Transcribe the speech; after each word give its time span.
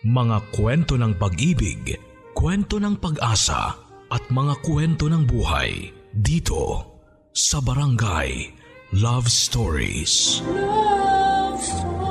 Mga 0.00 0.56
kwento 0.56 0.96
ng 0.96 1.12
pag-ibig, 1.20 1.92
kwento 2.32 2.80
ng 2.80 2.96
pag-asa 2.96 3.76
at 4.08 4.24
mga 4.32 4.56
kwento 4.64 5.12
ng 5.12 5.28
buhay 5.28 5.92
dito 6.16 6.88
sa 7.36 7.60
Barangay 7.60 8.48
Love 8.96 9.28
Stories. 9.28 10.40
Love 10.48 11.60
Stories. 11.60 12.08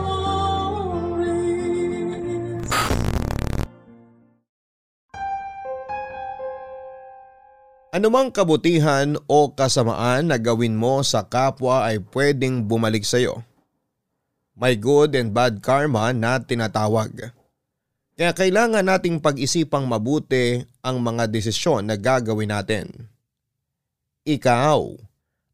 Anumang 7.90 8.30
kabutihan 8.30 9.18
o 9.26 9.50
kasamaan 9.50 10.30
na 10.30 10.38
gawin 10.38 10.78
mo 10.78 11.02
sa 11.02 11.26
kapwa 11.26 11.90
ay 11.90 11.98
pwedeng 12.14 12.70
bumalik 12.70 13.02
sa 13.02 13.18
iyo. 13.18 13.42
May 14.54 14.78
good 14.78 15.18
and 15.18 15.34
bad 15.34 15.66
karma 15.66 16.14
na 16.14 16.38
tinatawag. 16.38 17.39
Kaya 18.20 18.36
kailangan 18.36 18.84
nating 18.84 19.24
pag-isipang 19.24 19.88
mabuti 19.88 20.60
ang 20.84 21.00
mga 21.00 21.32
desisyon 21.32 21.88
na 21.88 21.96
gagawin 21.96 22.52
natin. 22.52 22.92
Ikaw, 24.28 24.92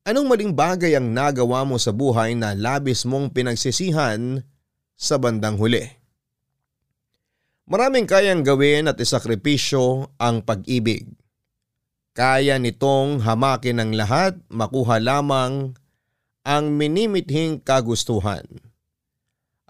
anong 0.01 0.25
maling 0.25 0.49
bagay 0.49 0.97
ang 0.97 1.13
nagawa 1.13 1.61
mo 1.61 1.77
sa 1.77 1.93
buhay 1.93 2.33
na 2.33 2.57
labis 2.57 3.05
mong 3.05 3.37
pinagsisihan 3.37 4.41
sa 4.97 5.21
bandang 5.21 5.61
huli? 5.61 5.85
Maraming 7.69 8.09
kayang 8.09 8.41
gawin 8.41 8.89
at 8.89 8.97
isakripisyo 8.97 10.09
ang 10.17 10.41
pag-ibig. 10.41 11.05
Kaya 12.17 12.57
nitong 12.57 13.21
hamakin 13.21 13.77
ng 13.77 13.91
lahat, 13.93 14.41
makuha 14.49 14.97
lamang 14.97 15.77
ang 16.41 16.65
minimithing 16.73 17.61
kagustuhan. 17.61 18.64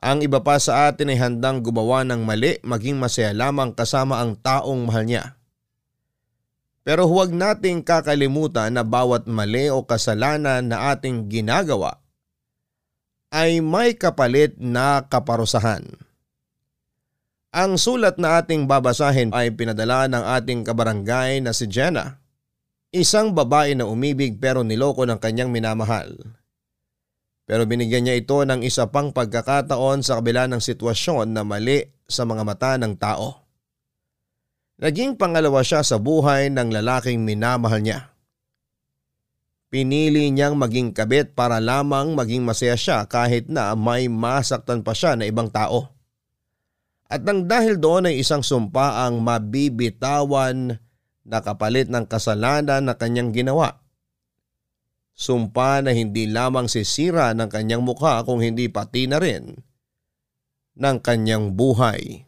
Ang 0.05 0.22
iba 0.22 0.38
pa 0.38 0.62
sa 0.62 0.86
atin 0.86 1.09
ay 1.09 1.18
handang 1.18 1.66
gumawa 1.66 2.05
ng 2.05 2.22
mali 2.22 2.62
maging 2.62 3.02
masaya 3.02 3.34
lamang 3.34 3.73
kasama 3.73 4.22
ang 4.22 4.38
taong 4.38 4.86
mahal 4.86 5.02
niya. 5.02 5.34
Pero 6.86 7.09
huwag 7.09 7.34
nating 7.34 7.81
kakalimutan 7.81 8.70
na 8.70 8.86
bawat 8.86 9.26
mali 9.26 9.73
o 9.73 9.81
kasalanan 9.81 10.70
na 10.70 10.94
ating 10.94 11.26
ginagawa 11.26 12.06
ay 13.33 13.66
may 13.66 13.98
kapalit 13.98 14.53
na 14.61 15.02
kaparusahan. 15.09 15.81
Ang 17.50 17.81
sulat 17.81 18.22
na 18.22 18.38
ating 18.38 18.70
babasahin 18.70 19.33
ay 19.33 19.58
pinadala 19.58 20.06
ng 20.06 20.22
ating 20.22 20.61
kabarangay 20.61 21.42
na 21.42 21.50
si 21.50 21.66
Jenna, 21.66 22.22
isang 22.94 23.33
babae 23.33 23.73
na 23.73 23.89
umibig 23.89 24.38
pero 24.38 24.61
niloko 24.61 25.02
ng 25.09 25.17
kanyang 25.17 25.50
minamahal. 25.50 26.14
Pero 27.46 27.70
binigyan 27.70 28.10
niya 28.10 28.18
ito 28.18 28.42
ng 28.42 28.66
isa 28.66 28.90
pang 28.90 29.14
pagkakataon 29.14 30.02
sa 30.02 30.18
kabila 30.18 30.50
ng 30.50 30.58
sitwasyon 30.58 31.30
na 31.30 31.46
mali 31.46 31.86
sa 32.10 32.26
mga 32.26 32.42
mata 32.42 32.74
ng 32.82 32.98
tao. 32.98 33.46
Naging 34.82 35.16
pangalawa 35.16 35.62
siya 35.62 35.86
sa 35.86 36.02
buhay 36.02 36.50
ng 36.50 36.73
lalaking 36.73 37.22
minamahal 37.22 37.80
niya. 37.86 38.12
Pinili 39.70 40.34
niyang 40.34 40.58
maging 40.58 40.92
kabit 40.92 41.38
para 41.38 41.62
lamang 41.62 42.18
maging 42.18 42.42
masaya 42.42 42.76
siya 42.76 43.06
kahit 43.06 43.46
na 43.46 43.78
may 43.78 44.10
masaktan 44.10 44.82
pa 44.82 44.98
siya 44.98 45.14
na 45.14 45.30
ibang 45.30 45.48
tao. 45.54 45.94
At 47.06 47.22
nang 47.22 47.46
dahil 47.46 47.78
doon 47.78 48.10
ay 48.10 48.26
isang 48.26 48.42
sumpa 48.42 49.06
ang 49.06 49.22
mabibitawan 49.22 50.82
na 51.22 51.38
kapalit 51.46 51.86
ng 51.94 52.10
kasalanan 52.10 52.90
na 52.90 52.98
kanyang 52.98 53.30
ginawa 53.30 53.84
Sumpa 55.16 55.80
na 55.80 55.95
hindi 55.95 56.27
lamang 56.27 56.67
sisira 56.67 57.31
ng 57.31 57.47
kanyang 57.47 57.80
mukha 57.80 58.19
kung 58.27 58.44
hindi 58.44 58.67
pati 58.67 59.08
na 59.08 59.16
rin 59.16 59.55
ng 60.75 60.97
kanyang 60.99 61.55
buhay. 61.55 62.27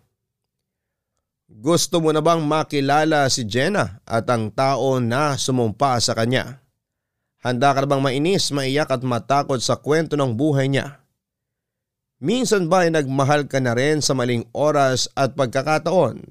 Gusto 1.47 1.99
mo 1.99 2.15
na 2.15 2.23
bang 2.23 2.39
makilala 2.43 3.27
si 3.27 3.43
Jenna 3.43 3.99
at 4.07 4.23
ang 4.31 4.51
tao 4.51 5.03
na 5.03 5.35
sumumpa 5.35 5.99
sa 5.99 6.15
kanya? 6.15 6.63
Handa 7.43 7.75
ka 7.75 7.83
na 7.83 7.87
bang 7.91 8.03
mainis, 8.03 8.51
maiyak 8.55 8.91
at 8.91 9.03
matakot 9.03 9.59
sa 9.59 9.75
kwento 9.79 10.15
ng 10.15 10.35
buhay 10.35 10.71
niya? 10.71 11.03
Minsan 12.23 12.71
ba 12.71 12.87
ay 12.87 12.91
nagmahal 12.95 13.45
ka 13.45 13.61
na 13.61 13.77
rin 13.77 13.99
sa 13.99 14.15
maling 14.17 14.47
oras 14.55 15.11
at 15.13 15.35
pagkakataon? 15.35 16.23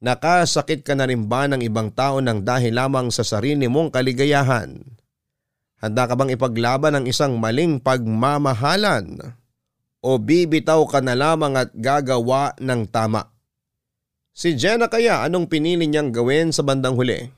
Nakasakit 0.00 0.86
ka 0.86 0.94
na 0.94 1.04
rin 1.10 1.26
ba 1.26 1.50
ng 1.50 1.60
ibang 1.66 1.90
tao 1.90 2.22
ng 2.22 2.46
dahil 2.46 2.78
lamang 2.78 3.10
sa 3.10 3.26
sarili 3.26 3.66
mong 3.66 3.90
kaligayahan? 3.90 4.80
Handa 5.76 6.08
ka 6.08 6.16
bang 6.16 6.32
ipaglaban 6.32 6.96
ang 6.96 7.04
isang 7.04 7.36
maling 7.36 7.76
pagmamahalan? 7.84 9.36
O 10.00 10.16
bibitaw 10.16 10.86
ka 10.88 11.04
na 11.04 11.12
lamang 11.12 11.58
at 11.58 11.74
gagawa 11.76 12.56
ng 12.56 12.88
tama? 12.88 13.28
Si 14.36 14.56
Jenna 14.56 14.88
kaya 14.88 15.24
anong 15.24 15.48
pinili 15.48 15.84
niyang 15.88 16.12
gawin 16.12 16.52
sa 16.52 16.64
bandang 16.64 16.96
huli? 16.96 17.28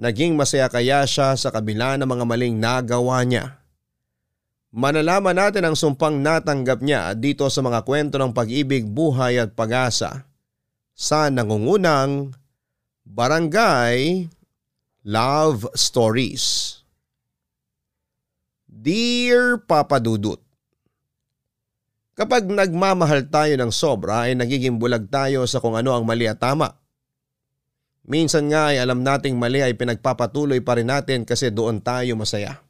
Naging 0.00 0.38
masaya 0.38 0.70
kaya 0.70 1.02
siya 1.04 1.34
sa 1.34 1.52
kabila 1.52 1.98
ng 1.98 2.06
mga 2.06 2.24
maling 2.26 2.56
nagawa 2.56 3.22
niya? 3.26 3.60
Manalaman 4.70 5.34
natin 5.34 5.66
ang 5.66 5.74
sumpang 5.74 6.22
natanggap 6.22 6.78
niya 6.78 7.10
dito 7.18 7.42
sa 7.50 7.58
mga 7.58 7.82
kwento 7.82 8.22
ng 8.22 8.30
pag-ibig, 8.30 8.86
buhay 8.86 9.42
at 9.42 9.50
pag-asa 9.58 10.30
sa 10.94 11.26
nangungunang 11.26 12.30
Barangay 13.02 14.30
Love 15.02 15.66
Stories. 15.74 16.79
Dear 18.70 19.58
Papa 19.66 19.98
Dudut, 19.98 20.38
Kapag 22.14 22.46
nagmamahal 22.46 23.26
tayo 23.26 23.58
ng 23.58 23.74
sobra 23.74 24.30
ay 24.30 24.38
nagiging 24.38 24.78
bulag 24.78 25.10
tayo 25.10 25.42
sa 25.50 25.58
kung 25.58 25.74
ano 25.74 25.90
ang 25.90 26.06
mali 26.06 26.30
at 26.30 26.38
tama. 26.38 26.78
Minsan 28.06 28.46
nga 28.46 28.70
ay 28.70 28.78
alam 28.78 29.02
nating 29.02 29.34
mali 29.34 29.58
ay 29.58 29.74
pinagpapatuloy 29.74 30.62
pa 30.62 30.78
rin 30.78 30.86
natin 30.86 31.26
kasi 31.26 31.50
doon 31.50 31.82
tayo 31.82 32.14
masaya. 32.14 32.62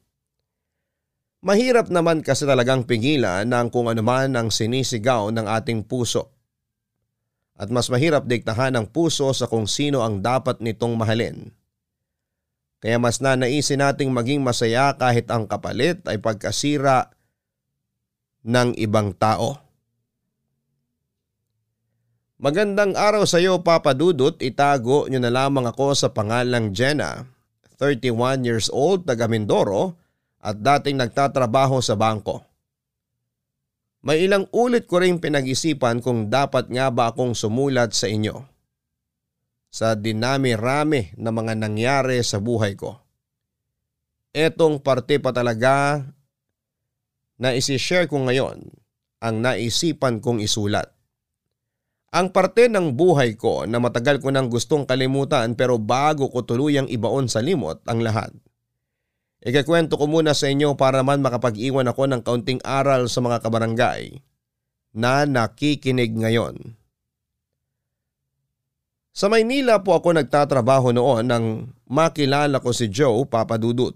Mahirap 1.45 1.93
naman 1.93 2.25
kasi 2.25 2.49
talagang 2.49 2.81
pigilan 2.89 3.45
ng 3.45 3.69
kung 3.69 3.85
ano 3.85 4.01
man 4.01 4.33
ang 4.33 4.49
sinisigaw 4.49 5.29
ng 5.29 5.45
ating 5.45 5.85
puso. 5.85 6.33
At 7.61 7.69
mas 7.69 7.93
mahirap 7.93 8.25
diktahan 8.25 8.73
ng 8.73 8.89
puso 8.89 9.29
sa 9.37 9.45
kung 9.45 9.69
sino 9.69 10.01
ang 10.01 10.25
dapat 10.25 10.65
nitong 10.65 10.97
mahalin. 10.97 11.60
Kaya 12.81 12.97
mas 12.97 13.21
nanaisin 13.21 13.77
nating 13.77 14.09
maging 14.09 14.41
masaya 14.41 14.97
kahit 14.97 15.29
ang 15.29 15.45
kapalit 15.45 16.01
ay 16.09 16.17
pagkasira 16.17 17.13
ng 18.41 18.73
ibang 18.81 19.13
tao. 19.13 19.61
Magandang 22.41 22.97
araw 22.97 23.29
sa 23.29 23.37
iyo 23.37 23.61
Papa 23.61 23.93
Dudut, 23.93 24.41
itago 24.41 25.05
niyo 25.05 25.21
na 25.21 25.29
lamang 25.29 25.69
ako 25.69 25.93
sa 25.93 26.09
pangalang 26.09 26.73
Jenna, 26.73 27.29
31 27.77 28.41
years 28.41 28.65
old, 28.73 29.05
taga 29.05 29.29
Mindoro 29.29 29.93
at 30.41 30.57
dating 30.57 30.97
nagtatrabaho 30.97 31.85
sa 31.85 31.93
bangko. 31.93 32.41
May 34.01 34.25
ilang 34.25 34.49
ulit 34.49 34.89
ko 34.89 34.97
rin 34.97 35.21
pinag-isipan 35.21 36.01
kung 36.01 36.33
dapat 36.33 36.73
nga 36.73 36.89
ba 36.89 37.13
akong 37.13 37.37
sumulat 37.37 37.93
sa 37.93 38.09
inyo 38.09 38.50
sa 39.71 39.95
dinami-rami 39.95 41.15
na 41.15 41.31
mga 41.31 41.55
nangyari 41.55 42.19
sa 42.21 42.43
buhay 42.43 42.75
ko. 42.75 42.99
Etong 44.35 44.83
parte 44.83 45.17
pa 45.23 45.31
talaga 45.31 46.03
na 47.39 47.55
isi-share 47.55 48.11
ko 48.11 48.19
ngayon 48.19 48.67
ang 49.23 49.35
naisipan 49.39 50.19
kong 50.19 50.43
isulat. 50.43 50.91
Ang 52.11 52.35
parte 52.35 52.67
ng 52.67 52.91
buhay 52.99 53.39
ko 53.39 53.63
na 53.63 53.79
matagal 53.79 54.19
ko 54.19 54.27
nang 54.35 54.51
gustong 54.51 54.83
kalimutan 54.83 55.55
pero 55.55 55.79
bago 55.79 56.27
ko 56.27 56.43
tuluyang 56.43 56.91
ibaon 56.91 57.31
sa 57.31 57.39
limot 57.39 57.79
ang 57.87 58.03
lahat. 58.03 58.35
Ikakwento 59.41 59.95
ko 59.95 60.05
muna 60.11 60.35
sa 60.35 60.51
inyo 60.51 60.75
para 60.75 61.01
man 61.01 61.23
makapag-iwan 61.23 61.87
ako 61.87 62.11
ng 62.11 62.21
kaunting 62.21 62.61
aral 62.67 63.07
sa 63.07 63.23
mga 63.23 63.39
kabarangay 63.39 64.19
na 64.91 65.23
nakikinig 65.23 66.11
ngayon. 66.11 66.80
Sa 69.11 69.27
Maynila 69.27 69.83
po 69.83 69.91
ako 69.91 70.15
nagtatrabaho 70.15 70.95
noon 70.95 71.27
nang 71.27 71.45
makilala 71.83 72.63
ko 72.63 72.71
si 72.71 72.87
Joe 72.87 73.27
Papadudut. 73.27 73.91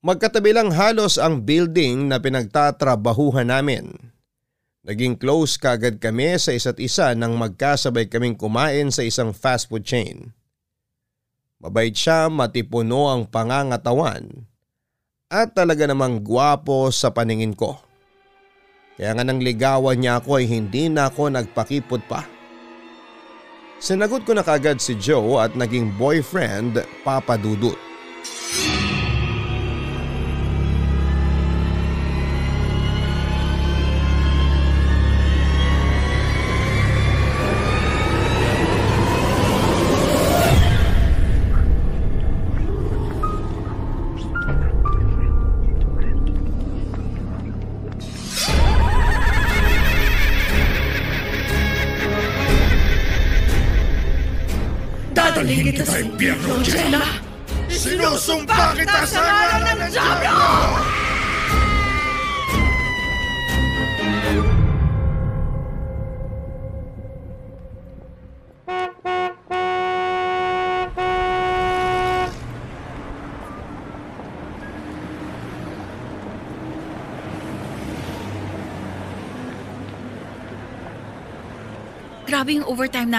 Magkatabi 0.00 0.54
lang 0.54 0.70
halos 0.72 1.18
ang 1.18 1.42
building 1.42 2.08
na 2.08 2.22
pinagtatrabahuhan 2.22 3.50
namin. 3.50 3.92
Naging 4.80 5.20
close 5.20 5.60
kagad 5.60 6.00
kami 6.00 6.40
sa 6.40 6.56
isa't 6.56 6.80
isa 6.80 7.12
nang 7.12 7.36
magkasabay 7.36 8.08
kaming 8.08 8.32
kumain 8.38 8.88
sa 8.88 9.04
isang 9.04 9.36
fast 9.36 9.68
food 9.68 9.84
chain. 9.84 10.32
Mabait 11.60 11.92
siya, 11.92 12.32
matipuno 12.32 13.12
ang 13.12 13.28
pangangatawan 13.28 14.48
at 15.28 15.52
talaga 15.52 15.84
namang 15.84 16.24
gwapo 16.24 16.88
sa 16.88 17.12
paningin 17.12 17.52
ko. 17.52 17.76
Kaya 18.96 19.12
nga 19.12 19.24
nang 19.26 19.44
ligawan 19.44 20.00
niya 20.00 20.24
ako 20.24 20.40
ay 20.40 20.48
hindi 20.48 20.88
na 20.88 21.12
ako 21.12 21.28
nagpakipot 21.28 22.00
pa. 22.08 22.39
Sinagot 23.80 24.28
ko 24.28 24.36
na 24.36 24.44
kagad 24.44 24.76
si 24.76 24.92
Joe 24.92 25.40
at 25.40 25.56
naging 25.56 25.96
boyfriend 25.96 26.84
Papa 27.00 27.40
Dudut. 27.40 27.80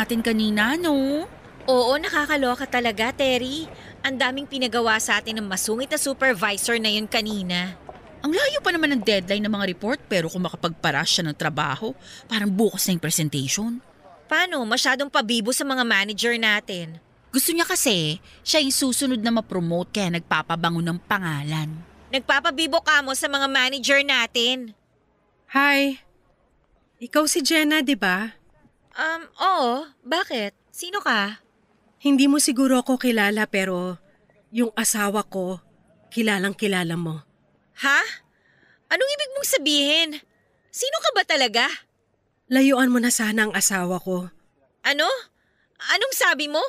Natin 0.01 0.25
kanina, 0.25 0.74
no? 0.81 1.30
Oo, 1.69 1.94
nakakaloka 2.01 2.65
talaga, 2.65 3.13
Terry. 3.13 3.69
Ang 4.01 4.18
daming 4.18 4.50
pinagawa 4.50 4.98
sa 4.98 5.21
atin 5.21 5.38
ng 5.38 5.45
masungit 5.45 5.94
na 5.94 6.01
supervisor 6.01 6.81
na 6.81 6.89
yun 6.89 7.06
kanina. 7.06 7.77
Ang 8.25 8.33
layo 8.33 8.57
pa 8.65 8.74
naman 8.74 8.98
ng 8.98 9.01
deadline 9.06 9.45
ng 9.45 9.53
mga 9.53 9.69
report 9.69 10.00
pero 10.09 10.25
kung 10.25 10.42
makapagpara 10.42 11.06
siya 11.06 11.30
ng 11.30 11.38
trabaho, 11.38 11.94
parang 12.25 12.50
bukas 12.50 12.89
na 12.89 12.98
yung 12.98 13.06
presentation. 13.06 13.77
Paano? 14.25 14.65
Masyadong 14.65 15.13
pabibo 15.13 15.53
sa 15.53 15.62
mga 15.62 15.86
manager 15.86 16.33
natin. 16.38 16.98
Gusto 17.30 17.53
niya 17.53 17.65
kasi, 17.69 18.18
siya 18.42 18.59
yung 18.65 18.74
susunod 18.74 19.21
na 19.21 19.30
ma-promote 19.30 19.94
kaya 19.94 20.09
nagpapabango 20.18 20.81
ng 20.81 20.98
pangalan. 21.06 21.69
Nagpapabibo 22.09 22.81
ka 22.81 23.06
mo 23.06 23.13
sa 23.13 23.30
mga 23.30 23.48
manager 23.48 24.01
natin. 24.01 24.74
Hi. 25.53 26.01
Ikaw 27.01 27.24
si 27.30 27.45
Jenna, 27.45 27.86
di 27.86 27.95
ba? 27.95 28.41
Um, 28.96 29.22
oo. 29.40 29.88
Bakit? 30.04 30.56
Sino 30.72 31.00
ka? 31.00 31.40
Hindi 32.02 32.26
mo 32.26 32.42
siguro 32.42 32.82
ako 32.82 32.98
kilala 32.98 33.46
pero 33.46 34.02
yung 34.52 34.74
asawa 34.76 35.24
ko, 35.24 35.62
kilalang 36.12 36.58
kilala 36.58 36.98
mo. 37.00 37.24
Ha? 37.80 38.02
Anong 38.92 39.12
ibig 39.16 39.32
mong 39.38 39.48
sabihin? 39.48 40.10
Sino 40.74 40.98
ka 41.00 41.10
ba 41.16 41.24
talaga? 41.24 41.66
Layuan 42.52 42.92
mo 42.92 43.00
na 43.00 43.14
sana 43.14 43.48
ang 43.48 43.54
asawa 43.56 44.02
ko. 44.04 44.28
Ano? 44.84 45.08
Anong 45.80 46.14
sabi 46.16 46.52
mo? 46.52 46.60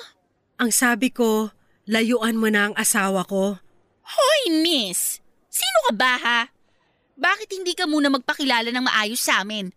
Ang 0.63 0.71
sabi 0.71 1.11
ko, 1.11 1.51
layuan 1.91 2.39
mo 2.39 2.47
na 2.47 2.71
ang 2.71 2.75
asawa 2.79 3.27
ko. 3.27 3.59
Hoy, 4.07 4.43
miss! 4.63 5.19
Sino 5.51 5.79
ka 5.91 5.93
ba 5.99 6.15
ha? 6.23 6.41
Bakit 7.19 7.51
hindi 7.51 7.75
ka 7.75 7.91
muna 7.91 8.09
magpakilala 8.15 8.71
ng 8.71 8.87
maayos 8.87 9.21
sa 9.21 9.43
amin? 9.43 9.75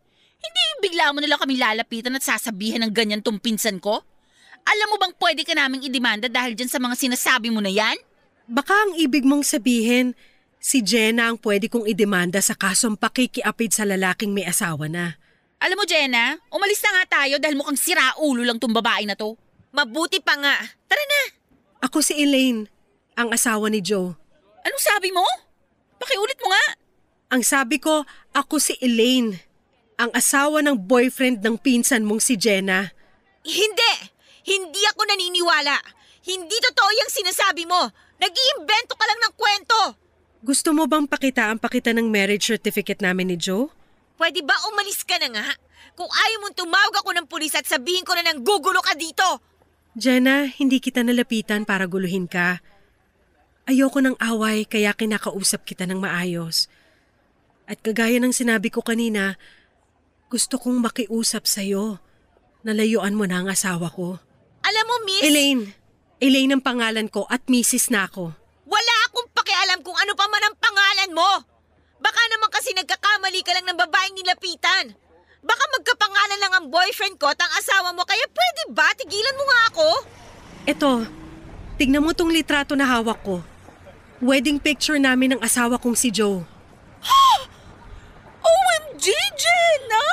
Bigla 0.86 1.10
mo 1.10 1.18
nalang 1.18 1.42
kami 1.42 1.58
lalapitan 1.58 2.14
at 2.14 2.22
sasabihin 2.22 2.86
ng 2.86 2.94
ganyan 2.94 3.18
tong 3.18 3.42
pinsan 3.42 3.82
ko? 3.82 4.06
Alam 4.70 4.94
mo 4.94 4.96
bang 5.02 5.18
pwede 5.18 5.42
ka 5.42 5.58
naming 5.58 5.82
idemanda 5.82 6.30
dahil 6.30 6.54
dyan 6.54 6.70
sa 6.70 6.78
mga 6.78 6.94
sinasabi 6.94 7.50
mo 7.50 7.58
na 7.58 7.74
yan? 7.74 7.98
Baka 8.46 8.78
ang 8.78 8.94
ibig 8.94 9.26
mong 9.26 9.42
sabihin, 9.50 10.14
si 10.62 10.86
Jenna 10.86 11.34
ang 11.34 11.42
pwede 11.42 11.74
kong 11.74 11.90
idemanda 11.90 12.38
sa 12.38 12.54
kasong 12.54 13.02
pakikiapid 13.02 13.74
sa 13.74 13.82
lalaking 13.82 14.30
may 14.30 14.46
asawa 14.46 14.86
na. 14.86 15.18
Alam 15.58 15.82
mo, 15.82 15.90
Jenna, 15.90 16.38
umalis 16.54 16.78
na 16.86 17.02
nga 17.02 17.18
tayo 17.18 17.42
dahil 17.42 17.58
mukhang 17.58 17.82
siraulo 17.82 18.46
lang 18.46 18.62
tong 18.62 18.78
babae 18.78 19.10
na 19.10 19.18
to. 19.18 19.34
Mabuti 19.74 20.22
pa 20.22 20.38
nga. 20.38 20.54
Tara 20.86 21.02
na. 21.02 21.22
Ako 21.82 22.06
si 22.06 22.14
Elaine, 22.14 22.70
ang 23.18 23.34
asawa 23.34 23.74
ni 23.74 23.82
Joe. 23.82 24.14
Anong 24.62 24.84
sabi 24.86 25.10
mo? 25.10 25.26
Pakiulit 25.98 26.38
mo 26.46 26.54
nga. 26.54 26.66
Ang 27.34 27.42
sabi 27.42 27.82
ko, 27.82 28.06
ako 28.38 28.62
si 28.62 28.78
Elaine, 28.86 29.42
ang 29.96 30.12
asawa 30.12 30.60
ng 30.64 30.76
boyfriend 30.76 31.40
ng 31.40 31.56
pinsan 31.60 32.04
mong 32.04 32.22
si 32.24 32.36
Jenna. 32.36 32.92
Hindi! 33.44 34.16
Hindi 34.46 34.82
ako 34.94 35.02
naniniwala. 35.10 35.76
Hindi 36.26 36.58
totoo 36.62 36.90
yung 36.94 37.12
sinasabi 37.12 37.66
mo. 37.66 37.90
Nag-iimbento 38.22 38.94
ka 38.94 39.06
lang 39.10 39.20
ng 39.26 39.34
kwento. 39.34 39.80
Gusto 40.46 40.70
mo 40.78 40.86
bang 40.86 41.10
pakitaan 41.10 41.58
pa 41.58 41.66
kita 41.66 41.90
ng 41.98 42.06
marriage 42.06 42.46
certificate 42.54 43.02
namin 43.02 43.34
ni 43.34 43.38
Joe? 43.42 43.74
Pwede 44.16 44.46
ba 44.46 44.54
umalis 44.70 45.02
ka 45.02 45.18
na 45.18 45.34
nga? 45.34 45.48
Kung 45.98 46.06
ayaw 46.06 46.38
mong 46.46 46.56
tumawag 46.62 46.96
ako 47.02 47.10
ng 47.18 47.26
pulis 47.26 47.58
at 47.58 47.66
sabihin 47.66 48.06
ko 48.06 48.14
na 48.14 48.22
nang 48.22 48.46
gugulo 48.46 48.80
ka 48.86 48.94
dito. 48.94 49.42
Jenna, 49.98 50.46
hindi 50.46 50.78
kita 50.78 51.02
nalapitan 51.02 51.66
para 51.66 51.90
guluhin 51.90 52.30
ka. 52.30 52.62
Ayoko 53.66 53.98
ng 54.04 54.20
away 54.22 54.70
kaya 54.70 54.94
kinakausap 54.94 55.66
kita 55.66 55.90
ng 55.90 55.98
maayos. 55.98 56.70
At 57.66 57.82
kagaya 57.82 58.22
ng 58.22 58.30
sinabi 58.30 58.70
ko 58.70 58.86
kanina, 58.86 59.42
gusto 60.28 60.58
kong 60.58 60.82
makiusap 60.82 61.46
sa'yo. 61.46 62.02
Nalayuan 62.66 63.14
mo 63.14 63.30
na 63.30 63.46
ang 63.46 63.48
asawa 63.48 63.94
ko. 63.94 64.18
Alam 64.66 64.86
mo, 64.90 64.96
miss, 65.06 65.22
Elaine! 65.22 65.64
Elaine 66.18 66.58
ang 66.58 66.64
pangalan 66.64 67.06
ko 67.06 67.30
at 67.30 67.46
Mrs. 67.46 67.94
na 67.94 68.10
ako. 68.10 68.34
wala 68.66 68.96
akong 69.06 69.30
pakialam 69.32 69.80
kung 69.86 69.94
ano 69.94 70.18
pa 70.18 70.26
man 70.26 70.42
ang 70.42 70.56
pangalan 70.58 71.12
mo. 71.14 71.32
Baka 72.02 72.22
naman 72.34 72.50
kasi 72.50 72.74
nagkakamali 72.74 73.46
ka 73.46 73.54
lang 73.54 73.66
ng 73.70 73.78
babaeng 73.78 74.18
nilapitan. 74.18 74.98
Baka 75.46 75.64
magkapangalan 75.78 76.40
lang 76.42 76.54
ang 76.58 76.66
boyfriend 76.68 77.22
ko 77.22 77.30
at 77.30 77.38
ang 77.38 77.54
asawa 77.54 77.94
mo 77.94 78.02
kaya 78.02 78.26
pwede 78.26 78.62
ba 78.74 78.90
tigilan 78.98 79.38
mo 79.38 79.44
nga 79.46 79.62
ako? 79.70 79.88
Eto, 80.66 80.92
tignan 81.78 82.02
mo 82.02 82.12
tong 82.12 82.34
litrato 82.34 82.74
na 82.74 82.90
hawak 82.90 83.22
ko. 83.22 83.46
Wedding 84.18 84.58
picture 84.58 84.98
namin 84.98 85.38
ng 85.38 85.42
asawa 85.46 85.78
kong 85.78 85.94
si 85.94 86.10
Joe. 86.10 86.42
OMG, 88.42 89.06
Jenna! 89.38 90.06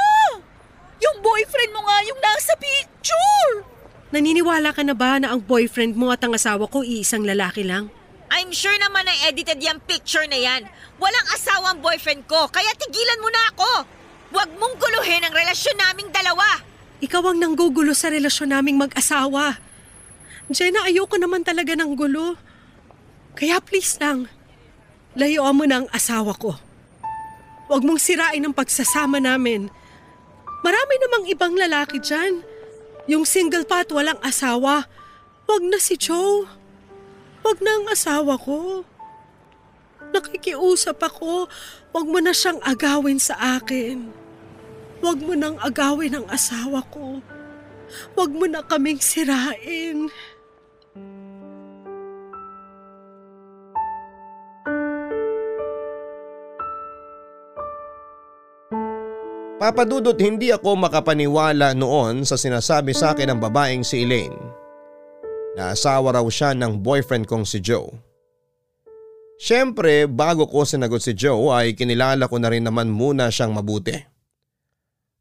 Yung 1.00 1.11
boyfriend 1.22 1.70
mo 1.70 1.80
nga 1.86 1.98
yung 2.04 2.20
nasa 2.20 2.52
picture! 2.58 3.64
Naniniwala 4.12 4.76
ka 4.76 4.84
na 4.84 4.92
ba 4.92 5.16
na 5.16 5.32
ang 5.32 5.40
boyfriend 5.40 5.96
mo 5.96 6.12
at 6.12 6.20
ang 6.20 6.36
asawa 6.36 6.69
ko 6.69 6.84
iisang 6.84 7.24
lalaki 7.24 7.64
lang? 7.64 7.88
I'm 8.28 8.52
sure 8.52 8.76
naman 8.76 9.08
na 9.08 9.14
edited 9.28 9.60
yung 9.60 9.80
picture 9.84 10.24
na 10.28 10.36
yan. 10.36 10.69
Walang 11.00 11.28
asawa 11.32 11.72
ang 11.72 11.80
boyfriend 11.80 12.28
ko, 12.28 12.48
kaya 12.52 12.69
tigilan 12.76 13.20
mo 13.24 13.28
na 13.32 13.42
ako. 13.54 13.72
Huwag 14.32 14.50
mong 14.56 14.74
guluhin 14.80 15.24
ang 15.24 15.32
relasyon 15.36 15.76
naming 15.76 16.08
dalawa. 16.12 16.44
Ikaw 17.04 17.22
ang 17.28 17.38
nanggugulo 17.40 17.92
sa 17.92 18.08
relasyon 18.08 18.56
naming 18.56 18.80
mag-asawa. 18.80 19.61
Jenna, 20.49 20.88
ayoko 20.88 21.20
naman 21.20 21.44
talaga 21.44 21.76
ng 21.76 21.92
gulo. 21.92 22.40
Kaya 23.37 23.61
please 23.61 23.97
lang, 24.00 24.28
layuan 25.16 25.56
mo 25.56 25.64
na 25.68 25.85
ang 25.85 25.88
asawa 25.92 26.32
ko. 26.37 26.56
Huwag 27.68 27.85
mong 27.85 28.00
sirain 28.00 28.44
ang 28.44 28.52
pagsasama 28.56 29.20
namin. 29.20 29.73
Marami 30.62 30.95
namang 31.02 31.25
ibang 31.26 31.54
lalaki 31.59 31.99
dyan. 31.99 32.47
Yung 33.11 33.26
single 33.26 33.66
pa 33.66 33.83
at 33.83 33.90
walang 33.90 34.19
asawa. 34.23 34.87
Huwag 35.50 35.62
na 35.66 35.83
si 35.83 35.99
Joe. 35.99 36.47
Huwag 37.42 37.59
na 37.59 37.83
ang 37.83 37.87
asawa 37.90 38.38
ko. 38.38 38.87
Nakikiusap 40.14 41.02
ako. 41.02 41.50
Huwag 41.90 42.07
mo 42.07 42.23
na 42.23 42.31
siyang 42.31 42.62
agawin 42.62 43.19
sa 43.19 43.59
akin. 43.59 44.14
Huwag 45.02 45.19
mo 45.19 45.35
nang 45.35 45.59
agawin 45.59 46.14
ang 46.14 46.26
asawa 46.31 46.87
ko. 46.95 47.19
Huwag 48.14 48.31
mo 48.31 48.47
na 48.47 48.62
kaming 48.62 49.02
sirain. 49.02 50.14
Papadudot 59.62 60.19
hindi 60.19 60.50
ako 60.50 60.75
makapaniwala 60.75 61.71
noon 61.78 62.26
sa 62.26 62.35
sinasabi 62.35 62.90
sa 62.99 63.14
akin 63.14 63.31
ng 63.31 63.38
babaeng 63.38 63.87
si 63.87 64.02
Elaine 64.02 64.35
na 65.54 65.71
asawa 65.71 66.19
raw 66.19 66.26
siya 66.26 66.50
ng 66.59 66.83
boyfriend 66.83 67.31
kong 67.31 67.47
si 67.47 67.62
Joe. 67.62 67.87
Siyempre 69.38 70.11
bago 70.11 70.50
ko 70.50 70.66
sinagot 70.66 70.99
si 70.99 71.14
Joe 71.14 71.54
ay 71.54 71.78
kinilala 71.78 72.26
ko 72.26 72.42
na 72.42 72.50
rin 72.50 72.66
naman 72.66 72.90
muna 72.90 73.31
siyang 73.31 73.54
mabuti. 73.54 73.95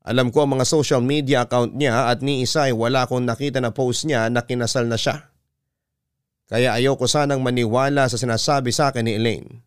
Alam 0.10 0.34
ko 0.34 0.50
ang 0.50 0.58
mga 0.58 0.66
social 0.66 1.06
media 1.06 1.46
account 1.46 1.78
niya 1.78 2.10
at 2.10 2.26
ni 2.26 2.42
isa 2.42 2.66
ay 2.66 2.74
wala 2.74 3.06
akong 3.06 3.22
nakita 3.22 3.62
na 3.62 3.70
post 3.70 4.10
niya 4.10 4.26
na 4.34 4.42
kinasal 4.42 4.90
na 4.90 4.98
siya. 4.98 5.30
Kaya 6.50 6.82
ayoko 6.82 7.06
sanang 7.06 7.46
maniwala 7.46 8.10
sa 8.10 8.18
sinasabi 8.18 8.74
sa 8.74 8.90
akin 8.90 9.06
ni 9.06 9.22
Elaine. 9.22 9.62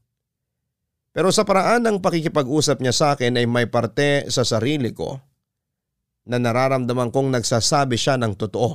Pero 1.14 1.30
sa 1.30 1.46
paraan 1.46 1.86
ng 1.86 2.02
pakikipag-usap 2.02 2.82
niya 2.82 2.90
sa 2.90 3.06
akin 3.14 3.38
ay 3.38 3.46
may 3.46 3.70
parte 3.70 4.26
sa 4.34 4.42
sarili 4.42 4.90
ko 4.90 5.14
na 6.26 6.42
nararamdaman 6.42 7.14
kong 7.14 7.30
nagsasabi 7.30 7.94
siya 7.94 8.18
ng 8.18 8.34
totoo. 8.34 8.74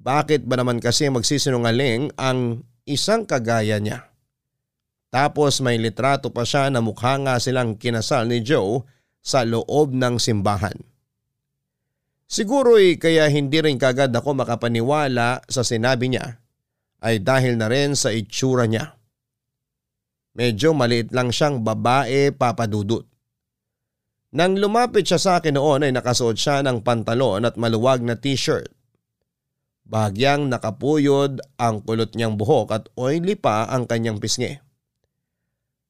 Bakit 0.00 0.48
ba 0.48 0.56
naman 0.56 0.80
kasi 0.80 1.12
magsisinungaling 1.12 2.16
ang 2.16 2.64
isang 2.88 3.28
kagaya 3.28 3.76
niya? 3.76 4.08
Tapos 5.12 5.60
may 5.60 5.76
litrato 5.76 6.32
pa 6.32 6.48
siya 6.48 6.72
na 6.72 6.80
mukha 6.80 7.20
nga 7.20 7.36
silang 7.44 7.76
kinasal 7.76 8.24
ni 8.24 8.40
Joe 8.40 8.80
sa 9.20 9.44
loob 9.44 9.92
ng 9.92 10.16
simbahan. 10.16 10.80
Siguro'y 12.26 12.96
kaya 12.96 13.28
hindi 13.28 13.60
rin 13.60 13.76
kagad 13.76 14.16
ako 14.16 14.32
makapaniwala 14.32 15.44
sa 15.44 15.60
sinabi 15.60 16.08
niya 16.08 16.40
ay 17.04 17.20
dahil 17.20 17.60
na 17.60 17.68
rin 17.68 17.92
sa 17.92 18.10
itsura 18.10 18.64
niya. 18.64 18.95
Medyo 20.36 20.76
maliit 20.76 21.16
lang 21.16 21.32
siyang 21.32 21.64
babae 21.64 22.28
papadudot. 22.28 23.08
Nang 24.36 24.60
lumapit 24.60 25.08
siya 25.08 25.16
sa 25.16 25.30
akin 25.40 25.56
noon 25.56 25.88
ay 25.88 25.96
nakasuot 25.96 26.36
siya 26.36 26.60
ng 26.60 26.84
pantalon 26.84 27.48
at 27.48 27.56
maluwag 27.56 28.04
na 28.04 28.20
t-shirt. 28.20 28.68
Bahagyang 29.88 30.52
nakapuyod 30.52 31.40
ang 31.56 31.80
kulot 31.80 32.12
niyang 32.12 32.36
buhok 32.36 32.68
at 32.68 32.84
oily 33.00 33.32
pa 33.32 33.64
ang 33.72 33.88
kanyang 33.88 34.20
pisngi. 34.20 34.60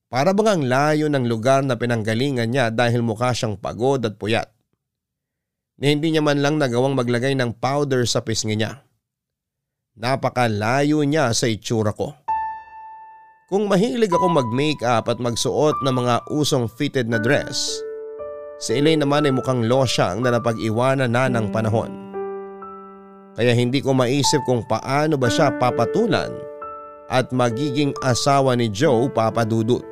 Para 0.07 0.31
bang 0.31 0.47
ang 0.47 0.63
layo 0.63 1.11
ng 1.11 1.27
lugar 1.27 1.67
na 1.67 1.75
pinanggalingan 1.75 2.47
niya 2.47 2.71
dahil 2.71 3.03
mukha 3.03 3.35
siyang 3.35 3.59
pagod 3.59 3.99
at 4.07 4.15
puyat. 4.15 4.47
Na 5.83 5.91
hindi 5.91 6.15
niya 6.15 6.23
man 6.23 6.39
lang 6.39 6.63
nagawang 6.63 6.95
maglagay 6.95 7.35
ng 7.35 7.59
powder 7.59 8.07
sa 8.07 8.23
pisngi 8.23 8.55
niya. 8.55 8.87
Napakalayo 9.99 11.03
niya 11.03 11.35
sa 11.35 11.51
itsura 11.51 11.91
ko. 11.91 12.26
Kung 13.47 13.71
mahilig 13.71 14.11
ako 14.11 14.27
mag-makeup 14.43 15.07
at 15.07 15.23
magsuot 15.23 15.79
ng 15.87 15.95
mga 15.95 16.27
usong 16.35 16.67
fitted 16.67 17.07
na 17.07 17.15
dress, 17.15 17.79
si 18.59 18.75
Elaine 18.75 19.07
naman 19.07 19.23
ay 19.23 19.31
mukhang 19.31 19.71
losyang 19.71 20.19
na 20.19 20.35
napag-iwanan 20.35 21.07
na 21.07 21.31
ng 21.31 21.55
panahon. 21.55 21.95
Kaya 23.39 23.55
hindi 23.55 23.79
ko 23.79 23.95
maisip 23.95 24.43
kung 24.51 24.67
paano 24.67 25.15
ba 25.15 25.31
siya 25.31 25.55
papatulan 25.63 26.35
at 27.07 27.31
magiging 27.31 27.95
asawa 28.03 28.59
ni 28.59 28.67
Joe 28.67 29.07
papadudot. 29.15 29.87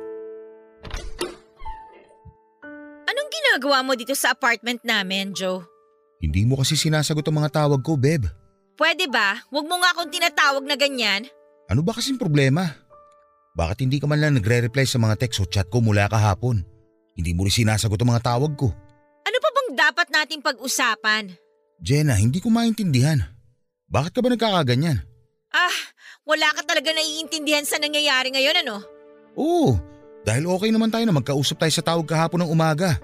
Anong 3.07 3.29
ginagawa 3.31 3.87
mo 3.87 3.95
dito 3.95 4.19
sa 4.19 4.35
apartment 4.35 4.83
namin, 4.83 5.31
Joe? 5.31 5.63
Hindi 6.19 6.43
mo 6.43 6.59
kasi 6.59 6.75
sinasagot 6.75 7.23
ang 7.23 7.39
mga 7.39 7.63
tawag 7.63 7.79
ko, 7.79 7.95
Beb. 7.95 8.27
Pwede 8.75 9.07
ba? 9.07 9.39
Huwag 9.47 9.63
mo 9.63 9.79
nga 9.79 9.95
akong 9.95 10.11
tinatawag 10.11 10.67
na 10.67 10.75
ganyan. 10.75 11.23
Ano 11.71 11.79
ba 11.87 11.95
kasing 11.95 12.19
problema? 12.19 12.84
Bakit 13.55 13.87
hindi 13.87 14.03
ka 14.03 14.05
man 14.05 14.19
lang 14.19 14.35
nagre-reply 14.35 14.83
sa 14.83 14.99
mga 14.99 15.15
text 15.15 15.39
o 15.39 15.47
chat 15.47 15.71
ko 15.71 15.79
mula 15.79 16.11
kahapon? 16.11 16.59
Hindi 17.15 17.31
mo 17.31 17.47
rin 17.47 17.55
sinasagot 17.55 17.95
ang 18.03 18.11
mga 18.11 18.27
tawag 18.27 18.51
ko. 18.59 18.67
Ano 19.23 19.37
pa 19.39 19.49
bang 19.55 19.69
dapat 19.79 20.07
nating 20.11 20.43
pag-usapan? 20.43 21.31
Jenna, 21.79 22.19
hindi 22.19 22.43
ko 22.43 22.51
maintindihan. 22.51 23.23
Bakit 23.87 24.11
ka 24.11 24.19
ba 24.19 24.27
nagkakaganyan? 24.35 24.99
Ah, 25.55 25.77
wala 26.27 26.51
ka 26.51 26.67
talaga 26.67 26.91
naiintindihan 26.91 27.63
sa 27.63 27.79
nangyayari 27.79 28.35
ngayon 28.35 28.67
ano? 28.67 28.83
Oo, 29.39 29.79
dahil 30.27 30.51
okay 30.51 30.75
naman 30.75 30.91
tayo 30.91 31.07
na 31.07 31.15
magkausap 31.15 31.55
tayo 31.55 31.71
sa 31.71 31.83
tawag 31.83 32.03
kahapon 32.03 32.43
ng 32.43 32.51
umaga. 32.51 32.99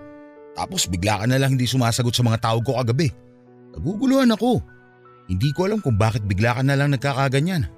Tapos 0.52 0.84
bigla 0.84 1.24
ka 1.24 1.26
na 1.32 1.40
lang 1.40 1.56
hindi 1.56 1.64
sumasagot 1.64 2.12
sa 2.12 2.28
mga 2.28 2.44
tawag 2.44 2.64
ko 2.68 2.76
kagabi. 2.76 3.08
Naguguluhan 3.72 4.36
ako. 4.36 4.60
Hindi 5.32 5.56
ko 5.56 5.64
alam 5.64 5.80
kung 5.80 5.96
bakit 5.96 6.28
bigla 6.28 6.60
ka 6.60 6.62
na 6.66 6.76
lang 6.76 6.92
nagkakaganyan. 6.92 7.72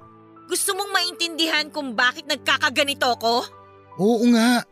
Gusto 0.50 0.74
mong 0.74 0.83
maintindihan 1.04 1.68
kung 1.68 1.92
bakit 1.92 2.24
nagkakaganito 2.24 3.12
ko? 3.20 3.44
Oo 4.00 4.24
nga. 4.32 4.64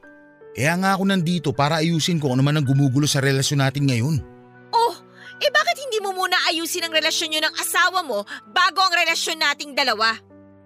Kaya 0.57 0.73
nga 0.81 0.97
ako 0.97 1.05
nandito 1.05 1.49
para 1.53 1.85
ayusin 1.85 2.21
ko 2.21 2.33
ano 2.33 2.41
man 2.41 2.57
ang 2.57 2.65
gumugulo 2.65 3.05
sa 3.05 3.21
relasyon 3.21 3.61
natin 3.61 3.89
ngayon. 3.89 4.17
Oh, 4.73 4.95
eh 5.41 5.51
bakit 5.53 5.77
hindi 5.85 6.01
mo 6.01 6.17
muna 6.17 6.37
ayusin 6.49 6.89
ang 6.89 6.93
relasyon 6.93 7.33
nyo 7.33 7.41
ng 7.45 7.55
asawa 7.61 8.01
mo 8.01 8.25
bago 8.53 8.81
ang 8.81 8.93
relasyon 8.97 9.41
nating 9.41 9.77
dalawa? 9.77 10.17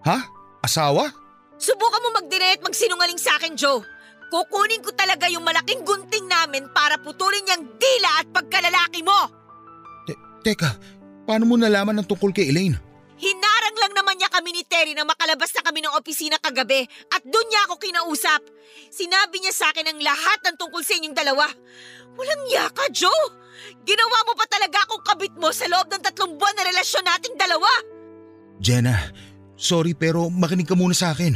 Ha? 0.07 0.19
Asawa? 0.63 1.11
Subukan 1.59 2.03
mo 2.03 2.09
mag-deny 2.23 2.59
at 2.59 2.63
magsinungaling 2.63 3.19
sa 3.19 3.39
akin, 3.39 3.55
Joe. 3.55 3.83
Kukunin 4.27 4.83
ko 4.83 4.91
talaga 4.91 5.31
yung 5.31 5.47
malaking 5.47 5.87
gunting 5.87 6.27
namin 6.27 6.67
para 6.75 6.99
putulin 6.99 7.47
niyang 7.47 7.65
dila 7.79 8.11
at 8.23 8.27
pagkalalaki 8.35 9.07
mo. 9.07 9.31
Te- 10.03 10.19
teka, 10.43 10.75
paano 11.23 11.47
mo 11.47 11.55
nalaman 11.55 12.03
ng 12.03 12.07
tungkol 12.11 12.35
kay 12.35 12.51
Elaine? 12.51 12.75
Hinarang 13.17 13.76
kami 14.37 14.53
ni 14.53 14.69
Terry 14.69 14.93
na 14.93 15.09
makalabas 15.09 15.49
na 15.57 15.65
kami 15.65 15.81
ng 15.81 15.97
opisina 15.97 16.37
kagabi 16.37 16.85
at 17.09 17.25
doon 17.25 17.47
niya 17.49 17.65
ako 17.65 17.81
kinausap. 17.81 18.45
Sinabi 18.93 19.41
niya 19.41 19.57
sa 19.57 19.73
akin 19.73 19.89
ang 19.89 20.01
lahat 20.05 20.45
ng 20.45 20.57
tungkol 20.61 20.85
sa 20.85 20.93
inyong 20.93 21.17
dalawa. 21.17 21.49
Walang 22.21 22.45
yaka, 22.53 22.85
Joe! 22.93 23.33
Ginawa 23.89 24.19
mo 24.29 24.37
pa 24.37 24.45
talaga 24.45 24.85
akong 24.85 25.01
kabit 25.01 25.33
mo 25.41 25.49
sa 25.57 25.65
loob 25.73 25.89
ng 25.89 26.05
tatlong 26.05 26.37
buwan 26.37 26.53
na 26.53 26.69
relasyon 26.69 27.09
nating 27.09 27.37
dalawa. 27.41 27.71
Jenna, 28.61 29.09
sorry 29.57 29.97
pero 29.97 30.29
makinig 30.29 30.69
ka 30.69 30.77
muna 30.77 30.93
sa 30.93 31.17
akin. 31.17 31.33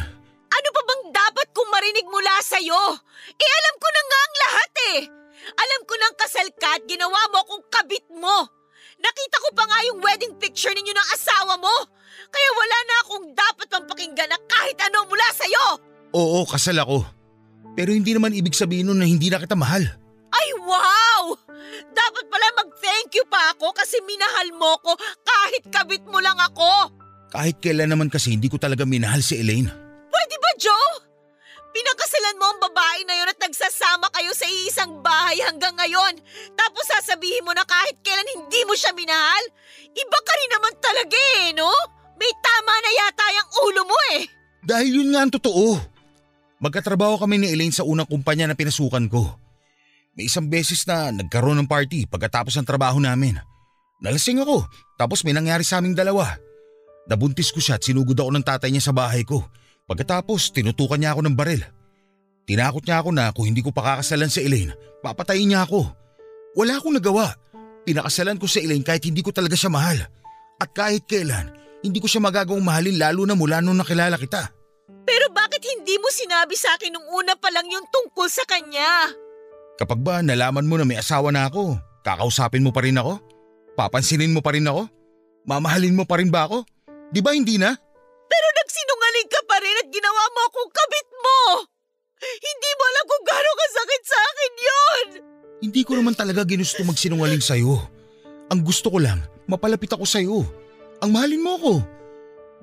Ano 0.50 0.68
pa 0.68 0.82
bang 0.84 1.04
dapat 1.08 1.48
kong 1.56 1.72
marinig 1.72 2.04
mula 2.04 2.36
sa'yo? 2.44 2.82
Eh 3.32 3.50
alam 3.64 3.76
ko 3.80 3.88
na 3.88 4.02
nga 4.04 4.18
ang 4.20 4.34
lahat 4.36 4.72
eh. 4.92 5.00
Alam 5.56 5.80
ko 5.88 5.94
nang 5.96 6.16
kasal 6.20 6.48
ka 6.52 6.76
at 6.76 6.84
ginawa 6.84 7.20
mo 7.32 7.48
akong 7.48 7.64
kabit 7.72 8.04
mo. 8.12 8.59
Nakita 9.00 9.36
ko 9.40 9.48
pa 9.56 9.64
nga 9.64 9.78
yung 9.88 9.98
wedding 10.04 10.34
picture 10.36 10.72
ninyo 10.72 10.92
ng 10.92 11.08
asawa 11.16 11.56
mo. 11.56 11.74
Kaya 12.30 12.50
wala 12.54 12.78
na 12.84 12.94
akong 13.02 13.26
dapat 13.32 13.66
pang 13.66 13.86
pakinggan 13.88 14.28
na 14.30 14.38
kahit 14.46 14.78
ano 14.86 15.08
mula 15.08 15.26
sa'yo. 15.34 15.66
Oo, 16.14 16.44
kasal 16.46 16.78
ako. 16.78 17.02
Pero 17.74 17.90
hindi 17.96 18.12
naman 18.12 18.36
ibig 18.36 18.54
sabihin 18.54 18.90
nun 18.92 19.00
na 19.00 19.08
hindi 19.08 19.32
na 19.32 19.40
kita 19.40 19.56
mahal. 19.56 19.82
Ay 20.30 20.48
wow! 20.62 21.34
Dapat 21.90 22.24
pala 22.30 22.46
mag-thank 22.62 23.10
you 23.16 23.24
pa 23.26 23.56
ako 23.56 23.74
kasi 23.74 23.98
minahal 24.06 24.48
mo 24.54 24.78
ko 24.84 24.94
kahit 25.26 25.64
kabit 25.72 26.04
mo 26.06 26.22
lang 26.22 26.38
ako. 26.38 26.92
Kahit 27.30 27.62
kailan 27.62 27.94
naman 27.94 28.10
kasi 28.10 28.34
hindi 28.34 28.50
ko 28.50 28.58
talaga 28.58 28.82
minahal 28.82 29.22
si 29.22 29.38
Elaine. 29.38 29.70
Pwede 30.10 30.36
ba, 30.42 30.50
Joe? 30.58 31.09
Pinakasalan 31.70 32.38
mo 32.42 32.46
ang 32.50 32.60
babae 32.66 33.00
na 33.06 33.14
yun 33.14 33.30
at 33.30 33.38
nagsasama 33.38 34.10
kayo 34.10 34.34
sa 34.34 34.46
iisang 34.46 34.98
bahay 35.06 35.38
hanggang 35.46 35.74
ngayon. 35.78 36.18
Tapos 36.58 36.84
sasabihin 36.90 37.46
mo 37.46 37.54
na 37.54 37.62
kahit 37.62 37.94
kailan 38.02 38.26
hindi 38.34 38.60
mo 38.66 38.74
siya 38.74 38.90
minahal? 38.90 39.44
Iba 39.94 40.18
ka 40.18 40.32
rin 40.34 40.50
naman 40.50 40.74
talaga 40.82 41.18
eh, 41.38 41.54
no? 41.54 41.70
May 42.18 42.32
tama 42.42 42.74
na 42.74 42.90
yata 42.90 43.26
yung 43.32 43.50
ulo 43.70 43.82
mo 43.86 43.98
eh. 44.18 44.20
Dahil 44.66 45.02
yun 45.02 45.10
nga 45.14 45.24
ang 45.24 45.32
totoo. 45.32 45.78
Magkatrabaho 46.60 47.22
kami 47.22 47.40
ni 47.40 47.46
Elaine 47.54 47.72
sa 47.72 47.86
unang 47.86 48.04
kumpanya 48.04 48.50
na 48.50 48.58
pinasukan 48.58 49.08
ko. 49.08 49.38
May 50.18 50.28
isang 50.28 50.50
beses 50.50 50.84
na 50.84 51.14
nagkaroon 51.14 51.56
ng 51.64 51.70
party 51.70 52.10
pagkatapos 52.10 52.58
ng 52.60 52.66
trabaho 52.68 53.00
namin. 53.00 53.40
Nalasing 54.02 54.42
ako 54.42 54.66
tapos 54.98 55.22
may 55.24 55.32
nangyari 55.32 55.64
sa 55.64 55.78
aming 55.78 55.96
dalawa. 55.96 56.36
Nabuntis 57.08 57.54
ko 57.54 57.62
siya 57.62 57.78
at 57.78 57.86
sinugod 57.86 58.18
ako 58.18 58.30
ng 58.36 58.44
tatay 58.44 58.68
niya 58.68 58.90
sa 58.90 58.92
bahay 58.92 59.24
ko. 59.24 59.40
Pagkatapos 59.90 60.54
tinutukan 60.54 61.02
niya 61.02 61.18
ako 61.18 61.26
ng 61.26 61.34
baril. 61.34 61.66
Tinakot 62.46 62.86
niya 62.86 63.02
ako 63.02 63.10
na 63.10 63.34
kung 63.34 63.50
hindi 63.50 63.58
ko 63.58 63.74
pakakasalan 63.74 64.30
si 64.30 64.46
Elaine, 64.46 64.70
papatayin 65.02 65.50
niya 65.50 65.66
ako. 65.66 65.82
Wala 66.54 66.78
akong 66.78 66.94
nagawa. 66.94 67.34
Pinakasalan 67.82 68.38
ko 68.38 68.46
si 68.46 68.62
Elaine 68.62 68.86
kahit 68.86 69.02
hindi 69.02 69.18
ko 69.18 69.34
talaga 69.34 69.58
siya 69.58 69.66
mahal. 69.66 69.98
At 70.62 70.70
kahit 70.70 71.10
kailan, 71.10 71.50
hindi 71.82 71.98
ko 71.98 72.06
siya 72.06 72.22
magagawang 72.22 72.62
mahalin 72.62 73.02
lalo 73.02 73.26
na 73.26 73.34
mula 73.34 73.58
nung 73.58 73.82
nakilala 73.82 74.14
kita. 74.14 74.54
Pero 75.02 75.26
bakit 75.34 75.66
hindi 75.66 75.98
mo 75.98 76.06
sinabi 76.06 76.54
sa 76.54 76.78
akin 76.78 76.94
nung 76.94 77.10
una 77.10 77.34
pa 77.34 77.50
lang 77.50 77.66
yung 77.66 77.90
tungkol 77.90 78.30
sa 78.30 78.46
kanya? 78.46 79.10
Kapag 79.74 79.98
ba 79.98 80.22
nalaman 80.22 80.70
mo 80.70 80.78
na 80.78 80.86
may 80.86 81.02
asawa 81.02 81.34
na 81.34 81.50
ako, 81.50 81.74
kakausapin 82.06 82.62
mo 82.62 82.70
pa 82.70 82.86
rin 82.86 82.94
ako? 82.94 83.18
Papansinin 83.74 84.30
mo 84.30 84.38
pa 84.38 84.54
rin 84.54 84.70
ako? 84.70 84.86
Mamahalin 85.50 85.98
mo 85.98 86.06
pa 86.06 86.22
rin 86.22 86.30
ba 86.30 86.46
ako? 86.46 86.62
Di 87.10 87.18
ba 87.18 87.34
hindi 87.34 87.58
na? 87.58 87.74
Pero 88.30 88.46
nagsinungaling 88.62 89.28
ka 89.28 89.40
pa 89.50 89.56
rin 89.58 89.80
at 89.82 89.88
ginawa 89.90 90.22
mo 90.30 90.40
akong 90.46 90.70
kabit 90.70 91.08
mo! 91.18 91.40
Hindi 92.20 92.70
mo 92.76 92.82
alam 92.84 93.04
kung 93.08 93.24
gano'ng 93.26 93.58
kasakit 93.58 94.02
sa 94.06 94.18
akin 94.20 94.52
yon! 94.54 95.06
Hindi 95.60 95.80
ko 95.84 95.92
naman 95.98 96.14
talaga 96.14 96.46
ginusto 96.46 96.80
magsinungaling 96.86 97.42
sa'yo. 97.42 97.76
Ang 98.50 98.60
gusto 98.64 98.88
ko 98.88 98.98
lang, 99.02 99.20
mapalapit 99.50 99.92
ako 99.92 100.04
sa'yo. 100.06 100.38
Ang 101.02 101.10
mahalin 101.12 101.42
mo 101.44 101.56
ako. 101.58 101.74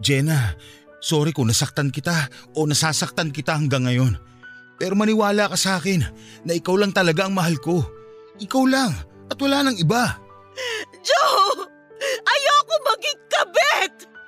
Jenna, 0.02 0.54
sorry 1.02 1.34
kung 1.34 1.50
nasaktan 1.50 1.90
kita 1.90 2.30
o 2.54 2.66
nasasaktan 2.66 3.34
kita 3.34 3.58
hanggang 3.58 3.86
ngayon. 3.86 4.18
Pero 4.78 4.94
maniwala 4.94 5.50
ka 5.50 5.58
sa 5.58 5.82
akin 5.82 6.06
na 6.46 6.54
ikaw 6.54 6.78
lang 6.78 6.94
talaga 6.94 7.26
ang 7.26 7.34
mahal 7.34 7.58
ko. 7.58 7.82
Ikaw 8.38 8.64
lang 8.70 8.94
at 9.28 9.38
wala 9.42 9.66
nang 9.66 9.78
iba. 9.78 10.22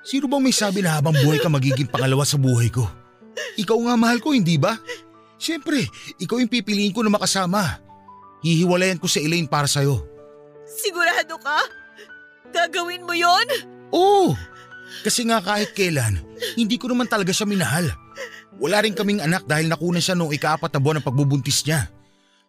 Sino 0.10 0.26
bang 0.26 0.42
may 0.42 0.50
sabi 0.50 0.82
na 0.82 0.98
habang 0.98 1.14
buhay 1.14 1.38
ka 1.38 1.54
magiging 1.54 1.86
pangalawa 1.86 2.26
sa 2.26 2.42
buhay 2.42 2.74
ko? 2.74 2.82
Ikaw 3.62 3.78
nga 3.78 3.94
mahal 3.94 4.18
ko, 4.18 4.34
hindi 4.34 4.58
ba? 4.58 4.74
Siyempre, 5.38 5.86
ikaw 6.18 6.42
yung 6.42 6.50
pipiliin 6.50 6.98
ko 6.98 7.06
na 7.06 7.14
makasama. 7.14 7.78
Hihiwalayan 8.42 8.98
ko 8.98 9.06
si 9.06 9.22
Elaine 9.22 9.46
para 9.46 9.70
sa'yo. 9.70 10.02
Sigurado 10.66 11.38
ka? 11.38 11.62
Gagawin 12.50 13.06
mo 13.06 13.14
yon? 13.14 13.46
Oo! 13.94 14.34
Kasi 15.06 15.30
nga 15.30 15.46
kahit 15.46 15.78
kailan, 15.78 16.18
hindi 16.58 16.82
ko 16.82 16.90
naman 16.90 17.06
talaga 17.06 17.30
siya 17.30 17.46
minahal. 17.46 17.94
Wala 18.58 18.82
rin 18.82 18.98
kaming 18.98 19.22
anak 19.22 19.46
dahil 19.46 19.70
nakunan 19.70 20.02
siya 20.02 20.18
noong 20.18 20.34
ikaapat 20.34 20.74
na 20.74 20.82
buwan 20.82 20.98
ng 20.98 21.06
pagbubuntis 21.06 21.62
niya. 21.70 21.86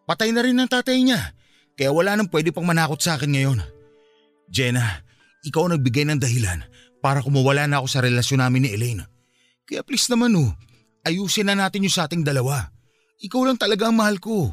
Patay 0.09 0.33
na 0.33 0.41
rin 0.41 0.57
ang 0.57 0.65
tatay 0.65 0.97
niya, 0.97 1.37
kaya 1.77 1.93
wala 1.93 2.17
nang 2.17 2.33
pwede 2.33 2.57
pang 2.57 2.65
manakot 2.65 2.97
sa 3.05 3.21
akin 3.21 3.29
ngayon. 3.29 3.61
Jenna, 4.49 5.05
ikaw 5.45 5.69
ang 5.69 5.77
nagbigay 5.77 6.09
ng 6.09 6.17
dahilan 6.17 6.65
para 7.01 7.25
kumawala 7.25 7.65
na 7.67 7.81
ako 7.81 7.89
sa 7.89 8.05
relasyon 8.05 8.45
namin 8.45 8.69
ni 8.69 8.71
Elaine. 8.77 9.05
Kaya 9.65 9.81
please 9.81 10.07
naman 10.13 10.37
oh, 10.37 10.53
ayusin 11.05 11.49
na 11.49 11.57
natin 11.57 11.85
yung 11.85 11.93
sa 11.93 12.05
ating 12.07 12.23
dalawa. 12.23 12.69
Ikaw 13.21 13.41
lang 13.45 13.59
talaga 13.61 13.89
ang 13.89 13.97
mahal 14.01 14.17
ko. 14.17 14.53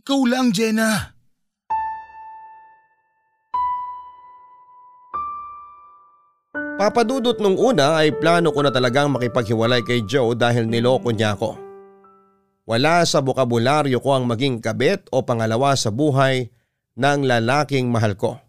Ikaw 0.00 0.20
lang, 0.28 0.52
Jenna. 0.52 1.12
Papadudot 6.82 7.38
nung 7.38 7.54
una 7.54 8.02
ay 8.02 8.10
plano 8.10 8.50
ko 8.50 8.58
na 8.58 8.74
talagang 8.74 9.14
makipaghiwalay 9.14 9.86
kay 9.86 10.02
Joe 10.02 10.34
dahil 10.34 10.66
niloko 10.66 11.14
niya 11.14 11.38
ako. 11.38 11.54
Wala 12.66 13.06
sa 13.06 13.22
bokabularyo 13.22 14.02
ko 14.02 14.18
ang 14.18 14.26
maging 14.26 14.58
kabit 14.58 15.06
o 15.14 15.22
pangalawa 15.22 15.78
sa 15.78 15.94
buhay 15.94 16.50
ng 16.98 17.22
lalaking 17.22 17.86
mahal 17.86 18.18
ko. 18.18 18.41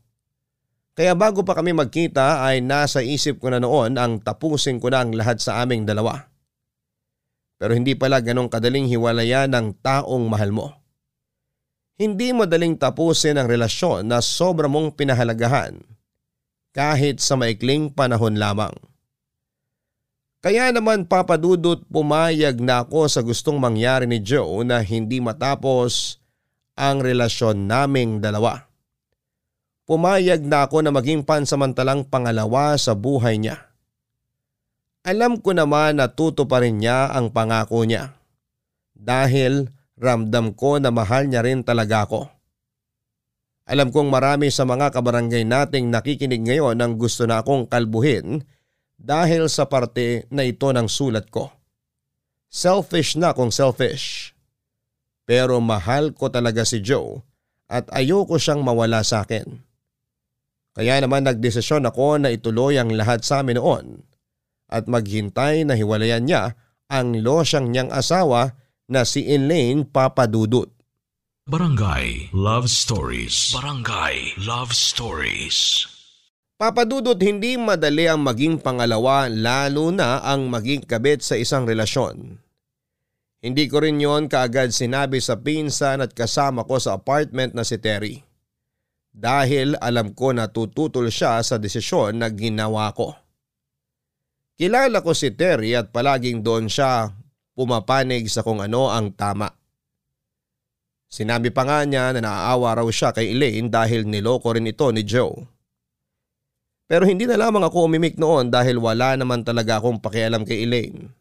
Kaya 0.93 1.17
bago 1.17 1.41
pa 1.41 1.57
kami 1.57 1.73
magkita 1.73 2.45
ay 2.45 2.61
nasa 2.61 3.01
isip 3.01 3.41
ko 3.41 3.49
na 3.49 3.57
noon 3.57 3.97
ang 3.97 4.21
tapusin 4.21 4.77
ko 4.77 4.93
na 4.93 5.01
ang 5.01 5.09
lahat 5.17 5.41
sa 5.41 5.65
aming 5.65 5.89
dalawa. 5.89 6.29
Pero 7.57 7.73
hindi 7.73 7.97
pala 7.97 8.21
ganong 8.21 8.45
kadaling 8.45 8.85
hiwalayan 8.85 9.49
ng 9.49 9.81
taong 9.81 10.29
mahal 10.29 10.53
mo. 10.53 10.67
Hindi 11.97 12.29
madaling 12.29 12.77
tapusin 12.77 13.41
ang 13.41 13.49
relasyon 13.49 14.05
na 14.05 14.21
sobra 14.21 14.69
mong 14.69 14.93
pinahalagahan 14.93 15.81
kahit 16.73 17.21
sa 17.21 17.37
maikling 17.37 17.89
panahon 17.93 18.37
lamang. 18.37 18.73
Kaya 20.43 20.75
naman 20.75 21.07
papadudot 21.07 21.87
pumayag 21.87 22.59
na 22.59 22.83
ako 22.83 23.07
sa 23.07 23.23
gustong 23.23 23.57
mangyari 23.57 24.03
ni 24.03 24.19
Joe 24.19 24.61
na 24.67 24.83
hindi 24.83 25.23
matapos 25.23 26.19
ang 26.75 26.99
relasyon 26.99 27.65
naming 27.65 28.19
dalawa. 28.19 28.72
Pumayag 29.83 30.47
na 30.47 30.63
ako 30.63 30.79
na 30.79 30.95
maging 30.95 31.27
pansamantalang 31.27 32.07
pangalawa 32.07 32.79
sa 32.79 32.95
buhay 32.95 33.35
niya. 33.35 33.67
Alam 35.03 35.43
ko 35.43 35.51
naman 35.51 35.99
na 35.99 36.07
tuto 36.07 36.47
pa 36.47 36.63
rin 36.63 36.79
niya 36.79 37.11
ang 37.11 37.35
pangako 37.35 37.83
niya. 37.83 38.15
Dahil 38.95 39.67
ramdam 39.99 40.55
ko 40.55 40.79
na 40.79 40.95
mahal 40.95 41.27
niya 41.27 41.43
rin 41.43 41.67
talaga 41.67 42.07
ako. 42.07 42.31
Alam 43.67 43.91
kong 43.91 44.07
marami 44.07 44.51
sa 44.51 44.63
mga 44.63 44.95
kabarangay 44.95 45.43
nating 45.43 45.91
nakikinig 45.91 46.43
ngayon 46.43 46.79
ang 46.79 46.95
gusto 46.95 47.27
na 47.27 47.43
akong 47.43 47.67
kalbuhin 47.67 48.43
dahil 48.95 49.51
sa 49.51 49.67
parte 49.67 50.27
na 50.31 50.47
ito 50.47 50.71
ng 50.71 50.87
sulat 50.87 51.27
ko. 51.27 51.51
Selfish 52.47 53.19
na 53.19 53.35
kung 53.35 53.51
selfish. 53.51 54.31
Pero 55.27 55.59
mahal 55.59 56.15
ko 56.15 56.31
talaga 56.31 56.63
si 56.63 56.79
Joe 56.79 57.19
at 57.67 57.87
ayoko 57.91 58.39
siyang 58.39 58.63
mawala 58.63 59.03
sa 59.03 59.27
akin. 59.27 59.72
Kaya 60.73 60.97
naman 60.97 61.29
nagdesisyon 61.29 61.85
ako 61.85 62.17
na 62.17 62.33
ituloy 62.33 62.81
ang 62.81 62.89
lahat 62.89 63.21
sa 63.21 63.45
amin 63.45 63.61
noon 63.61 63.85
at 64.73 64.89
maghintay 64.89 65.69
na 65.69 65.77
hiwalayan 65.77 66.25
niya 66.25 66.57
ang 66.89 67.13
losyang 67.21 67.69
niyang 67.69 67.93
asawa 67.93 68.57
na 68.89 69.05
si 69.05 69.21
Elaine 69.29 69.85
Papadudut. 69.85 70.73
Barangay 71.45 72.33
Love 72.33 72.73
Stories. 72.73 73.53
Barangay 73.53 74.33
Love 74.41 74.73
Stories. 74.73 75.85
Papadudot 76.57 77.21
hindi 77.21 77.53
madali 77.53 78.09
ang 78.09 78.25
maging 78.25 78.57
pangalawa 78.57 79.29
lalo 79.29 79.93
na 79.93 80.25
ang 80.25 80.49
maging 80.49 80.89
kabit 80.89 81.21
sa 81.21 81.37
isang 81.37 81.69
relasyon. 81.69 82.41
Hindi 83.43 83.67
ko 83.69 83.83
rin 83.83 84.01
yon 84.01 84.25
kaagad 84.25 84.73
sinabi 84.73 85.21
sa 85.21 85.37
pinsan 85.37 86.01
at 86.01 86.15
kasama 86.17 86.65
ko 86.65 86.81
sa 86.81 86.97
apartment 86.97 87.53
na 87.53 87.61
si 87.61 87.77
Terry 87.77 88.32
dahil 89.13 89.77
alam 89.77 90.17
ko 90.17 90.33
na 90.33 90.49
tututol 90.49 91.13
siya 91.13 91.39
sa 91.45 91.61
desisyon 91.61 92.17
na 92.17 92.33
ginawa 92.33 92.89
ko. 92.97 93.13
Kilala 94.57 95.05
ko 95.05 95.13
si 95.13 95.33
Terry 95.37 95.77
at 95.77 95.93
palaging 95.93 96.41
doon 96.41 96.65
siya 96.65 97.13
pumapanig 97.53 98.25
sa 98.29 98.41
kung 98.41 98.57
ano 98.57 98.89
ang 98.89 99.13
tama. 99.13 99.53
Sinabi 101.13 101.53
pa 101.53 101.61
nga 101.61 101.85
niya 101.85 102.09
na 102.17 102.25
naaawa 102.25 102.81
raw 102.81 102.87
siya 102.89 103.13
kay 103.13 103.37
Elaine 103.37 103.69
dahil 103.69 104.09
niloko 104.09 104.49
rin 104.49 104.65
ito 104.65 104.89
ni 104.89 105.05
Joe. 105.05 105.45
Pero 106.89 107.05
hindi 107.05 107.29
na 107.29 107.37
lamang 107.37 107.69
ako 107.69 107.85
umimik 107.85 108.17
noon 108.17 108.49
dahil 108.49 108.81
wala 108.81 109.13
naman 109.13 109.45
talaga 109.45 109.77
akong 109.77 110.01
pakialam 110.01 110.41
kay 110.41 110.65
Elaine. 110.65 111.13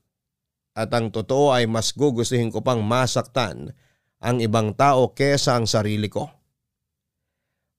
At 0.72 0.88
ang 0.96 1.12
totoo 1.12 1.52
ay 1.52 1.68
mas 1.68 1.92
gugustuhin 1.92 2.48
ko 2.48 2.64
pang 2.64 2.80
masaktan 2.80 3.76
ang 4.16 4.40
ibang 4.40 4.72
tao 4.72 5.12
kesa 5.12 5.60
ang 5.60 5.68
sarili 5.68 6.08
ko. 6.08 6.41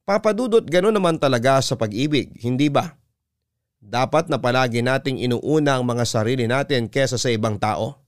Papadudot 0.04 0.68
gano'n 0.68 1.00
naman 1.00 1.16
talaga 1.16 1.64
sa 1.64 1.80
pag-ibig, 1.80 2.36
hindi 2.44 2.68
ba? 2.68 3.00
Dapat 3.80 4.28
na 4.28 4.36
palagi 4.36 4.84
nating 4.84 5.24
inuuna 5.24 5.80
ang 5.80 5.88
mga 5.88 6.04
sarili 6.04 6.44
natin 6.44 6.92
kesa 6.92 7.16
sa 7.16 7.32
ibang 7.32 7.56
tao. 7.56 8.04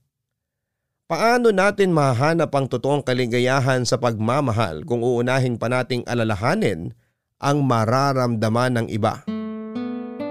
Paano 1.08 1.48
natin 1.56 1.96
mahanap 1.96 2.52
ang 2.52 2.68
totoong 2.68 3.00
kaligayahan 3.00 3.88
sa 3.88 3.96
pagmamahal 3.96 4.84
kung 4.84 5.00
uunahin 5.00 5.56
pa 5.56 5.72
nating 5.72 6.04
alalahanin 6.04 6.92
ang 7.40 7.64
mararamdaman 7.64 8.76
ng 8.76 8.86
iba? 8.92 9.24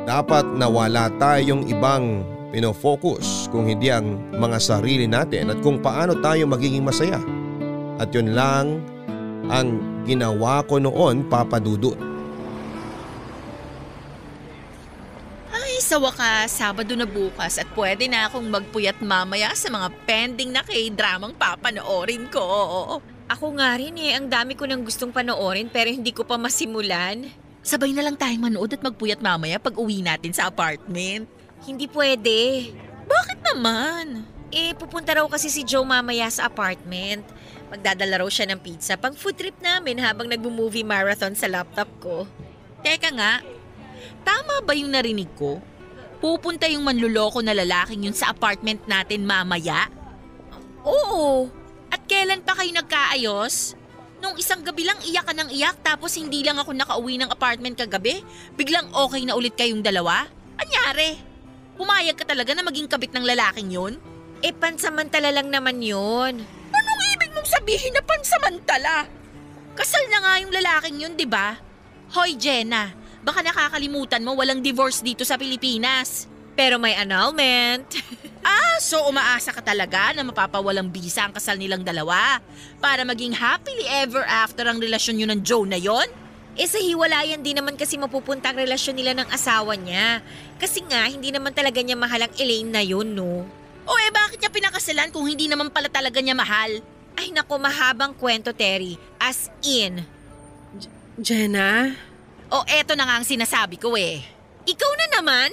Dapat 0.06 0.45
nawala 0.62 1.10
tayong 1.17 1.65
ibang 1.65 2.21
pinofocus 2.54 3.49
kung 3.49 3.65
hindi 3.65 3.89
ang 3.89 4.21
mga 4.38 4.62
sarili 4.62 5.10
natin 5.10 5.49
at 5.49 5.58
kung 5.65 5.82
paano 5.82 6.13
tayo 6.21 6.45
magiging 6.45 6.86
masaya. 6.86 7.17
At 7.97 8.13
yun 8.13 8.38
lang 8.38 8.86
ang 9.49 9.77
ginawa 10.05 10.65
ko 10.65 10.81
noon 10.81 11.25
papadudot. 11.29 11.97
Ay, 15.53 15.81
sa 15.81 15.97
wakas, 16.01 16.55
Sabado 16.55 16.93
na 16.97 17.05
bukas 17.05 17.62
at 17.62 17.69
pwede 17.73 18.10
na 18.10 18.29
akong 18.29 18.45
magpuyat 18.47 19.01
mamaya 19.01 19.53
sa 19.53 19.69
mga 19.69 19.88
pending 20.05 20.53
na 20.53 20.62
k-dramang 20.65 21.34
papanoorin 21.38 22.29
ko. 22.29 22.45
Ako 23.25 23.58
nga 23.58 23.73
rin 23.73 23.97
eh, 23.97 24.13
ang 24.13 24.29
dami 24.29 24.53
ko 24.53 24.69
nang 24.69 24.86
gustong 24.86 25.10
panoorin 25.10 25.65
pero 25.69 25.89
hindi 25.89 26.13
ko 26.13 26.21
pa 26.21 26.38
masimulan. 26.38 27.25
Sabay 27.65 27.97
na 27.97 28.05
lang 28.05 28.13
tayong 28.13 28.45
manood 28.45 28.77
at 28.77 28.86
magpuyat 28.86 29.25
mamaya 29.25 29.58
pag 29.58 29.73
uwi 29.73 30.05
natin 30.05 30.29
sa 30.29 30.53
apartment. 30.53 31.25
Hindi 31.65 31.89
pwede. 31.89 32.69
Bakit 33.10 33.39
naman? 33.41 34.29
Eh, 34.53 34.77
pupunta 34.77 35.17
raw 35.17 35.25
kasi 35.25 35.49
si 35.49 35.65
Joe 35.65 35.81
mamaya 35.81 36.29
sa 36.29 36.45
apartment. 36.45 37.25
Magdadala 37.75 38.23
raw 38.23 38.29
siya 38.31 38.47
ng 38.47 38.63
pizza 38.63 38.95
pang 38.95 39.11
food 39.11 39.35
trip 39.35 39.59
namin 39.59 39.99
habang 39.99 40.31
nagmo-movie 40.31 40.88
marathon 40.88 41.35
sa 41.35 41.51
laptop 41.51 41.91
ko. 41.99 42.23
Teka 42.79 43.11
nga, 43.11 43.43
tama 44.23 44.63
ba 44.63 44.71
yung 44.71 44.95
narinig 44.95 45.27
ko? 45.35 45.59
Pupunta 46.23 46.71
yung 46.71 46.88
manluloko 46.88 47.43
na 47.43 47.51
lalaking 47.51 48.07
yun 48.07 48.15
sa 48.15 48.31
apartment 48.31 48.79
natin 48.88 49.27
mamaya? 49.27 49.91
Oo, 50.88 51.51
At 51.91 52.07
kailan 52.07 52.47
pa 52.47 52.55
kayo 52.55 52.71
nagkaayos? 52.71 53.75
Nung 54.23 54.39
isang 54.39 54.63
gabi 54.63 54.88
lang 54.88 54.97
iyak 55.03 55.27
ka 55.27 55.35
ng 55.35 55.51
iyak 55.51 55.75
tapos 55.83 56.15
hindi 56.15 56.47
lang 56.47 56.55
ako 56.55 56.71
nakauwi 56.71 57.19
ng 57.19 57.27
apartment 57.27 57.75
kagabi, 57.75 58.23
biglang 58.55 58.88
okay 58.95 59.27
na 59.27 59.35
ulit 59.35 59.59
kayong 59.59 59.83
dalawa? 59.83 60.23
Anyari? 60.55 61.19
Pumayag 61.75 62.15
ka 62.15 62.23
talaga 62.23 62.55
na 62.55 62.63
maging 62.63 62.88
kabit 62.88 63.11
ng 63.11 63.27
lalaking 63.27 63.67
yun? 63.67 63.99
eh 64.45 64.53
pansamantala 64.53 65.33
lang 65.33 65.49
naman 65.49 65.81
yun. 65.81 66.45
Mong 67.45 67.62
sabihin 67.62 67.93
na 67.93 68.01
pansamantala? 68.01 69.05
Kasal 69.77 70.01
na 70.10 70.17
nga 70.17 70.34
yung 70.41 70.49
lalaking 70.49 70.97
yun, 70.97 71.13
di 71.13 71.29
ba? 71.29 71.53
Hoy, 72.17 72.34
Jenna, 72.41 72.89
baka 73.21 73.45
nakakalimutan 73.45 74.25
mo 74.25 74.34
walang 74.34 74.65
divorce 74.65 75.05
dito 75.05 75.21
sa 75.21 75.38
Pilipinas. 75.38 76.25
Pero 76.58 76.81
may 76.81 76.97
annulment. 76.97 77.86
Ah, 78.45 78.77
so 78.77 79.01
umaasa 79.10 79.49
ka 79.49 79.58
talaga 79.58 80.13
na 80.13 80.21
mapapawalang 80.21 80.86
bisa 80.86 81.25
ang 81.25 81.34
kasal 81.34 81.58
nilang 81.58 81.81
dalawa 81.81 82.38
para 82.77 83.01
maging 83.01 83.34
happily 83.34 83.89
ever 83.89 84.21
after 84.21 84.69
ang 84.69 84.77
relasyon 84.77 85.17
nyo 85.17 85.27
ng 85.34 85.41
Joe 85.41 85.65
na 85.65 85.81
yon? 85.81 86.05
eh 86.53 86.69
sa 86.69 86.77
hiwalayan 86.77 87.41
din 87.41 87.58
naman 87.58 87.73
kasi 87.73 87.97
mapupunta 87.97 88.53
ang 88.53 88.62
relasyon 88.62 89.01
nila 89.01 89.17
ng 89.17 89.34
asawa 89.34 89.73
niya. 89.73 90.21
Kasi 90.62 90.86
nga, 90.86 91.10
hindi 91.10 91.34
naman 91.34 91.58
talaga 91.58 91.81
niya 91.81 91.97
mahal 91.97 92.29
ang 92.29 92.34
Elaine 92.38 92.69
na 92.69 92.86
yun, 92.86 93.17
no? 93.17 93.49
O 93.89 93.91
eh 93.97 94.13
bakit 94.13 94.38
niya 94.38 94.53
pinakasalan 94.53 95.10
kung 95.10 95.25
hindi 95.25 95.49
naman 95.49 95.73
pala 95.73 95.89
talaga 95.89 96.21
niya 96.21 96.38
mahal? 96.38 96.86
Ay 97.15 97.32
nako, 97.32 97.56
mahabang 97.58 98.13
kwento, 98.13 98.51
Terry. 98.51 98.95
As 99.17 99.47
in. 99.62 100.04
Jenna? 101.15 101.95
O 102.51 102.62
eto 102.67 102.93
na 102.93 103.08
nga 103.08 103.15
ang 103.17 103.28
sinasabi 103.28 103.80
ko 103.80 103.95
eh. 103.95 104.19
Ikaw 104.65 104.91
na 104.93 105.08
naman? 105.15 105.49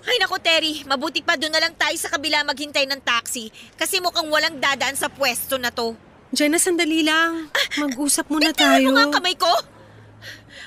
Ay 0.00 0.16
nako, 0.16 0.40
Terry. 0.40 0.80
Mabuti 0.82 1.20
pa 1.20 1.36
doon 1.36 1.52
na 1.52 1.60
lang 1.60 1.76
tayo 1.76 1.92
sa 1.94 2.08
kabila 2.08 2.40
maghintay 2.42 2.88
ng 2.88 3.00
taxi. 3.00 3.52
Kasi 3.76 4.00
mukhang 4.00 4.26
walang 4.26 4.56
dadaan 4.56 4.96
sa 4.96 5.06
pwesto 5.06 5.60
na 5.60 5.68
to. 5.68 5.92
Jenna, 6.30 6.56
sandali 6.56 7.02
lang. 7.02 7.50
Mag-usap 7.76 8.30
muna 8.30 8.50
Bitawan 8.50 8.80
tayo. 8.80 8.86
mo 8.86 8.96
nga 8.96 9.20
kamay 9.20 9.36
ko. 9.36 9.50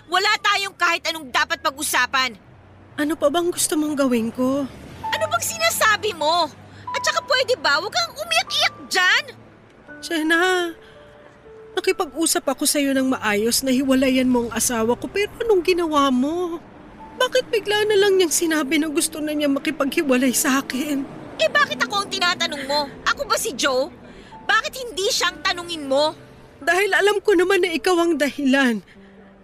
Wala 0.05 0.29
tayong 0.37 0.75
kahit 0.75 1.01
anong 1.07 1.31
dapat 1.31 1.57
pag-usapan. 1.57 2.37
Ano 2.93 3.17
pa 3.17 3.31
bang 3.33 3.49
gusto 3.49 3.73
mong 3.73 3.97
gawin 3.97 4.29
ko? 4.29 4.69
Ano 5.01 5.25
bang 5.25 5.41
sinasabi 5.43 6.13
mo? 6.13 6.45
At 6.93 7.01
saka 7.01 7.25
pwede 7.25 7.57
ba, 7.57 7.81
huwag 7.81 7.89
kang 7.89 8.13
umiyak-iyak 8.13 8.75
dyan. 8.85 9.23
Jenna, 10.03 10.75
nakipag-usap 11.79 12.43
ako 12.43 12.67
sa'yo 12.67 12.91
ng 12.91 13.15
maayos 13.15 13.63
na 13.63 13.71
hiwalayan 13.71 14.27
mo 14.27 14.45
ang 14.45 14.51
asawa 14.51 14.99
ko 14.99 15.07
pero 15.07 15.31
anong 15.39 15.63
ginawa 15.63 16.11
mo? 16.11 16.59
Bakit 17.15 17.47
bigla 17.47 17.87
na 17.87 17.95
lang 17.95 18.19
niyang 18.19 18.35
sinabi 18.35 18.83
na 18.83 18.91
gusto 18.91 19.23
na 19.23 19.31
niya 19.31 19.47
makipaghiwalay 19.47 20.35
sa 20.35 20.59
akin? 20.59 21.07
Eh 21.39 21.47
bakit 21.47 21.79
ako 21.79 22.03
ang 22.03 22.09
tinatanong 22.11 22.63
mo? 22.67 22.91
Ako 23.07 23.23
ba 23.23 23.39
si 23.39 23.55
Joe? 23.55 23.87
Bakit 24.43 24.73
hindi 24.75 25.07
siyang 25.07 25.39
tanungin 25.39 25.87
mo? 25.87 26.11
Dahil 26.59 26.91
alam 26.91 27.23
ko 27.23 27.31
naman 27.39 27.63
na 27.63 27.71
ikaw 27.71 27.95
ang 27.95 28.19
dahilan 28.19 28.83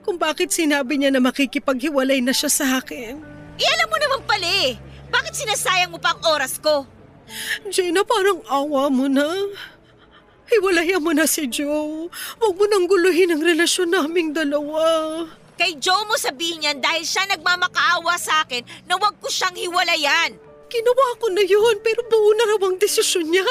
kung 0.04 0.20
bakit 0.20 0.52
sinabi 0.52 1.00
niya 1.00 1.16
na 1.16 1.24
makikipaghiwalay 1.24 2.20
na 2.20 2.36
siya 2.36 2.52
sa 2.52 2.84
akin. 2.84 3.16
Eh 3.56 3.70
alam 3.80 3.88
mo 3.88 3.96
naman 3.96 4.22
pala 4.28 4.48
eh. 4.68 4.76
Bakit 5.08 5.34
sinasayang 5.40 5.96
mo 5.96 6.04
pa 6.04 6.20
ang 6.20 6.22
oras 6.28 6.60
ko? 6.60 6.84
Jenna, 7.72 8.04
parang 8.04 8.44
awa 8.52 8.92
mo 8.92 9.08
na. 9.08 9.24
Hiwalayan 10.50 11.02
mo 11.06 11.14
na 11.14 11.30
si 11.30 11.46
Joe. 11.46 12.10
Huwag 12.42 12.56
mo 12.58 12.66
nang 12.66 12.90
guluhin 12.90 13.30
ang 13.30 13.42
relasyon 13.46 13.94
naming 13.94 14.34
dalawa. 14.34 15.26
Kay 15.62 15.78
Joe 15.78 16.08
mo 16.10 16.18
sabihin 16.18 16.66
yan 16.66 16.80
dahil 16.82 17.06
siya 17.06 17.30
nagmamakaawa 17.30 18.18
sa 18.18 18.48
akin 18.48 18.66
na 18.90 18.98
wag 18.98 19.14
ko 19.22 19.30
siyang 19.30 19.54
hiwalayan. 19.54 20.34
Ginawa 20.70 21.18
ko 21.22 21.30
na 21.34 21.44
yun 21.46 21.78
pero 21.86 22.02
buo 22.10 22.34
na 22.34 22.46
raw 22.56 22.60
ang 22.66 22.82
desisyon 22.82 23.30
niya. 23.30 23.46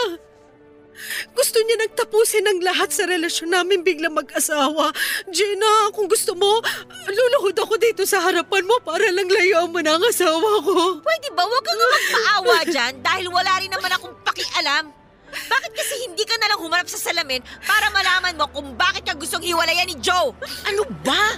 Gusto 1.30 1.62
niya 1.62 1.78
nagtapusin 1.78 2.42
ang 2.42 2.58
lahat 2.58 2.90
sa 2.90 3.06
relasyon 3.06 3.54
namin 3.54 3.86
biglang 3.86 4.18
mag-asawa. 4.18 4.90
Jenna, 5.30 5.94
kung 5.94 6.10
gusto 6.10 6.34
mo, 6.34 6.58
luluhod 7.06 7.54
ako 7.54 7.78
dito 7.78 8.02
sa 8.02 8.18
harapan 8.18 8.66
mo 8.66 8.82
para 8.82 9.06
lang 9.14 9.30
layuan 9.30 9.70
mo 9.70 9.78
na 9.78 9.94
ang 9.94 10.02
asawa 10.02 10.58
ko. 10.66 10.98
Pwede 10.98 11.30
ba 11.38 11.46
wag 11.46 11.62
kang 11.62 11.78
magpaawa 11.78 12.56
dyan 12.66 12.92
dahil 12.98 13.26
wala 13.30 13.52
rin 13.62 13.70
naman 13.70 13.94
akong 13.94 14.16
pakialam? 14.26 14.97
Bakit 15.32 15.72
kasi 15.76 15.94
hindi 16.08 16.24
ka 16.24 16.34
nalang 16.40 16.60
humarap 16.64 16.88
sa 16.88 17.00
salamin 17.00 17.44
para 17.64 17.92
malaman 17.92 18.34
mo 18.36 18.46
kung 18.50 18.72
bakit 18.74 19.04
ka 19.04 19.14
gustong 19.14 19.44
hiwalayan 19.44 19.88
ni 19.88 19.96
Joe? 20.00 20.32
Ano 20.64 20.82
ba? 21.04 21.36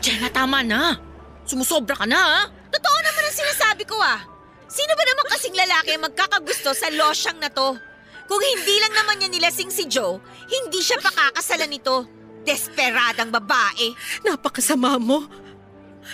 Jenna, 0.00 0.32
tama 0.32 0.64
na. 0.64 0.96
Sumusobra 1.46 1.94
ka 1.98 2.06
na, 2.06 2.18
ha? 2.18 2.40
Totoo 2.70 2.98
naman 3.02 3.22
ang 3.26 3.36
sinasabi 3.36 3.84
ko 3.84 3.98
ah. 3.98 4.22
Sino 4.70 4.94
ba 4.94 5.02
naman 5.02 5.26
kasing 5.34 5.56
lalaki 5.58 5.90
ang 5.98 6.06
magkakagusto 6.06 6.70
sa 6.70 6.88
losyang 6.94 7.42
na 7.42 7.50
to? 7.50 7.74
Kung 8.30 8.38
hindi 8.38 8.78
lang 8.78 8.94
naman 8.94 9.18
niya 9.18 9.30
nilasing 9.34 9.74
si 9.74 9.90
Joe, 9.90 10.22
hindi 10.46 10.78
siya 10.78 11.02
pakakasalan 11.02 11.66
nito. 11.66 12.06
Desperadang 12.46 13.34
babae. 13.34 13.90
Napakasama 14.22 15.02
mo. 15.02 15.26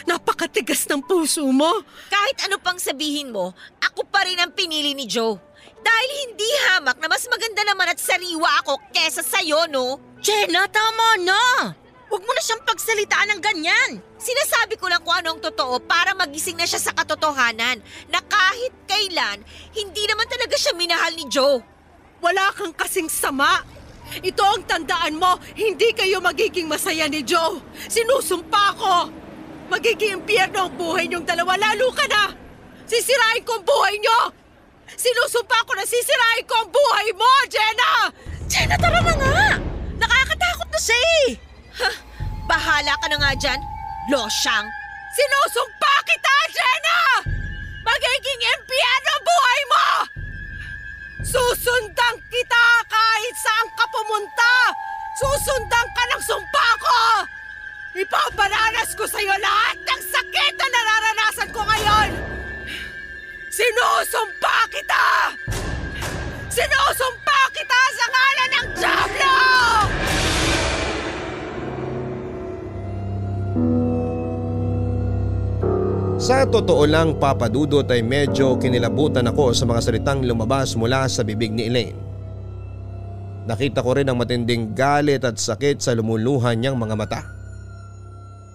Napakatigas 0.09 0.88
ng 0.88 1.05
puso 1.05 1.44
mo. 1.52 1.85
Kahit 2.09 2.48
ano 2.48 2.57
pang 2.57 2.81
sabihin 2.81 3.29
mo, 3.29 3.52
ako 3.85 4.09
pa 4.09 4.24
rin 4.24 4.40
ang 4.40 4.57
pinili 4.57 4.96
ni 4.96 5.05
Joe. 5.05 5.37
Dahil 5.82 6.10
hindi 6.28 6.50
hamak 6.70 6.96
na 7.00 7.08
mas 7.10 7.24
maganda 7.28 7.62
naman 7.66 7.90
at 7.92 7.98
sariwa 8.00 8.64
ako 8.64 8.80
kesa 8.92 9.24
sa'yo, 9.24 9.68
no? 9.68 10.00
Jenna, 10.20 10.68
tama 10.68 11.20
na. 11.22 11.42
Huwag 12.06 12.22
mo 12.22 12.32
na 12.32 12.42
siyang 12.42 12.62
pagsalitaan 12.62 13.34
ng 13.34 13.40
ganyan. 13.42 13.90
Sinasabi 14.14 14.78
ko 14.78 14.86
lang 14.86 15.02
kung 15.02 15.18
anong 15.18 15.42
totoo 15.42 15.82
para 15.82 16.14
magising 16.14 16.54
na 16.54 16.64
siya 16.64 16.78
sa 16.78 16.94
katotohanan 16.94 17.82
na 18.06 18.20
kahit 18.22 18.72
kailan, 18.86 19.42
hindi 19.74 20.02
naman 20.06 20.30
talaga 20.30 20.54
siya 20.54 20.72
minahal 20.78 21.12
ni 21.18 21.26
Joe. 21.26 21.58
Wala 22.22 22.54
kang 22.54 22.72
kasing 22.72 23.10
sama. 23.10 23.66
Ito 24.22 24.42
ang 24.46 24.62
tandaan 24.70 25.18
mo, 25.18 25.34
hindi 25.58 25.90
kayo 25.90 26.22
magiging 26.22 26.70
masaya 26.70 27.10
ni 27.10 27.26
Joe. 27.26 27.58
Sinusumpa 27.90 28.64
ko. 28.78 28.94
Magiging 29.66 30.22
impyerno 30.22 30.70
ang 30.70 30.74
buhay 30.78 31.10
niyong 31.10 31.26
dalawa, 31.26 31.58
lalo 31.58 31.90
ka 31.90 32.06
na. 32.06 32.30
Sisirain 32.86 33.42
ko 33.42 33.58
ang 33.58 33.66
buhay 33.66 33.98
niyo. 33.98 34.45
Sinusumpa 34.94 35.66
ko 35.66 35.75
na 35.75 35.83
sisirain 35.83 36.46
ko 36.46 36.55
ang 36.62 36.70
buhay 36.70 37.09
mo, 37.18 37.31
Jenna! 37.51 38.14
Jenna, 38.46 38.79
tara 38.79 39.03
na 39.03 39.14
nga. 39.18 39.59
Nakakatakot 39.99 40.68
na 40.70 40.79
siya 40.79 40.99
eh. 41.27 41.27
Bahala 42.46 42.94
ka 43.03 43.07
na 43.11 43.18
nga 43.18 43.33
dyan, 43.35 43.61
losyang. 44.07 44.66
Sinusumpa 45.18 45.92
kita, 46.07 46.35
Jenna! 46.55 47.01
Magiging 47.83 48.42
impyerno 48.46 49.11
ang 49.11 49.25
buhay 49.27 49.62
mo! 49.66 49.87
Susundan 51.27 52.14
kita 52.31 52.64
kahit 52.87 53.37
saan 53.42 53.68
ka 53.75 53.85
pumunta! 53.90 54.55
Susundan 55.18 55.87
ka 55.90 56.03
ng 56.14 56.22
sumpa 56.22 56.66
ko! 56.79 56.99
Ipaparanas 57.99 58.94
ko 58.94 59.09
sa'yo 59.09 59.35
lahat 59.40 59.81
ng 59.83 60.03
sakit 60.07 60.53
na 60.55 60.66
nararanasan 60.70 61.49
ko 61.51 61.64
ngayon! 61.66 62.11
Sinusumpa 63.57 64.69
kita! 64.69 65.33
Sinusumpa 66.53 67.40
kita 67.57 67.81
sa 67.97 68.05
ngalan 68.12 68.51
ng 68.53 68.66
Diablo! 68.77 69.37
Sa 76.21 76.45
totoo 76.45 76.85
lang 76.85 77.16
papadudot 77.16 77.88
ay 77.88 78.05
medyo 78.05 78.61
kinilabutan 78.61 79.25
ako 79.25 79.57
sa 79.57 79.64
mga 79.64 79.81
salitang 79.81 80.21
lumabas 80.29 80.77
mula 80.77 81.09
sa 81.09 81.25
bibig 81.25 81.57
ni 81.57 81.73
Elaine. 81.73 81.97
Nakita 83.49 83.81
ko 83.81 83.97
rin 83.97 84.05
ang 84.05 84.21
matinding 84.21 84.77
galit 84.77 85.25
at 85.25 85.40
sakit 85.40 85.81
sa 85.81 85.97
lumuluhan 85.97 86.61
niyang 86.61 86.77
mga 86.77 86.92
mata. 86.92 87.36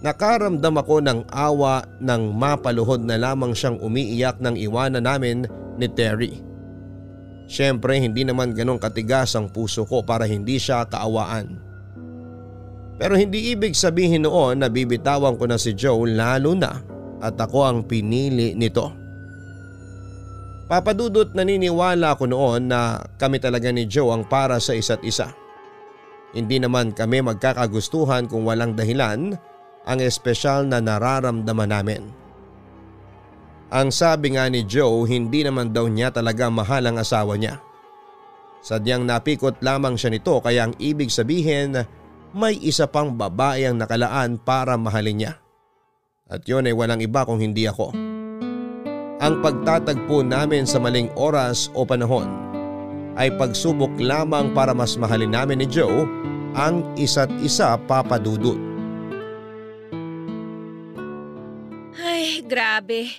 Nakaramdam 0.01 0.81
ako 0.81 0.97
ng 1.05 1.19
awa 1.29 1.85
nang 2.01 2.33
mapaluhod 2.33 3.05
na 3.05 3.21
lamang 3.21 3.53
siyang 3.53 3.77
umiiyak 3.77 4.41
ng 4.41 4.57
iwanan 4.57 5.05
namin 5.05 5.45
ni 5.77 5.85
Terry. 5.93 6.41
Siyempre 7.45 8.01
hindi 8.01 8.25
naman 8.25 8.57
ganong 8.57 8.81
katigas 8.81 9.37
ang 9.37 9.53
puso 9.53 9.85
ko 9.85 10.01
para 10.01 10.25
hindi 10.25 10.57
siya 10.57 10.89
kaawaan. 10.89 11.53
Pero 12.97 13.13
hindi 13.13 13.53
ibig 13.53 13.77
sabihin 13.77 14.25
noon 14.25 14.65
na 14.65 14.73
bibitawan 14.73 15.37
ko 15.37 15.45
na 15.45 15.61
si 15.61 15.77
Joe 15.77 16.09
lalo 16.09 16.57
na 16.57 16.81
at 17.21 17.37
ako 17.37 17.59
ang 17.61 17.79
pinili 17.85 18.57
nito. 18.57 18.89
Papadudot 20.65 21.35
naniniwala 21.37 22.17
ko 22.17 22.25
noon 22.25 22.73
na 22.73 23.05
kami 23.21 23.37
talaga 23.37 23.69
ni 23.69 23.85
Joe 23.85 24.17
ang 24.17 24.25
para 24.25 24.57
sa 24.57 24.73
isa't 24.73 25.05
isa. 25.05 25.29
Hindi 26.31 26.57
naman 26.57 26.95
kami 26.95 27.21
magkakagustuhan 27.21 28.25
kung 28.31 28.47
walang 28.47 28.73
dahilan 28.73 29.35
ang 29.85 29.99
espesyal 30.01 30.67
na 30.69 30.77
nararamdaman 30.79 31.69
namin. 31.69 32.01
Ang 33.71 33.87
sabi 33.87 34.35
nga 34.35 34.51
ni 34.51 34.67
Joe 34.67 35.07
hindi 35.07 35.47
naman 35.47 35.71
daw 35.71 35.87
niya 35.87 36.11
talaga 36.11 36.51
mahal 36.51 36.83
ang 36.91 36.99
asawa 36.99 37.39
niya. 37.39 37.63
Sadyang 38.61 39.07
napikot 39.07 39.63
lamang 39.63 39.95
siya 39.97 40.11
nito 40.11 40.37
kaya 40.43 40.69
ang 40.69 40.73
ibig 40.77 41.09
sabihin 41.09 41.79
may 42.35 42.55
isa 42.61 42.85
pang 42.85 43.15
babae 43.15 43.67
ang 43.67 43.79
nakalaan 43.79 44.37
para 44.37 44.75
mahalin 44.75 45.17
niya. 45.23 45.33
At 46.31 46.47
yun 46.47 46.67
ay 46.67 46.75
walang 46.75 47.03
iba 47.03 47.27
kung 47.27 47.43
hindi 47.43 47.67
ako. 47.67 47.91
Ang 49.21 49.33
pagtatagpo 49.43 50.23
namin 50.23 50.63
sa 50.63 50.79
maling 50.79 51.11
oras 51.19 51.67
o 51.75 51.83
panahon 51.83 52.27
ay 53.19 53.31
pagsubok 53.35 53.91
lamang 53.99 54.55
para 54.55 54.71
mas 54.71 54.95
mahalin 54.95 55.35
namin 55.35 55.59
ni 55.59 55.67
Joe 55.67 56.07
ang 56.55 56.83
isa't 56.95 57.31
isa 57.43 57.75
papadudot. 57.87 58.70
Ay, 61.97 62.39
grabe. 62.43 63.11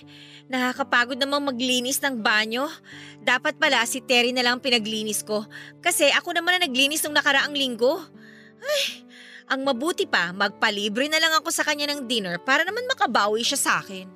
Nakakapagod 0.49 1.17
namang 1.17 1.53
maglinis 1.53 2.01
ng 2.01 2.21
banyo. 2.21 2.65
Dapat 3.21 3.61
pala 3.61 3.85
si 3.85 4.01
Terry 4.01 4.33
na 4.33 4.41
lang 4.41 4.59
pinaglinis 4.59 5.21
ko. 5.21 5.45
Kasi 5.79 6.09
ako 6.09 6.33
naman 6.33 6.57
na 6.57 6.65
naglinis 6.65 7.05
nung 7.05 7.13
nakaraang 7.13 7.53
linggo. 7.53 8.01
Ay, 8.63 9.05
ang 9.51 9.61
mabuti 9.61 10.09
pa, 10.09 10.33
magpalibre 10.33 11.05
na 11.05 11.21
lang 11.21 11.35
ako 11.37 11.53
sa 11.53 11.61
kanya 11.67 11.93
ng 11.93 12.07
dinner 12.09 12.41
para 12.41 12.65
naman 12.65 12.87
makabawi 12.89 13.45
siya 13.45 13.59
sa 13.59 13.71
akin. 13.83 14.07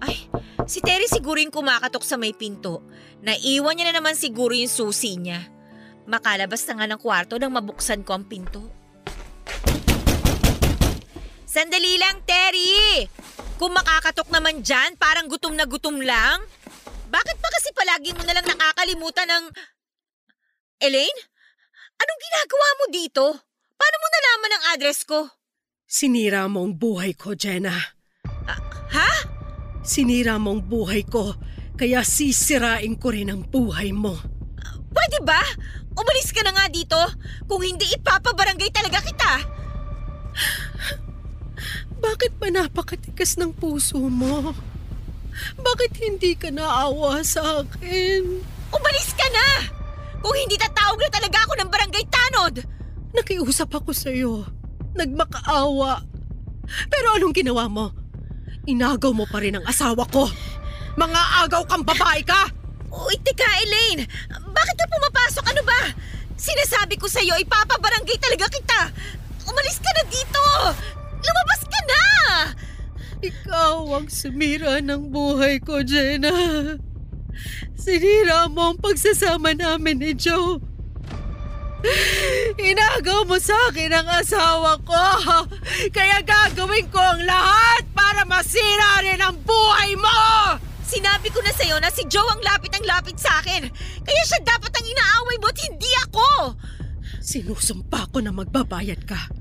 Ay, 0.00 0.26
si 0.64 0.80
Terry 0.80 1.06
siguro 1.06 1.38
yung 1.38 1.54
kumakatok 1.54 2.02
sa 2.02 2.18
may 2.18 2.32
pinto. 2.32 2.82
Naiwan 3.20 3.76
niya 3.76 3.92
na 3.92 4.00
naman 4.00 4.16
siguro 4.16 4.56
yung 4.56 4.72
susi 4.72 5.14
niya. 5.20 5.44
Makalabas 6.08 6.64
na 6.66 6.74
nga 6.80 6.86
ng 6.88 7.00
kwarto 7.00 7.36
nang 7.36 7.52
mabuksan 7.52 8.02
ko 8.02 8.16
ang 8.16 8.24
pinto. 8.26 8.79
Sandali 11.50 11.98
lang, 11.98 12.22
Terry! 12.22 13.10
Kung 13.58 13.74
makakatok 13.74 14.30
naman 14.30 14.62
dyan, 14.62 14.94
parang 14.94 15.26
gutom 15.26 15.58
na 15.58 15.66
gutom 15.66 15.98
lang. 15.98 16.46
Bakit 17.10 17.36
pa 17.42 17.48
kasi 17.50 17.74
palagi 17.74 18.14
mo 18.14 18.22
nalang 18.22 18.46
nakakalimutan 18.46 19.26
ng... 19.26 19.44
Elaine? 20.78 21.20
Anong 21.98 22.20
ginagawa 22.22 22.68
mo 22.78 22.84
dito? 22.94 23.24
Paano 23.74 23.96
mo 23.98 24.06
nalaman 24.06 24.52
ang 24.54 24.64
address 24.78 25.02
ko? 25.02 25.26
Sinira 25.90 26.46
mo 26.46 26.62
ang 26.62 26.78
buhay 26.78 27.18
ko, 27.18 27.34
Jenna. 27.34 27.74
Ha? 28.94 29.10
Sinira 29.82 30.38
mo 30.38 30.54
ang 30.54 30.62
buhay 30.62 31.02
ko, 31.02 31.34
kaya 31.74 32.06
sisirain 32.06 32.94
ko 32.94 33.10
rin 33.10 33.26
ang 33.26 33.42
buhay 33.42 33.90
mo. 33.90 34.14
Pwede 34.94 35.18
ba? 35.26 35.42
Umalis 35.98 36.30
ka 36.30 36.46
na 36.46 36.54
nga 36.54 36.70
dito. 36.70 36.96
Kung 37.50 37.66
hindi, 37.66 37.90
ipapabarangay 37.90 38.70
talaga 38.70 39.02
kita. 39.02 39.32
Bakit 42.00 42.32
ba 42.40 42.48
napakatigas 42.48 43.36
ng 43.36 43.52
puso 43.52 44.00
mo? 44.00 44.56
Bakit 45.60 45.92
hindi 46.00 46.32
ka 46.34 46.48
naawa 46.48 47.20
sa 47.20 47.62
akin? 47.62 48.22
Umalis 48.72 49.10
ka 49.14 49.26
na! 49.30 49.48
Kung 50.20 50.36
hindi 50.36 50.56
tatawag 50.56 51.00
na 51.00 51.10
talaga 51.12 51.38
ako 51.44 51.52
ng 51.60 51.70
barangay 51.70 52.04
tanod! 52.08 52.54
Nakiusap 53.12 53.72
ako 53.72 53.90
sa'yo. 53.92 54.32
Nagmakaawa. 54.96 56.04
Pero 56.88 57.06
anong 57.16 57.36
ginawa 57.36 57.68
mo? 57.68 57.92
Inagaw 58.68 59.12
mo 59.16 59.24
pa 59.28 59.40
rin 59.40 59.56
ang 59.56 59.64
asawa 59.66 60.04
ko. 60.08 60.28
Mga 60.96 61.20
agaw 61.46 61.62
kang 61.68 61.84
babae 61.84 62.20
ka! 62.24 62.48
Uy, 62.90 63.16
teka, 63.22 63.46
Elaine! 63.64 64.04
Bakit 64.28 64.76
ka 64.76 64.86
pumapasok? 64.90 65.44
Ano 65.46 65.62
ba? 65.62 65.80
Sinasabi 66.36 66.98
ko 66.98 67.06
sa'yo, 67.06 67.38
ipapabarangay 67.40 68.18
talaga 68.18 68.46
kita! 68.50 68.80
Umalis 69.48 69.78
ka 69.78 69.90
na 69.94 70.04
dito! 70.08 70.44
Lumabas 71.20 71.62
ka 71.68 71.80
na! 71.84 72.04
Ikaw 73.20 73.74
ang 74.00 74.08
sumira 74.08 74.80
ng 74.80 75.12
buhay 75.12 75.60
ko, 75.60 75.84
Jenna. 75.84 76.32
Sinira 77.76 78.48
mo 78.48 78.72
ang 78.72 78.78
pagsasama 78.80 79.56
namin 79.56 80.00
ni 80.00 80.12
Joe. 80.16 80.60
Inagaw 82.60 83.24
mo 83.24 83.40
sa 83.40 83.56
akin 83.72 83.88
ang 83.88 84.08
asawa 84.08 84.76
ko. 84.84 85.04
Kaya 85.96 86.20
gagawin 86.20 86.92
ko 86.92 87.00
ang 87.00 87.24
lahat 87.24 87.88
para 87.96 88.28
masira 88.28 89.00
rin 89.00 89.20
ang 89.20 89.36
buhay 89.44 89.96
mo! 89.96 90.20
Sinabi 90.84 91.30
ko 91.32 91.40
na 91.40 91.54
sa'yo 91.54 91.78
na 91.80 91.88
si 91.88 92.04
Joe 92.10 92.26
ang 92.28 92.42
lapit 92.42 92.74
ang 92.76 92.84
lapit 92.84 93.16
sa 93.16 93.40
akin. 93.40 93.64
Kaya 94.04 94.22
siya 94.26 94.42
dapat 94.44 94.74
ang 94.74 94.84
inaaway 94.84 95.36
mo 95.40 95.48
at 95.48 95.58
hindi 95.62 95.92
ako. 96.10 96.26
Sinusumpa 97.22 98.10
ko 98.10 98.18
na 98.20 98.34
magbabayad 98.34 99.06
ka. 99.06 99.39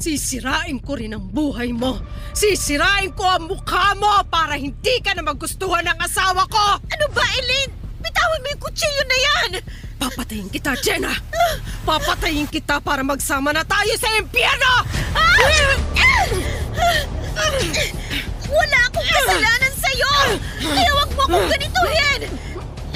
Sisirain 0.00 0.80
ko 0.80 0.96
rin 0.96 1.12
ang 1.12 1.28
buhay 1.28 1.76
mo. 1.76 2.00
Sisirain 2.32 3.12
ko 3.12 3.20
ang 3.20 3.44
mukha 3.44 3.92
mo 4.00 4.24
para 4.32 4.56
hindi 4.56 4.96
ka 5.04 5.12
na 5.12 5.20
magustuhan 5.20 5.84
ng 5.84 5.98
asawa 6.00 6.48
ko! 6.48 6.80
Ano 6.80 7.06
ba, 7.12 7.20
Elaine? 7.36 7.68
Bitawan 8.00 8.40
mo 8.40 8.48
yung 8.48 8.62
kutsilyo 8.64 9.04
na 9.04 9.18
yan! 9.20 9.50
Papatayin 10.00 10.48
kita, 10.48 10.72
Jenna! 10.80 11.12
Papatayin 11.84 12.48
kita 12.48 12.80
para 12.80 13.04
magsama 13.04 13.52
na 13.52 13.60
tayo 13.60 13.92
sa 14.00 14.08
impyerno! 14.16 14.72
Wala 18.48 18.78
akong 18.88 19.04
kasalanan 19.04 19.74
sa'yo! 19.84 20.12
Kaya 20.64 20.92
wag 20.96 21.10
mo 21.12 21.22
akong 21.28 21.48
ganituhin! 21.52 22.20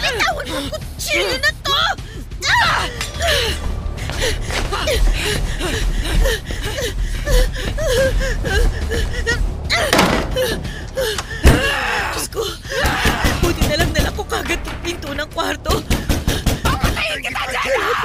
Bitawan 0.00 0.46
mo 0.48 0.56
ang 0.56 0.68
kutsilyo 0.72 1.36
na 1.36 1.52
to! 1.52 1.80
Ah! 2.48 2.88
Diyos 12.14 12.28
ko, 12.32 12.42
buti 13.44 13.62
na 13.68 13.76
lang 13.84 13.90
nala 13.92 14.10
ko 14.16 14.22
kagad 14.24 14.60
yung 14.64 14.80
pinto 14.80 15.10
ng 15.12 15.28
kwarto. 15.34 15.82
Papatayin 16.64 17.20
kita 17.20 17.42
dyan! 17.52 18.03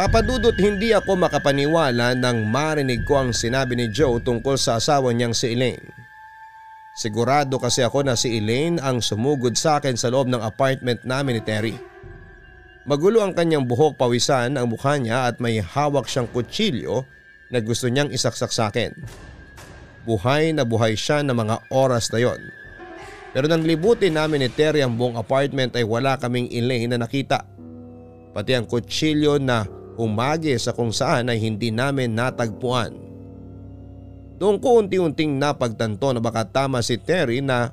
Papadudot 0.00 0.56
hindi 0.56 0.96
ako 0.96 1.28
makapaniwala 1.28 2.16
nang 2.16 2.48
marinig 2.48 3.04
ko 3.04 3.20
ang 3.20 3.36
sinabi 3.36 3.76
ni 3.76 3.92
Joe 3.92 4.16
tungkol 4.16 4.56
sa 4.56 4.80
asawa 4.80 5.12
niyang 5.12 5.36
si 5.36 5.52
Elaine. 5.52 5.92
Sigurado 6.96 7.60
kasi 7.60 7.84
ako 7.84 8.08
na 8.08 8.16
si 8.16 8.40
Elaine 8.40 8.80
ang 8.80 9.04
sumugod 9.04 9.60
sa 9.60 9.76
akin 9.76 10.00
sa 10.00 10.08
loob 10.08 10.32
ng 10.32 10.40
apartment 10.40 11.04
namin 11.04 11.36
ni 11.36 11.42
Terry. 11.44 11.76
Magulo 12.88 13.20
ang 13.20 13.36
kanyang 13.36 13.68
buhok 13.68 14.00
pawisan 14.00 14.56
ang 14.56 14.72
mukha 14.72 14.96
niya 14.96 15.28
at 15.28 15.36
may 15.36 15.60
hawak 15.60 16.08
siyang 16.08 16.32
kutsilyo 16.32 17.04
na 17.52 17.60
gusto 17.60 17.84
niyang 17.92 18.08
isaksak 18.08 18.56
sa 18.56 18.72
akin. 18.72 18.96
Buhay 20.08 20.56
na 20.56 20.64
buhay 20.64 20.96
siya 20.96 21.20
ng 21.28 21.36
mga 21.36 21.68
oras 21.76 22.08
na 22.08 22.24
yon. 22.24 22.40
Pero 23.36 23.52
nang 23.52 23.68
libutin 23.68 24.16
namin 24.16 24.40
ni 24.40 24.48
Terry 24.48 24.80
ang 24.80 24.96
buong 24.96 25.20
apartment 25.20 25.76
ay 25.76 25.84
wala 25.84 26.16
kaming 26.16 26.48
Elaine 26.48 26.88
na 26.88 27.04
nakita. 27.04 27.44
Pati 28.32 28.56
ang 28.56 28.64
kutsilyo 28.64 29.36
na 29.36 29.79
umagi 29.98 30.54
sa 30.60 30.74
kung 30.74 30.94
saan 30.94 31.32
ay 31.32 31.40
hindi 31.40 31.72
namin 31.74 32.14
natagpuan. 32.14 32.94
Doon 34.40 34.56
ko 34.56 34.80
unti-unting 34.80 35.36
napagtanto 35.36 36.16
na 36.16 36.20
baka 36.22 36.48
tama 36.48 36.80
si 36.80 36.96
Terry 36.96 37.44
na 37.44 37.72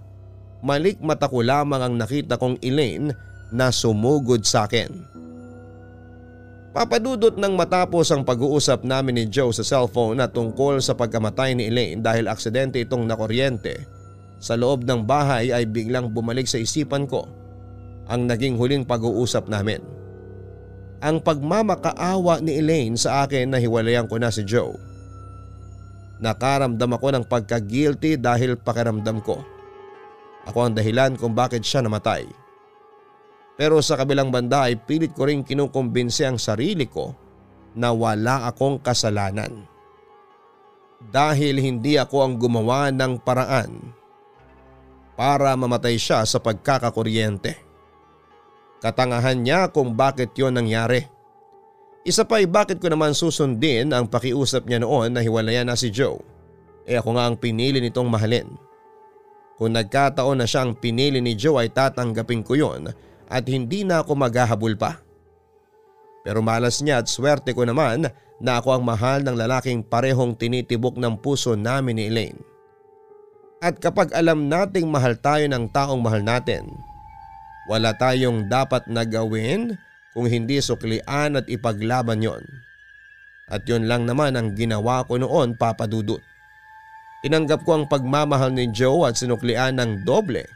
malik 0.59 0.99
mata 0.99 1.31
ko 1.31 1.39
lamang 1.39 1.79
ang 1.79 1.95
nakita 1.95 2.35
kong 2.35 2.59
Elaine 2.59 3.15
na 3.55 3.71
sumugod 3.71 4.43
sa 4.43 4.67
akin. 4.67 5.17
Papadudot 6.75 7.33
nang 7.39 7.57
matapos 7.57 8.11
ang 8.13 8.21
pag-uusap 8.21 8.85
namin 8.85 9.17
ni 9.17 9.23
Joe 9.25 9.49
sa 9.49 9.65
cellphone 9.65 10.21
na 10.21 10.29
tungkol 10.29 10.77
sa 10.77 10.93
pagkamatay 10.93 11.57
ni 11.57 11.73
Elaine 11.73 12.05
dahil 12.05 12.29
aksidente 12.29 12.77
itong 12.83 13.07
nakuryente. 13.07 13.81
Sa 14.37 14.53
loob 14.53 14.85
ng 14.85 15.01
bahay 15.01 15.49
ay 15.49 15.65
biglang 15.65 16.13
bumalik 16.13 16.45
sa 16.45 16.61
isipan 16.61 17.09
ko 17.09 17.25
ang 18.05 18.29
naging 18.29 18.59
huling 18.61 18.85
pag-uusap 18.85 19.49
namin. 19.49 19.81
Ang 20.97 21.21
pagmamakaawa 21.21 22.41
ni 22.41 22.57
Elaine 22.57 22.97
sa 22.97 23.21
akin 23.21 23.53
na 23.53 23.61
hiwalayan 23.61 24.09
ko 24.09 24.17
na 24.17 24.33
si 24.33 24.41
Joe. 24.41 24.73
Nakaramdam 26.17 26.97
ako 26.97 27.07
ng 27.13 27.25
pagka-guilty 27.29 28.17
dahil 28.17 28.57
pakiramdam 28.57 29.21
ko. 29.21 29.45
Ako 30.49 30.57
ang 30.65 30.73
dahilan 30.73 31.13
kung 31.13 31.37
bakit 31.37 31.61
siya 31.61 31.85
namatay. 31.85 32.25
Pero 33.57 33.77
sa 33.85 33.93
kabilang 33.93 34.33
banda 34.33 34.65
ay 34.65 34.77
pilit 34.77 35.13
ko 35.13 35.29
rin 35.29 35.45
kinukumbinsi 35.45 36.25
ang 36.25 36.41
sarili 36.41 36.89
ko 36.89 37.13
na 37.77 37.93
wala 37.93 38.49
akong 38.49 38.81
kasalanan. 38.81 39.69
Dahil 40.97 41.61
hindi 41.61 42.01
ako 42.01 42.25
ang 42.25 42.33
gumawa 42.41 42.89
ng 42.89 43.21
paraan 43.21 43.93
para 45.13 45.53
mamatay 45.53 46.01
siya 46.01 46.25
sa 46.25 46.41
pagkakakuryente. 46.41 47.66
Katangahan 48.77 49.41
niya 49.41 49.73
kung 49.73 49.97
bakit 49.97 50.37
yon 50.37 50.53
nangyari. 50.53 51.01
Isa 52.07 52.23
pa 52.23 52.39
ay 52.39 52.47
bakit 52.47 52.79
ko 52.79 52.87
naman 52.87 53.11
susundin 53.17 53.91
ang 53.91 54.07
pakiusap 54.07 54.69
niya 54.69 54.79
noon 54.79 55.11
na 55.11 55.19
hiwalayan 55.19 55.67
na 55.67 55.75
si 55.75 55.91
Joe. 55.91 56.21
Eh 56.87 56.95
ako 56.95 57.19
nga 57.19 57.27
ang 57.27 57.35
pinili 57.35 57.83
nitong 57.83 58.07
mahalin. 58.07 58.47
Kung 59.57 59.73
nagkataon 59.73 60.39
na 60.39 60.47
siya 60.47 60.63
ang 60.63 60.77
pinili 60.77 61.19
ni 61.19 61.35
Joe 61.35 61.65
ay 61.65 61.73
tatanggapin 61.73 62.45
ko 62.45 62.55
yon 62.55 62.87
at 63.27 63.43
hindi 63.49 63.83
na 63.83 64.05
ako 64.05 64.15
maghahabol 64.15 64.77
pa. 64.79 65.01
Pero 66.23 66.39
malas 66.39 66.79
niya 66.79 67.03
at 67.03 67.11
swerte 67.11 67.51
ko 67.51 67.67
naman 67.67 68.07
na 68.37 68.51
ako 68.61 68.77
ang 68.77 68.83
mahal 68.85 69.25
ng 69.25 69.35
lalaking 69.35 69.81
parehong 69.81 70.37
tinitibok 70.37 70.95
ng 70.95 71.19
puso 71.19 71.57
namin 71.57 71.97
ni 71.97 72.07
Elaine. 72.07 72.39
At 73.57 73.81
kapag 73.81 74.13
alam 74.13 74.45
nating 74.45 74.85
mahal 74.85 75.17
tayo 75.17 75.43
ng 75.49 75.73
taong 75.73 75.97
mahal 75.97 76.21
natin, 76.21 76.69
Wala 77.67 77.91
tayong 77.91 78.47
dapat 78.47 78.87
na 78.87 79.03
gawin 79.03 79.75
kung 80.15 80.25
hindi 80.25 80.63
suklian 80.63 81.35
at 81.35 81.45
ipaglaban 81.51 82.23
yon. 82.23 82.43
At 83.51 83.67
yon 83.67 83.91
lang 83.91 84.07
naman 84.07 84.39
ang 84.39 84.55
ginawa 84.55 85.03
ko 85.03 85.19
noon 85.19 85.55
papadudot. 85.59 86.23
Tinanggap 87.23 87.67
ko 87.67 87.79
ang 87.79 87.85
pagmamahal 87.91 88.55
ni 88.55 88.71
Joe 88.71 89.07
at 89.07 89.19
sinuklian 89.19 89.79
ng 89.79 90.07
doble 90.07 90.47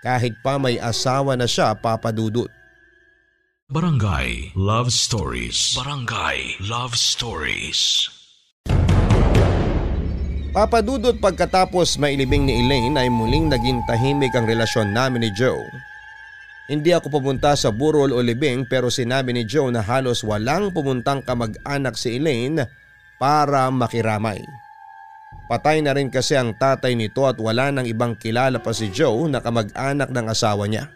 kahit 0.00 0.40
pa 0.40 0.56
may 0.56 0.80
asawa 0.80 1.36
na 1.36 1.44
siya 1.44 1.76
papadudot. 1.76 2.48
Barangay 3.68 4.56
Love 4.56 4.88
Stories. 4.88 5.76
Barangay 5.76 6.56
Love 6.64 6.96
Stories. 6.96 8.08
Papadudot 10.56 11.20
pagkatapos 11.20 12.00
mailibing 12.00 12.48
ni 12.48 12.64
Elaine 12.64 12.96
ay 12.96 13.12
muling 13.12 13.52
naging 13.52 13.84
tahimik 13.84 14.32
ang 14.32 14.48
relasyon 14.48 14.96
namin 14.96 15.28
ni 15.28 15.30
Joe. 15.36 15.60
Hindi 16.68 16.92
ako 16.92 17.08
pumunta 17.08 17.56
sa 17.56 17.72
burol 17.72 18.12
o 18.12 18.20
libing 18.20 18.68
pero 18.68 18.92
sinabi 18.92 19.32
ni 19.32 19.48
Joe 19.48 19.72
na 19.72 19.80
halos 19.80 20.20
walang 20.20 20.68
pumuntang 20.68 21.24
kamag-anak 21.24 21.96
si 21.96 22.20
Elaine 22.20 22.68
para 23.16 23.72
makiramay. 23.72 24.44
Patay 25.48 25.80
na 25.80 25.96
rin 25.96 26.12
kasi 26.12 26.36
ang 26.36 26.52
tatay 26.52 26.92
nito 26.92 27.24
at 27.24 27.40
wala 27.40 27.72
nang 27.72 27.88
ibang 27.88 28.12
kilala 28.20 28.60
pa 28.60 28.76
si 28.76 28.92
Joe 28.92 29.32
na 29.32 29.40
kamag-anak 29.40 30.12
ng 30.12 30.26
asawa 30.28 30.68
niya. 30.68 30.92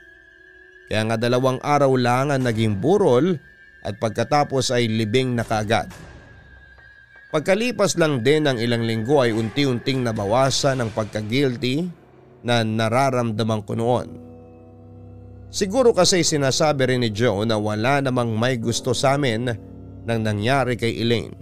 Kaya 0.92 1.08
nga 1.08 1.16
dalawang 1.16 1.56
araw 1.64 1.96
lang 1.96 2.28
ang 2.28 2.44
naging 2.44 2.76
burol 2.76 3.40
at 3.80 3.96
pagkatapos 3.96 4.76
ay 4.76 4.92
libing 4.92 5.32
na 5.32 5.40
kaagad. 5.40 5.88
Pagkalipas 7.32 7.96
lang 7.96 8.20
din 8.20 8.44
ng 8.44 8.60
ilang 8.60 8.84
linggo 8.84 9.24
ay 9.24 9.32
unti-unting 9.32 10.04
nabawasan 10.04 10.84
ang 10.84 10.92
pagka-guilty 10.92 11.88
na 12.44 12.60
nararamdaman 12.60 13.64
ko 13.64 13.72
noon. 13.72 14.31
Siguro 15.52 15.92
kasi 15.92 16.24
sinasabi 16.24 16.88
rin 16.88 17.04
ni 17.04 17.12
Joe 17.12 17.44
na 17.44 17.60
wala 17.60 18.00
namang 18.00 18.32
may 18.32 18.56
gusto 18.56 18.96
sa 18.96 19.20
amin 19.20 19.52
nang 20.08 20.20
nangyari 20.24 20.80
kay 20.80 20.96
Elaine. 21.04 21.36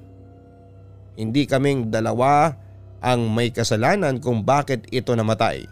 Hindi 1.15 1.47
kaming 1.47 1.95
dalawa 1.95 2.51
ang 2.99 3.31
may 3.31 3.55
kasalanan 3.55 4.19
kung 4.19 4.43
bakit 4.43 4.91
ito 4.91 5.15
namatay. 5.15 5.63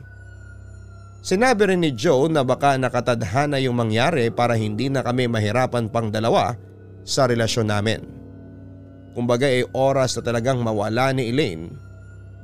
Sinabi 1.19 1.75
rin 1.75 1.83
ni 1.83 1.91
Joe 1.91 2.31
na 2.31 2.47
baka 2.47 2.79
nakatadhana 2.79 3.59
yung 3.59 3.75
mangyari 3.75 4.31
para 4.31 4.55
hindi 4.55 4.87
na 4.87 5.03
kami 5.03 5.27
mahirapan 5.27 5.91
pang 5.91 6.15
dalawa 6.15 6.55
sa 7.03 7.27
relasyon 7.27 7.75
namin. 7.75 8.07
Kumbaga 9.19 9.51
ay 9.51 9.67
oras 9.75 10.15
na 10.15 10.23
talagang 10.23 10.63
mawala 10.63 11.11
ni 11.11 11.35
Elaine 11.35 11.75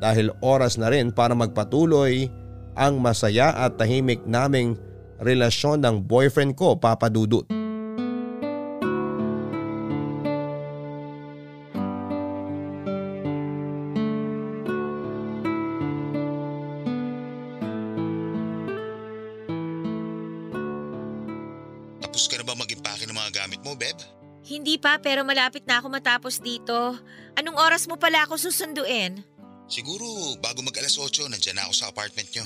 dahil 0.02 0.34
oras 0.42 0.74
na 0.74 0.90
rin 0.90 1.14
para 1.14 1.38
magpatuloy 1.38 2.26
ang 2.74 2.98
masaya 2.98 3.54
at 3.54 3.78
tahimik 3.78 4.26
naming 4.26 4.74
relasyon 5.20 5.82
ng 5.82 6.02
boyfriend 6.02 6.58
ko 6.58 6.74
papadudot. 6.78 7.46
Tapos 22.04 22.30
ka 22.30 22.38
na 22.38 22.46
ba 22.46 22.54
mag-impake 22.54 23.10
ng 23.10 23.16
mga 23.16 23.30
gamit 23.34 23.60
mo, 23.66 23.74
Beb? 23.74 23.98
Hindi 24.44 24.76
pa 24.76 25.00
pero 25.00 25.24
malapit 25.24 25.64
na 25.64 25.80
ako 25.80 25.88
matapos 25.88 26.38
dito. 26.38 26.94
Anong 27.34 27.56
oras 27.56 27.88
mo 27.88 27.96
pala 27.96 28.28
ako 28.28 28.36
susunduin? 28.36 29.24
Siguro 29.64 30.04
bago 30.44 30.60
mag 30.60 30.76
alas 30.76 31.00
8, 31.00 31.32
nandyan 31.32 31.56
na 31.56 31.64
ako 31.64 31.72
sa 31.72 31.88
apartment 31.88 32.28
nyo. 32.36 32.44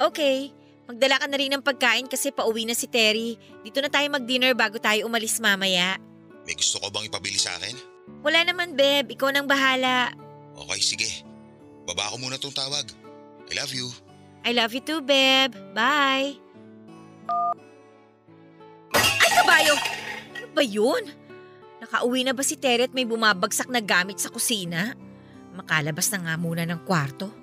Okay, 0.00 0.52
magdala 0.90 1.22
ka 1.22 1.26
na 1.30 1.38
rin 1.38 1.54
ng 1.54 1.62
pagkain 1.62 2.10
kasi 2.10 2.34
pauwi 2.34 2.66
na 2.66 2.74
si 2.74 2.90
Terry. 2.90 3.38
Dito 3.62 3.78
na 3.78 3.86
tayo 3.86 4.10
mag-dinner 4.10 4.58
bago 4.58 4.82
tayo 4.82 5.06
umalis 5.06 5.38
mamaya. 5.38 5.94
May 6.42 6.58
gusto 6.58 6.82
ko 6.82 6.90
bang 6.90 7.06
ipabili 7.06 7.38
sa 7.38 7.54
akin? 7.62 7.78
Wala 8.26 8.42
naman, 8.42 8.74
Beb. 8.74 9.14
Ikaw 9.14 9.30
nang 9.30 9.46
bahala. 9.46 10.10
Okay, 10.66 10.80
sige. 10.82 11.10
Baba 11.86 12.10
ko 12.10 12.18
muna 12.18 12.42
tong 12.42 12.50
tawag. 12.50 12.90
I 13.46 13.54
love 13.54 13.70
you. 13.70 13.86
I 14.42 14.50
love 14.50 14.74
you 14.74 14.82
too, 14.82 14.98
Beb. 14.98 15.54
Bye. 15.72 16.34
Ay, 18.98 19.30
kabayo! 19.30 19.74
Ano 20.34 20.46
ba 20.50 20.62
yun? 20.66 21.02
Nakauwi 21.80 22.26
na 22.26 22.34
ba 22.34 22.42
si 22.42 22.58
Terry 22.58 22.90
at 22.90 22.92
may 22.92 23.06
bumabagsak 23.06 23.70
na 23.70 23.78
gamit 23.78 24.18
sa 24.18 24.28
kusina? 24.28 24.98
Makalabas 25.54 26.10
na 26.12 26.18
nga 26.26 26.34
muna 26.36 26.66
ng 26.66 26.82
kwarto. 26.82 27.39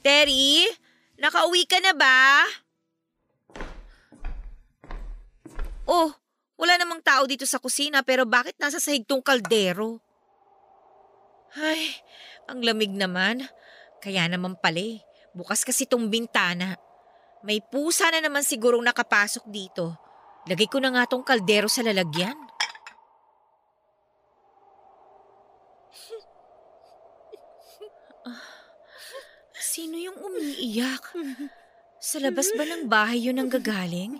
Terry, 0.00 0.64
nakauwi 1.20 1.68
ka 1.68 1.76
na 1.84 1.92
ba? 1.92 2.48
Oh, 5.84 6.08
wala 6.56 6.76
namang 6.80 7.04
tao 7.04 7.28
dito 7.28 7.44
sa 7.44 7.60
kusina 7.60 8.00
pero 8.00 8.24
bakit 8.24 8.56
nasa 8.56 8.80
sahig 8.80 9.04
tong 9.04 9.20
kaldero? 9.20 10.00
Ay, 11.56 12.00
ang 12.48 12.64
lamig 12.64 12.92
naman. 12.94 13.44
Kaya 14.00 14.24
naman 14.30 14.56
pala 14.56 14.80
eh. 14.80 15.04
Bukas 15.36 15.62
kasi 15.62 15.84
tong 15.84 16.08
bintana. 16.08 16.80
May 17.44 17.60
pusa 17.60 18.08
na 18.08 18.24
naman 18.24 18.44
sigurong 18.44 18.82
nakapasok 18.82 19.44
dito. 19.48 19.94
Lagay 20.48 20.66
ko 20.66 20.80
na 20.80 20.92
nga 20.92 21.04
tong 21.06 21.22
kaldero 21.22 21.68
sa 21.68 21.84
lalagyan. 21.84 22.49
Sino 29.70 29.94
yung 29.94 30.18
umiiyak? 30.18 31.14
Sa 32.02 32.18
labas 32.18 32.50
ba 32.58 32.66
ng 32.66 32.90
bahay 32.90 33.30
yun 33.30 33.38
ang 33.38 33.46
gagaling? 33.46 34.18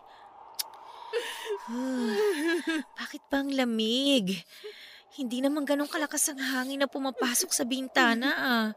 Bakit 3.03 3.23
bang 3.27 3.51
lamig? 3.59 4.47
Hindi 5.19 5.43
naman 5.43 5.67
ganun 5.67 5.91
kalakas 5.91 6.31
ang 6.31 6.39
hangin 6.39 6.79
na 6.79 6.87
pumapasok 6.87 7.51
sa 7.51 7.67
bintana 7.67 8.31
ah. 8.39 8.69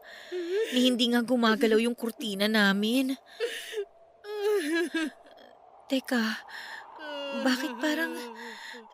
Ni 0.74 0.90
hindi 0.90 1.14
nga 1.14 1.22
gumagalaw 1.22 1.78
yung 1.78 1.94
kurtina 1.94 2.50
namin. 2.50 3.14
Teka, 5.86 6.24
bakit 7.46 7.70
parang 7.78 8.18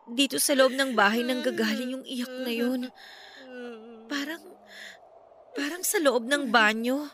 dito 0.05 0.37
sa 0.37 0.53
loob 0.53 0.77
ng 0.77 0.93
bahay 0.93 1.25
nang 1.25 1.41
gagaling 1.41 1.97
yung 1.97 2.05
iyak 2.05 2.29
na 2.45 2.53
yun? 2.53 2.81
Parang, 4.05 4.43
parang 5.57 5.81
sa 5.81 5.97
loob 5.97 6.29
ng 6.29 6.53
banyo. 6.53 7.09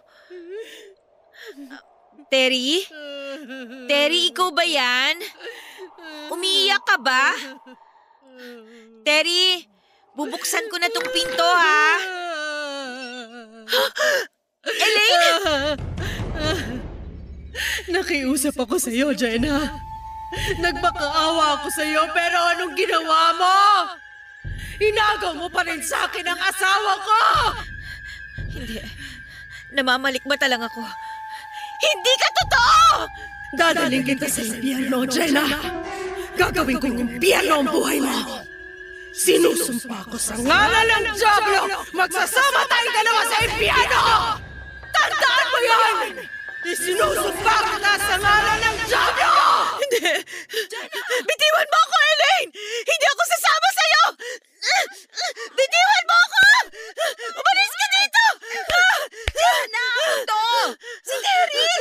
Terry? 2.27 2.83
Terry, 3.87 4.35
ikaw 4.35 4.51
ba 4.51 4.67
yan? 4.67 5.15
Umiiyak 6.31 6.83
ka 6.83 6.97
ba? 6.99 7.31
Terry, 9.07 9.63
bubuksan 10.11 10.67
ko 10.67 10.75
na 10.75 10.91
tong 10.91 11.07
pinto 11.15 11.47
ha. 11.47 11.87
Elaine! 14.87 15.27
Nakiusap 17.87 18.59
ako 18.59 18.75
sa 18.75 18.91
iyo, 18.91 19.15
Jenna. 19.15 19.79
Nagmakaawa 20.59 21.63
ako 21.63 21.67
sa 21.71 21.87
iyo, 21.87 22.03
pero 22.11 22.37
anong 22.55 22.75
ginawa 22.75 23.31
mo? 23.39 23.57
Inagaw 24.77 25.33
mo 25.33 25.47
pa 25.47 25.63
rin 25.63 25.79
sa 25.79 26.05
akin 26.11 26.27
ang 26.27 26.41
asawa 26.43 26.91
ko! 26.99 27.19
Hindi. 28.51 28.83
Namamalikmata 29.71 30.51
lang 30.51 30.63
ako. 30.63 30.83
Hindi 31.77 32.13
ka 32.17 32.29
totoo! 32.43 32.87
Dadaling 33.57 34.05
kita 34.05 34.27
sa 34.27 34.41
impyerno, 34.43 35.05
Jenna. 35.07 35.45
Gagawin 36.37 36.77
ko 36.77 36.85
yung 36.89 37.01
impyerno 37.05 37.53
ang 37.63 37.69
buhay 37.69 37.97
mo. 38.01 38.45
Sinusumpa 39.17 40.05
ko 40.13 40.17
sa 40.17 40.37
ngalan 40.37 41.09
ng 41.09 41.17
Diablo! 41.17 41.81
Magsasama 41.89 42.61
tayong 42.69 42.95
dalawa 42.95 43.21
sa 43.25 43.37
impyerno! 43.49 44.01
Tandaan 44.93 45.45
mo 45.49 45.59
yan! 45.65 45.97
Isinusumpa 46.67 47.55
kita 47.65 47.93
sa 47.97 48.15
ngalan 48.21 48.59
ng 48.61 48.77
Diablo! 48.85 49.33
Hindi! 49.81 50.11
Bitiwan 51.25 51.67
mo 51.73 51.77
ako, 51.81 51.97
Elaine! 51.97 52.49
Hindi 52.85 53.05
ako 53.09 53.21
sasama 53.25 53.67
sa'yo! 53.73 54.03
Bitiwan 55.57 56.03
mo 56.05 56.15
ako! 56.21 56.41
Umalis 57.41 57.73
ka 57.73 57.85
dito! 57.89 58.06
Diana, 58.47 59.85
to! 60.23 60.43
Si 61.03 61.15
Terry! 61.19 61.71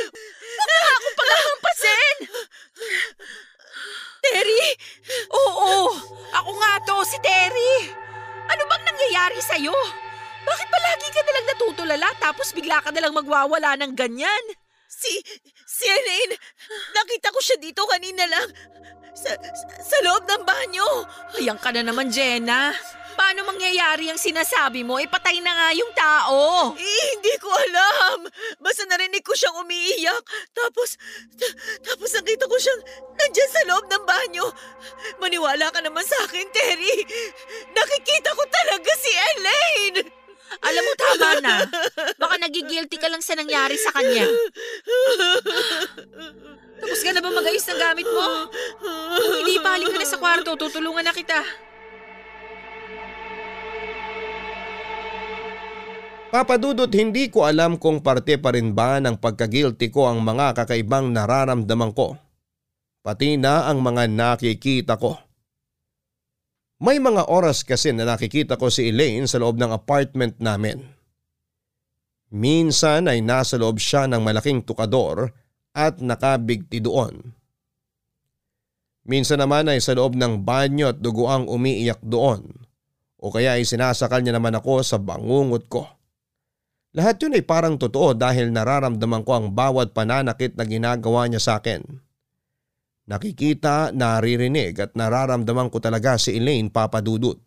Huwag 0.57 0.69
mo 0.71 0.89
ako 0.91 1.07
pagkakampasin! 1.15 2.17
Terry? 4.23 4.65
Oo, 5.31 5.71
ako 6.35 6.51
nga 6.59 6.73
to, 6.83 6.97
si 7.07 7.17
Terry. 7.23 7.73
Ano 8.47 8.61
bang 8.67 8.83
nangyayari 8.83 9.39
sa'yo? 9.39 9.75
Bakit 10.47 10.67
palagi 10.71 11.07
ka 11.11 11.21
nalang 11.27 11.47
natutulala 11.51 12.07
tapos 12.23 12.55
bigla 12.55 12.79
ka 12.79 12.91
nalang 12.91 13.15
magwawala 13.15 13.75
ng 13.79 13.91
ganyan? 13.95 14.43
Si, 14.87 15.11
si 15.67 15.83
Elaine, 15.83 16.39
nakita 16.95 17.35
ko 17.35 17.39
siya 17.43 17.59
dito 17.59 17.83
kanina 17.83 18.23
lang. 18.27 18.47
Sa, 19.17 19.35
sa, 19.35 19.65
sa 19.81 19.97
loob 20.05 20.23
ng 20.23 20.43
banyo. 20.47 20.87
Ayan 21.35 21.59
ka 21.59 21.75
na 21.75 21.83
naman, 21.83 22.07
Jenna. 22.07 22.71
Paano 23.17 23.49
mangyayari 23.49 24.13
ang 24.13 24.21
sinasabi 24.21 24.85
mo? 24.85 25.01
Ipatay 25.01 25.41
na 25.41 25.49
nga 25.49 25.69
yung 25.73 25.89
tao. 25.97 26.71
Eh, 26.77 27.05
hindi 27.17 27.33
ko 27.41 27.49
alam. 27.49 28.29
Basta 28.61 28.85
narinig 28.85 29.25
ko 29.25 29.33
siyang 29.33 29.57
umiiyak. 29.65 30.21
Tapos, 30.53 31.01
ta- 31.33 31.57
tapos 31.81 32.13
nakita 32.13 32.45
ko 32.45 32.55
siyang 32.61 32.81
nandyan 33.17 33.49
sa 33.49 33.61
loob 33.65 33.85
ng 33.89 34.03
banyo. 34.05 34.45
Maniwala 35.17 35.73
ka 35.73 35.81
naman 35.81 36.05
sa 36.05 36.29
akin, 36.29 36.45
Terry. 36.53 36.93
Nakikita 37.73 38.37
ko 38.37 38.43
talaga 38.45 38.91
si 39.01 39.11
Elaine. 39.11 40.01
Alam 40.63 40.83
mo, 40.85 40.93
tama 40.95 41.29
na. 41.43 41.55
Baka 42.21 42.35
nagigilty 42.39 42.95
ka 43.01 43.09
lang 43.11 43.19
sa 43.19 43.35
nangyari 43.35 43.75
sa 43.75 43.91
kanya. 43.91 44.29
Tapos 46.77 46.99
ka 47.01 47.11
na 47.11 47.19
ba 47.25 47.33
mag-ayos 47.33 47.65
ng 47.65 47.81
gamit 47.81 48.05
mo? 48.07 48.47
Kung 49.17 49.35
hindi, 49.41 49.57
balik 49.59 49.89
ka 49.91 49.97
na 49.97 50.07
sa 50.07 50.21
kwarto. 50.21 50.53
Tutulungan 50.55 51.03
na 51.03 51.11
kita. 51.11 51.41
Papadudot 56.27 56.91
hindi 56.91 57.31
ko 57.31 57.47
alam 57.47 57.79
kung 57.79 58.03
parte 58.03 58.35
pa 58.35 58.51
rin 58.51 58.75
ba 58.75 58.99
ng 58.99 59.15
pagkagilty 59.15 59.87
ko 59.87 60.11
ang 60.11 60.19
mga 60.19 60.59
kakaibang 60.59 61.15
nararamdaman 61.15 61.95
ko. 61.95 62.19
Pati 62.99 63.39
na 63.39 63.71
ang 63.71 63.79
mga 63.79 64.11
nakikita 64.11 64.99
ko. 64.99 65.15
May 66.83 66.99
mga 66.99 67.31
oras 67.31 67.63
kasi 67.63 67.95
na 67.95 68.03
nakikita 68.03 68.59
ko 68.59 68.67
si 68.67 68.91
Elaine 68.91 69.23
sa 69.25 69.39
loob 69.39 69.55
ng 69.55 69.71
apartment 69.71 70.35
namin. 70.43 70.83
Minsan 72.35 73.07
ay 73.07 73.23
nasa 73.23 73.55
loob 73.55 73.79
siya 73.79 74.05
ng 74.11 74.19
malaking 74.19 74.67
tukador 74.67 75.31
at 75.71 76.03
nakabigti 76.03 76.83
doon. 76.83 77.33
Minsan 79.07 79.39
naman 79.39 79.71
ay 79.71 79.79
sa 79.79 79.95
loob 79.95 80.19
ng 80.19 80.43
banyo 80.43 80.91
at 80.91 80.99
dugo 80.99 81.31
ang 81.31 81.47
umiiyak 81.47 82.03
doon. 82.03 82.67
O 83.17 83.31
kaya 83.31 83.55
ay 83.55 83.63
sinasakal 83.63 84.19
niya 84.19 84.35
naman 84.35 84.53
ako 84.53 84.83
sa 84.83 84.99
bangungot 84.99 85.71
ko. 85.71 85.96
Lahat 86.95 87.19
yun 87.19 87.35
ay 87.35 87.43
parang 87.43 87.75
totoo 87.75 88.15
dahil 88.15 88.53
nararamdaman 88.53 89.25
ko 89.27 89.31
ang 89.35 89.47
bawat 89.51 89.91
pananakit 89.91 90.55
na 90.55 90.63
ginagawa 90.63 91.27
niya 91.27 91.41
sa 91.43 91.53
akin. 91.59 91.83
Nakikita, 93.07 93.95
naririnig 93.95 94.75
at 94.83 94.91
nararamdaman 94.95 95.71
ko 95.71 95.79
talaga 95.79 96.19
si 96.19 96.35
Elaine 96.35 96.67
papadudot. 96.67 97.39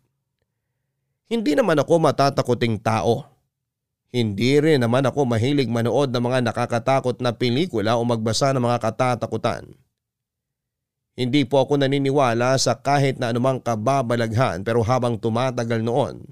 Hindi 1.31 1.53
naman 1.53 1.77
ako 1.77 2.01
matatakoting 2.01 2.81
tao. 2.81 3.29
Hindi 4.11 4.59
rin 4.59 4.83
naman 4.83 5.07
ako 5.07 5.23
mahilig 5.23 5.71
manood 5.71 6.11
ng 6.11 6.19
mga 6.19 6.51
nakakatakot 6.51 7.23
na 7.23 7.31
pelikula 7.31 7.95
o 7.95 8.03
magbasa 8.03 8.51
ng 8.51 8.59
mga 8.59 8.77
katatakutan. 8.83 9.63
Hindi 11.15 11.47
po 11.47 11.63
ako 11.63 11.79
naniniwala 11.79 12.59
sa 12.59 12.75
kahit 12.75 13.21
na 13.21 13.31
anumang 13.31 13.63
kababalaghan 13.63 14.67
pero 14.67 14.83
habang 14.83 15.15
tumatagal 15.15 15.79
noon, 15.79 16.25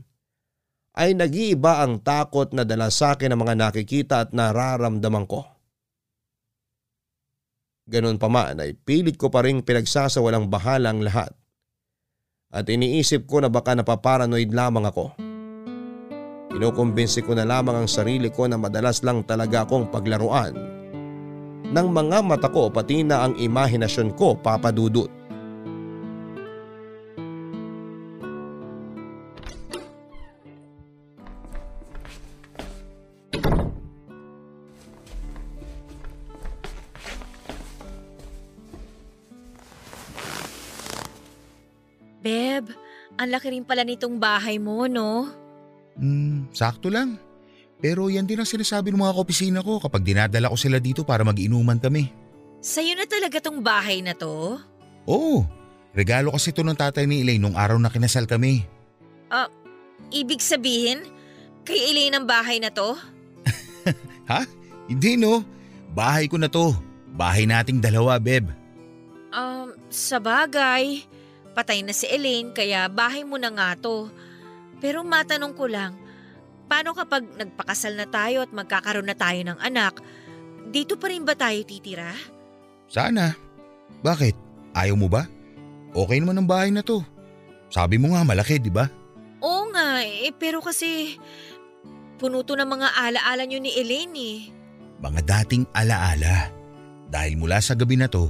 ay 0.98 1.14
nag-iiba 1.14 1.86
ang 1.86 2.02
takot 2.02 2.50
na 2.54 2.66
dala 2.66 2.90
sa 2.90 3.14
akin 3.14 3.34
ng 3.34 3.40
mga 3.40 3.56
nakikita 3.56 4.16
at 4.26 4.30
nararamdaman 4.34 5.26
ko. 5.30 5.46
Ganon 7.90 8.22
pa 8.22 8.30
man 8.30 8.62
ay 8.62 8.78
pilit 8.78 9.18
ko 9.18 9.34
pa 9.34 9.42
rin 9.42 9.66
pinagsasawalang 9.66 10.46
bahalang 10.50 11.02
lahat. 11.02 11.34
At 12.50 12.66
iniisip 12.66 13.30
ko 13.30 13.42
na 13.42 13.50
baka 13.50 13.78
napaparanoid 13.78 14.50
lamang 14.50 14.90
ako. 14.90 15.14
Kinukumbinsi 16.50 17.22
ko 17.22 17.38
na 17.38 17.46
lamang 17.46 17.86
ang 17.86 17.90
sarili 17.90 18.34
ko 18.34 18.50
na 18.50 18.58
madalas 18.58 19.06
lang 19.06 19.22
talaga 19.22 19.66
akong 19.66 19.94
paglaruan 19.94 20.80
ng 21.70 21.88
mga 21.94 22.26
mata 22.26 22.50
ko 22.50 22.74
pati 22.74 23.06
na 23.06 23.30
ang 23.30 23.38
imahinasyon 23.38 24.18
ko 24.18 24.34
papadudot. 24.34 25.19
Beb, 42.30 42.70
ang 43.18 43.30
laki 43.34 43.58
rin 43.58 43.66
pala 43.66 43.82
nitong 43.82 44.22
bahay 44.22 44.62
mo, 44.62 44.86
no? 44.86 45.34
Hmm, 45.98 46.46
sakto 46.54 46.94
lang. 46.94 47.18
Pero 47.82 48.06
yan 48.06 48.30
din 48.30 48.38
ang 48.38 48.46
sinasabi 48.46 48.94
ng 48.94 49.02
mga 49.02 49.16
kaopisina 49.18 49.60
ko 49.66 49.82
kapag 49.82 50.06
dinadala 50.06 50.54
ko 50.54 50.58
sila 50.60 50.78
dito 50.78 51.02
para 51.02 51.26
mag-inuman 51.26 51.82
kami. 51.82 52.14
Sa'yo 52.62 52.94
na 52.94 53.10
talaga 53.10 53.42
tong 53.42 53.66
bahay 53.66 54.06
na 54.06 54.14
to? 54.14 54.62
Oo, 55.10 55.42
regalo 55.98 56.30
kasi 56.30 56.54
ito 56.54 56.62
ng 56.62 56.78
tatay 56.78 57.10
ni 57.10 57.26
Elaine 57.26 57.42
nung 57.42 57.58
araw 57.58 57.82
na 57.82 57.90
kinasal 57.90 58.30
kami. 58.30 58.62
Ibig 60.10 60.42
sabihin, 60.42 61.06
kay 61.62 61.94
Elaine 61.94 62.18
ang 62.18 62.26
bahay 62.26 62.58
na 62.58 62.74
to? 62.74 62.98
Ha? 64.30 64.46
Hindi 64.86 65.18
no. 65.18 65.42
Bahay 65.98 66.30
ko 66.30 66.38
na 66.38 66.46
to. 66.46 66.78
Bahay 67.18 67.50
nating 67.50 67.82
dalawa, 67.82 68.22
Beb. 68.22 68.46
Um, 69.34 69.74
sa 69.90 70.22
bagay, 70.22 71.02
patay 71.54 71.82
na 71.82 71.94
si 71.94 72.06
Elaine 72.10 72.54
kaya 72.54 72.88
bahay 72.90 73.26
mo 73.26 73.36
na 73.36 73.50
nga 73.54 73.76
to. 73.78 74.10
Pero 74.80 75.04
matanong 75.04 75.54
ko 75.54 75.66
lang, 75.68 75.98
paano 76.72 76.96
kapag 76.96 77.26
nagpakasal 77.36 77.98
na 78.00 78.08
tayo 78.08 78.46
at 78.46 78.52
magkakaroon 78.54 79.10
na 79.10 79.18
tayo 79.18 79.42
ng 79.44 79.60
anak, 79.60 80.00
dito 80.70 80.96
pa 80.96 81.10
rin 81.10 81.26
ba 81.26 81.34
tayo 81.34 81.60
titira? 81.66 82.14
Sana. 82.88 83.34
Bakit? 84.06 84.36
Ayaw 84.78 84.96
mo 84.96 85.10
ba? 85.10 85.26
Okay 85.92 86.22
naman 86.22 86.40
ang 86.40 86.48
bahay 86.48 86.70
na 86.70 86.86
to. 86.86 87.02
Sabi 87.70 87.98
mo 87.98 88.14
nga 88.14 88.22
malaki, 88.22 88.62
di 88.62 88.70
ba? 88.70 88.90
Oo 89.42 89.70
nga, 89.74 90.02
eh, 90.06 90.34
pero 90.38 90.62
kasi 90.62 91.18
puno 92.20 92.44
to 92.44 92.54
ng 92.54 92.68
mga 92.68 92.88
alaala 92.98 93.44
nyo 93.46 93.60
ni 93.62 93.72
Elaine 93.74 94.16
eh. 94.18 94.40
Mga 95.00 95.22
dating 95.26 95.64
alaala. 95.72 96.52
Dahil 97.10 97.40
mula 97.40 97.58
sa 97.64 97.74
gabi 97.74 97.98
na 97.98 98.06
to, 98.12 98.30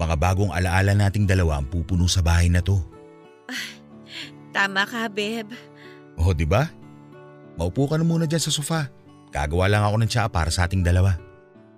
mga 0.00 0.16
bagong 0.16 0.48
alaala 0.48 0.96
nating 0.96 1.28
dalawa 1.28 1.60
ang 1.60 1.68
pupuno 1.68 2.08
sa 2.08 2.24
bahay 2.24 2.48
na 2.48 2.64
to. 2.64 2.80
Tama 4.56 4.88
ka, 4.88 5.04
Beb. 5.12 5.52
Oh, 6.16 6.32
di 6.32 6.48
ba? 6.48 6.72
Maupo 7.60 7.84
ka 7.84 8.00
na 8.00 8.04
muna 8.08 8.24
dyan 8.24 8.40
sa 8.40 8.48
sofa. 8.48 8.88
Gagawa 9.28 9.68
lang 9.68 9.84
ako 9.84 10.00
ng 10.00 10.10
tsaa 10.10 10.32
para 10.32 10.48
sa 10.48 10.64
ating 10.64 10.80
dalawa. 10.80 11.20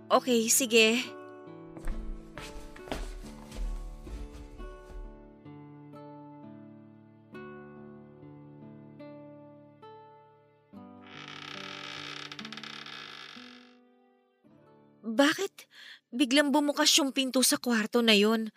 Okay, 0.06 0.46
sige. 0.46 1.02
Bakit 15.02 15.61
biglang 16.12 16.52
bumukas 16.52 16.92
yung 17.00 17.10
pinto 17.10 17.40
sa 17.40 17.56
kwarto 17.56 18.04
na 18.04 18.12
yon? 18.12 18.52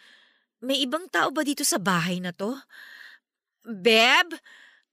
May 0.60 0.84
ibang 0.84 1.08
tao 1.08 1.32
ba 1.32 1.42
dito 1.42 1.64
sa 1.64 1.80
bahay 1.80 2.20
na 2.20 2.36
to? 2.36 2.52
Beb, 3.66 4.36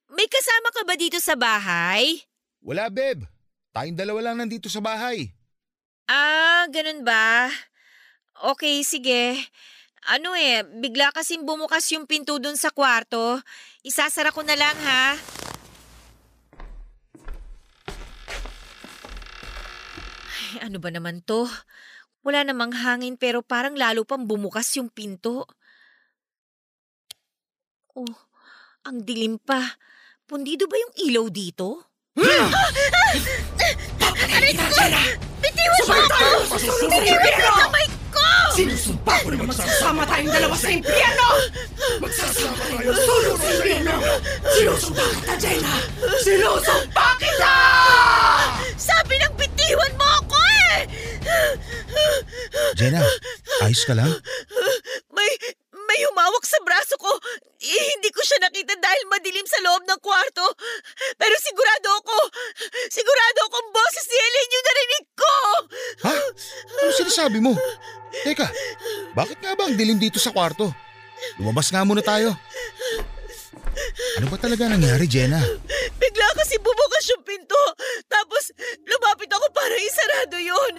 may 0.08 0.28
kasama 0.30 0.68
ka 0.72 0.82
ba 0.86 0.94
dito 0.94 1.18
sa 1.18 1.34
bahay? 1.34 2.22
Wala, 2.62 2.88
Beb. 2.88 3.26
Tayong 3.74 3.98
dalawa 3.98 4.20
lang 4.30 4.36
nandito 4.38 4.70
sa 4.70 4.78
bahay. 4.78 5.34
Ah, 6.06 6.68
ganun 6.70 7.02
ba? 7.02 7.50
Okay, 8.52 8.84
sige. 8.86 9.38
Ano 10.10 10.34
eh, 10.34 10.66
bigla 10.66 11.14
kasing 11.14 11.46
bumukas 11.46 11.86
yung 11.94 12.10
pinto 12.10 12.36
dun 12.42 12.58
sa 12.58 12.74
kwarto. 12.74 13.38
Isasara 13.86 14.34
ko 14.34 14.42
na 14.42 14.58
lang 14.58 14.76
ha. 14.82 15.14
Ay, 20.26 20.68
ano 20.68 20.82
ba 20.82 20.90
naman 20.90 21.22
to? 21.22 21.46
Wala 22.22 22.46
namang 22.46 22.70
hangin 22.70 23.18
pero 23.18 23.42
parang 23.42 23.74
lalo 23.74 24.06
pang 24.06 24.22
bumukas 24.22 24.70
yung 24.78 24.86
pinto. 24.86 25.42
Oh, 27.98 28.14
ang 28.86 29.02
dilim 29.02 29.42
pa. 29.42 29.58
Pundido 30.22 30.70
ba 30.70 30.78
yung 30.78 30.94
ilaw 31.02 31.26
dito? 31.28 31.90
Bitiwan 35.42 35.82
mo 35.82 35.94
ako! 35.98 36.56
Bitiwan 36.86 37.36
mo 37.42 37.50
kamay 37.58 37.86
ko! 38.14 38.28
Sinusumpa 38.54 39.12
ko 39.18 39.26
na 39.34 39.42
magsasama 39.42 40.02
tayong 40.06 40.30
dalawa 40.30 40.56
sa 40.56 40.68
impyerno! 40.70 41.28
Magsasama 42.00 42.64
tayo 42.70 42.90
sulong 43.02 43.38
sa 43.42 43.50
impyerno! 43.50 43.94
Sinusumpa 44.46 45.04
kita, 45.10 45.34
Jenna! 45.42 45.74
Sinusumpa 46.22 47.06
kita! 47.18 47.56
Sabi 48.78 49.14
ng 49.18 49.34
bitiwan 49.34 49.92
mo 49.98 50.06
ako 50.22 50.38
eh! 50.38 50.86
Jenna, 52.78 53.02
ayos 53.64 53.84
ka 53.84 53.92
lang? 53.92 54.08
May, 55.12 55.30
may 55.72 56.00
humawak 56.08 56.44
sa 56.48 56.56
braso 56.64 56.96
ko. 56.96 57.12
Eh, 57.60 57.84
hindi 57.96 58.08
ko 58.10 58.20
siya 58.24 58.40
nakita 58.42 58.74
dahil 58.80 59.02
madilim 59.12 59.44
sa 59.44 59.60
loob 59.60 59.84
ng 59.84 60.00
kwarto. 60.00 60.44
Pero 61.20 61.34
sigurado 61.38 61.88
ako, 62.02 62.16
sigurado 62.88 63.40
akong 63.46 63.68
boses 63.70 64.04
ni 64.08 64.16
Elaine 64.16 64.52
yung 64.52 64.66
narinig 64.66 65.06
ko! 65.12 65.34
Ha? 66.08 66.16
Ano 66.82 66.90
sinasabi 66.96 67.38
mo? 67.38 67.52
Teka, 68.24 68.48
bakit 69.16 69.38
nga 69.40 69.56
ba 69.56 69.68
ang 69.68 69.76
dilim 69.76 70.00
dito 70.00 70.16
sa 70.16 70.32
kwarto? 70.32 70.72
Lumabas 71.38 71.70
nga 71.70 71.86
muna 71.86 72.02
tayo. 72.02 72.34
Ano 74.20 74.28
ba 74.28 74.36
talaga 74.36 74.68
nangyari, 74.68 75.08
Jenna? 75.08 75.40
Bigla 75.96 76.28
kasi 76.36 76.60
bumukas 76.60 77.04
yung 77.12 77.24
pinto. 77.24 77.62
Tapos 78.06 78.52
lumapit 78.84 79.30
ako 79.32 79.46
para 79.52 79.74
isarado 79.80 80.36
yun. 80.36 80.72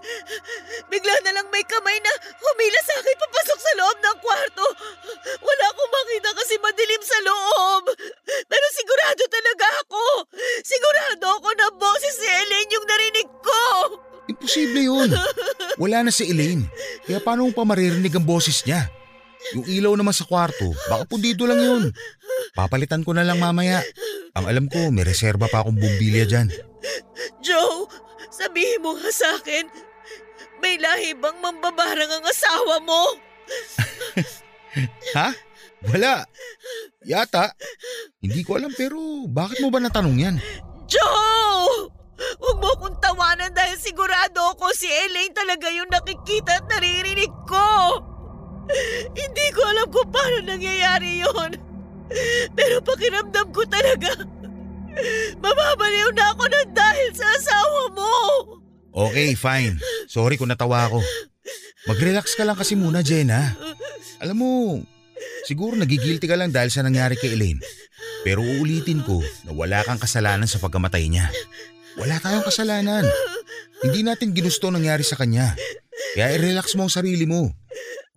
Bigla 0.90 1.16
na 1.26 1.42
lang 1.42 1.48
may 1.50 1.66
kamay 1.66 1.98
na 2.02 2.14
humila 2.38 2.80
sa 2.86 2.94
akin 3.02 3.18
papasok 3.18 3.60
sa 3.60 3.74
loob 3.82 3.98
ng 3.98 4.18
kwarto. 4.22 4.66
Wala 5.42 5.66
akong 5.74 5.92
makita 5.92 6.30
kasi 6.38 6.54
madilim 6.62 7.02
sa 7.02 7.18
loob. 7.26 7.84
Pero 8.28 8.66
sigurado 8.78 9.24
talaga 9.26 9.68
ako. 9.86 10.04
Sigurado 10.62 11.26
ako 11.42 11.50
na 11.58 11.68
boses 11.74 12.14
si 12.14 12.28
Ellen 12.30 12.68
yung 12.70 12.86
narinig 12.86 13.30
ko. 13.42 13.64
Imposible 14.30 14.82
yun. 14.86 15.10
Wala 15.82 16.08
na 16.08 16.12
si 16.14 16.30
Elaine. 16.30 16.70
Kaya 17.04 17.20
paano 17.20 17.50
pa 17.52 17.68
maririnig 17.68 18.14
ang 18.16 18.24
boses 18.24 18.64
niya? 18.64 18.88
Yung 19.52 19.68
ilaw 19.68 19.94
naman 20.00 20.16
sa 20.16 20.24
kwarto, 20.24 20.72
baka 20.88 21.04
pundido 21.04 21.44
lang 21.44 21.60
yun. 21.60 21.84
Papalitan 22.54 23.02
ko 23.02 23.18
na 23.18 23.26
lang 23.26 23.42
mamaya. 23.42 23.82
Ang 24.38 24.46
alam 24.46 24.66
ko, 24.70 24.94
may 24.94 25.02
reserba 25.02 25.50
pa 25.50 25.66
akong 25.66 25.78
bumbilya 25.78 26.30
dyan. 26.30 26.54
Joe, 27.42 27.90
sabihin 28.30 28.86
mo 28.86 28.94
nga 28.94 29.10
sa 29.10 29.34
akin, 29.42 29.66
may 30.62 30.78
lahi 30.78 31.18
bang 31.18 31.38
mambabarang 31.42 32.14
ang 32.14 32.26
asawa 32.30 32.78
mo? 32.82 33.02
Ha? 35.14 35.30
Wala. 35.86 36.26
Yata. 37.06 37.54
Hindi 38.18 38.42
ko 38.42 38.58
alam 38.58 38.74
pero 38.74 38.98
bakit 39.30 39.62
mo 39.62 39.70
ba 39.70 39.78
natanong 39.78 40.18
yan? 40.18 40.36
Joe! 40.90 41.94
Huwag 42.42 42.58
mo 42.58 42.74
akong 42.74 42.98
tawanan 42.98 43.54
dahil 43.54 43.78
sigurado 43.78 44.42
ako 44.58 44.74
si 44.74 44.90
Elaine 44.90 45.36
talaga 45.38 45.70
yung 45.70 45.94
nakikita 45.94 46.58
at 46.58 46.66
naririnig 46.74 47.30
ko. 47.46 48.02
Hindi 49.14 49.46
ko 49.54 49.62
alam 49.62 49.88
kung 49.94 50.10
paano 50.10 50.42
nangyayari 50.42 51.22
yon. 51.22 51.73
Pero 52.58 52.84
pakiramdam 52.84 53.48
ko 53.54 53.64
talaga, 53.66 54.12
mababaliw 55.40 56.10
na 56.14 56.26
ako 56.36 56.44
ng 56.50 56.70
dahil 56.76 57.10
sa 57.16 57.28
asawa 57.40 57.82
mo. 57.96 58.14
Okay, 58.94 59.34
fine. 59.34 59.82
Sorry 60.06 60.38
kung 60.38 60.54
natawa 60.54 60.86
ako. 60.86 61.02
Mag-relax 61.90 62.38
ka 62.38 62.46
lang 62.46 62.56
kasi 62.56 62.78
muna, 62.78 63.02
Jenna. 63.02 63.58
Alam 64.22 64.38
mo, 64.38 64.52
siguro 65.50 65.74
nagigilty 65.76 66.30
ka 66.30 66.38
lang 66.38 66.54
dahil 66.54 66.70
sa 66.70 66.86
nangyari 66.86 67.18
kay 67.18 67.34
Elaine. 67.34 67.60
Pero 68.24 68.40
uulitin 68.40 69.04
ko 69.04 69.20
na 69.44 69.52
wala 69.52 69.84
kang 69.84 70.00
kasalanan 70.00 70.48
sa 70.48 70.62
pagkamatay 70.62 71.12
niya. 71.12 71.28
Wala 72.00 72.22
tayong 72.22 72.46
kasalanan. 72.46 73.04
Hindi 73.84 74.00
natin 74.06 74.32
ginusto 74.32 74.72
ang 74.72 74.80
nangyari 74.80 75.04
sa 75.04 75.20
kanya. 75.20 75.58
Kaya 76.16 76.40
i-relax 76.40 76.78
mo 76.80 76.88
ang 76.88 76.94
sarili 76.94 77.28
mo. 77.28 77.52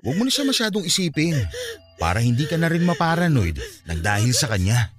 Huwag 0.05 0.17
mo 0.21 0.23
na 0.29 0.33
siya 0.33 0.45
masyadong 0.45 0.85
isipin 0.85 1.37
para 1.97 2.21
hindi 2.21 2.45
ka 2.45 2.61
na 2.61 2.69
rin 2.69 2.85
maparanoid 2.85 3.57
nang 3.89 4.01
dahil 4.05 4.33
sa 4.37 4.53
kanya. 4.53 4.93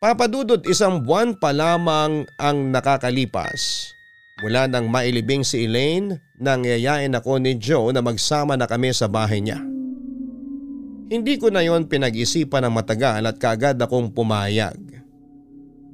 Papadudot 0.00 0.64
isang 0.64 1.04
buwan 1.04 1.36
pa 1.36 1.52
lamang 1.52 2.24
ang 2.40 2.72
nakakalipas. 2.72 3.92
Mula 4.40 4.64
nang 4.64 4.88
mailibing 4.88 5.44
si 5.44 5.68
Elaine, 5.68 6.16
nangyayain 6.40 7.12
ako 7.12 7.36
ni 7.36 7.60
Joe 7.60 7.92
na 7.92 8.00
magsama 8.00 8.56
na 8.56 8.64
kami 8.64 8.96
sa 8.96 9.12
bahay 9.12 9.44
niya. 9.44 9.60
Hindi 11.12 11.36
ko 11.36 11.52
na 11.52 11.60
yon 11.60 11.84
pinag-isipan 11.84 12.64
ng 12.64 12.72
matagal 12.72 13.20
at 13.28 13.36
kaagad 13.36 13.76
akong 13.76 14.08
pumayag. 14.16 14.99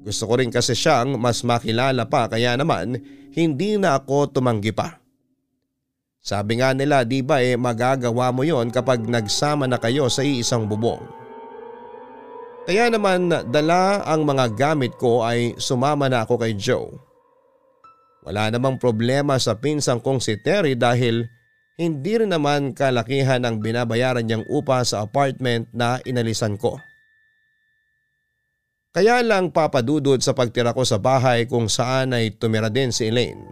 Gusto 0.06 0.30
ko 0.30 0.38
rin 0.38 0.54
kasi 0.54 0.78
siyang 0.78 1.18
mas 1.18 1.42
makilala 1.42 2.06
pa 2.06 2.30
kaya 2.30 2.54
naman 2.54 2.94
hindi 3.34 3.74
na 3.74 3.98
ako 3.98 4.38
tumanggi 4.38 4.70
pa. 4.70 5.02
Sabi 6.22 6.62
nga 6.62 6.70
nila 6.70 7.02
di 7.02 7.26
ba 7.26 7.42
eh 7.42 7.58
magagawa 7.58 8.30
mo 8.30 8.46
yon 8.46 8.70
kapag 8.70 9.02
nagsama 9.02 9.66
na 9.66 9.82
kayo 9.82 10.06
sa 10.06 10.22
iisang 10.22 10.70
bubong. 10.70 11.02
Kaya 12.66 12.90
naman 12.90 13.30
dala 13.50 14.02
ang 14.06 14.26
mga 14.26 14.54
gamit 14.54 14.94
ko 14.98 15.26
ay 15.26 15.54
sumama 15.58 16.06
na 16.06 16.22
ako 16.22 16.38
kay 16.38 16.54
Joe. 16.54 16.90
Wala 18.26 18.50
namang 18.50 18.78
problema 18.78 19.38
sa 19.38 19.54
pinsang 19.54 20.02
kong 20.02 20.18
si 20.18 20.34
Terry 20.42 20.74
dahil 20.74 21.30
hindi 21.78 22.18
rin 22.18 22.34
naman 22.34 22.74
kalakihan 22.74 23.46
ang 23.46 23.62
binabayaran 23.62 24.26
niyang 24.26 24.42
upa 24.50 24.82
sa 24.82 25.06
apartment 25.06 25.70
na 25.70 26.02
inalisan 26.02 26.58
ko. 26.58 26.78
Kaya 28.96 29.20
lang 29.20 29.52
papadudod 29.52 30.16
sa 30.24 30.32
pagtira 30.32 30.72
ko 30.72 30.80
sa 30.80 30.96
bahay 30.96 31.44
kung 31.44 31.68
saan 31.68 32.16
ay 32.16 32.32
tumira 32.32 32.72
din 32.72 32.88
si 32.88 33.12
Elaine. 33.12 33.44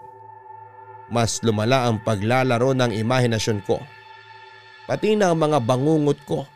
Mas 1.12 1.44
lumala 1.44 1.84
ang 1.84 2.00
paglalaro 2.00 2.72
ng 2.72 2.96
imahinasyon 2.96 3.60
ko. 3.68 3.76
Pati 4.88 5.20
na 5.20 5.36
mga 5.36 5.60
bangungot 5.60 6.16
ko. 6.24 6.48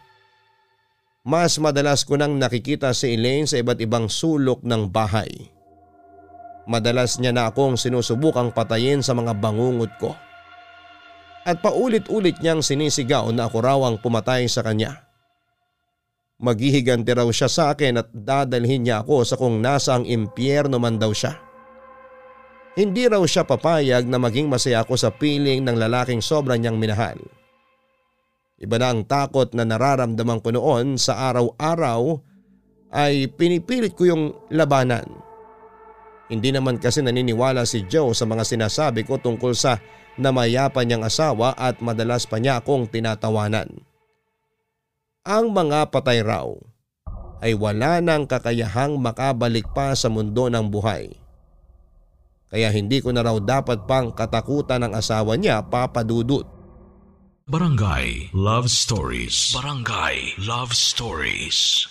Mas 1.20 1.60
madalas 1.60 2.08
ko 2.08 2.16
nang 2.16 2.40
nakikita 2.40 2.96
si 2.96 3.12
Elaine 3.12 3.44
sa 3.44 3.60
iba't 3.60 3.76
ibang 3.76 4.08
sulok 4.08 4.64
ng 4.64 4.88
bahay. 4.88 5.28
Madalas 6.64 7.20
niya 7.20 7.36
na 7.36 7.52
akong 7.52 7.76
sinusubukang 7.76 8.56
patayin 8.56 9.04
sa 9.04 9.12
mga 9.12 9.36
bangungot 9.36 9.92
ko. 10.00 10.16
At 11.44 11.60
paulit-ulit 11.60 12.40
niyang 12.40 12.64
sinisigaw 12.64 13.28
na 13.36 13.52
ako 13.52 13.56
raw 13.60 13.80
ang 13.84 14.00
pumatay 14.00 14.48
sa 14.48 14.64
kanya. 14.64 15.07
Maghihiganti 16.38 17.10
raw 17.18 17.26
siya 17.26 17.50
sa 17.50 17.74
akin 17.74 17.98
at 17.98 18.14
dadalhin 18.14 18.86
niya 18.86 19.02
ako 19.02 19.26
sa 19.26 19.34
kung 19.34 19.58
nasa 19.58 19.98
ang 19.98 20.06
impyerno 20.06 20.78
man 20.78 20.94
daw 20.94 21.10
siya. 21.10 21.34
Hindi 22.78 23.10
raw 23.10 23.18
siya 23.26 23.42
papayag 23.42 24.06
na 24.06 24.22
maging 24.22 24.46
masaya 24.46 24.86
ako 24.86 24.94
sa 24.94 25.10
piling 25.10 25.66
ng 25.66 25.74
lalaking 25.74 26.22
sobra 26.22 26.54
niyang 26.54 26.78
minahal. 26.78 27.18
Iba 28.62 28.78
na 28.78 28.94
ang 28.94 29.02
takot 29.02 29.50
na 29.50 29.66
nararamdaman 29.66 30.38
ko 30.38 30.54
noon 30.54 30.94
sa 30.94 31.26
araw-araw 31.30 32.22
ay 32.94 33.26
pinipilit 33.34 33.98
ko 33.98 34.06
yung 34.06 34.24
labanan. 34.54 35.10
Hindi 36.30 36.54
naman 36.54 36.78
kasi 36.78 37.02
naniniwala 37.02 37.66
si 37.66 37.82
Joe 37.90 38.14
sa 38.14 38.30
mga 38.30 38.46
sinasabi 38.46 39.02
ko 39.02 39.18
tungkol 39.18 39.58
sa 39.58 39.82
namayapan 40.22 40.86
niyang 40.86 41.02
asawa 41.02 41.58
at 41.58 41.82
madalas 41.82 42.30
pa 42.30 42.38
niya 42.38 42.62
akong 42.62 42.86
tinatawanan. 42.86 43.87
Ang 45.26 45.50
mga 45.50 45.90
patay 45.90 46.22
raw 46.22 46.46
ay 47.42 47.54
wala 47.54 48.02
nang 48.02 48.26
kakayahang 48.26 48.98
makabalik 48.98 49.66
pa 49.74 49.94
sa 49.94 50.10
mundo 50.10 50.50
ng 50.50 50.66
buhay. 50.66 51.14
Kaya 52.48 52.72
hindi 52.72 53.04
ko 53.04 53.12
na 53.12 53.20
raw 53.20 53.36
dapat 53.36 53.84
pang 53.84 54.08
katakutan 54.08 54.82
ng 54.86 54.92
asawa 54.96 55.36
niya 55.36 55.60
papadudot. 55.62 56.48
Barangay 57.48 58.32
Love 58.36 58.68
Stories. 58.68 59.56
Barangay 59.56 60.36
Love 60.44 60.72
Stories. 60.76 61.88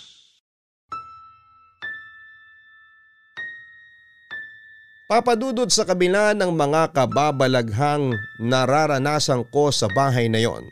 Papadudod 5.08 5.72
sa 5.72 5.88
kabila 5.88 6.36
ng 6.36 6.52
mga 6.52 6.92
kababalaghang 6.92 8.12
nararanasan 8.36 9.40
ko 9.48 9.72
sa 9.72 9.88
bahay 9.88 10.28
na 10.28 10.36
yon. 10.36 10.68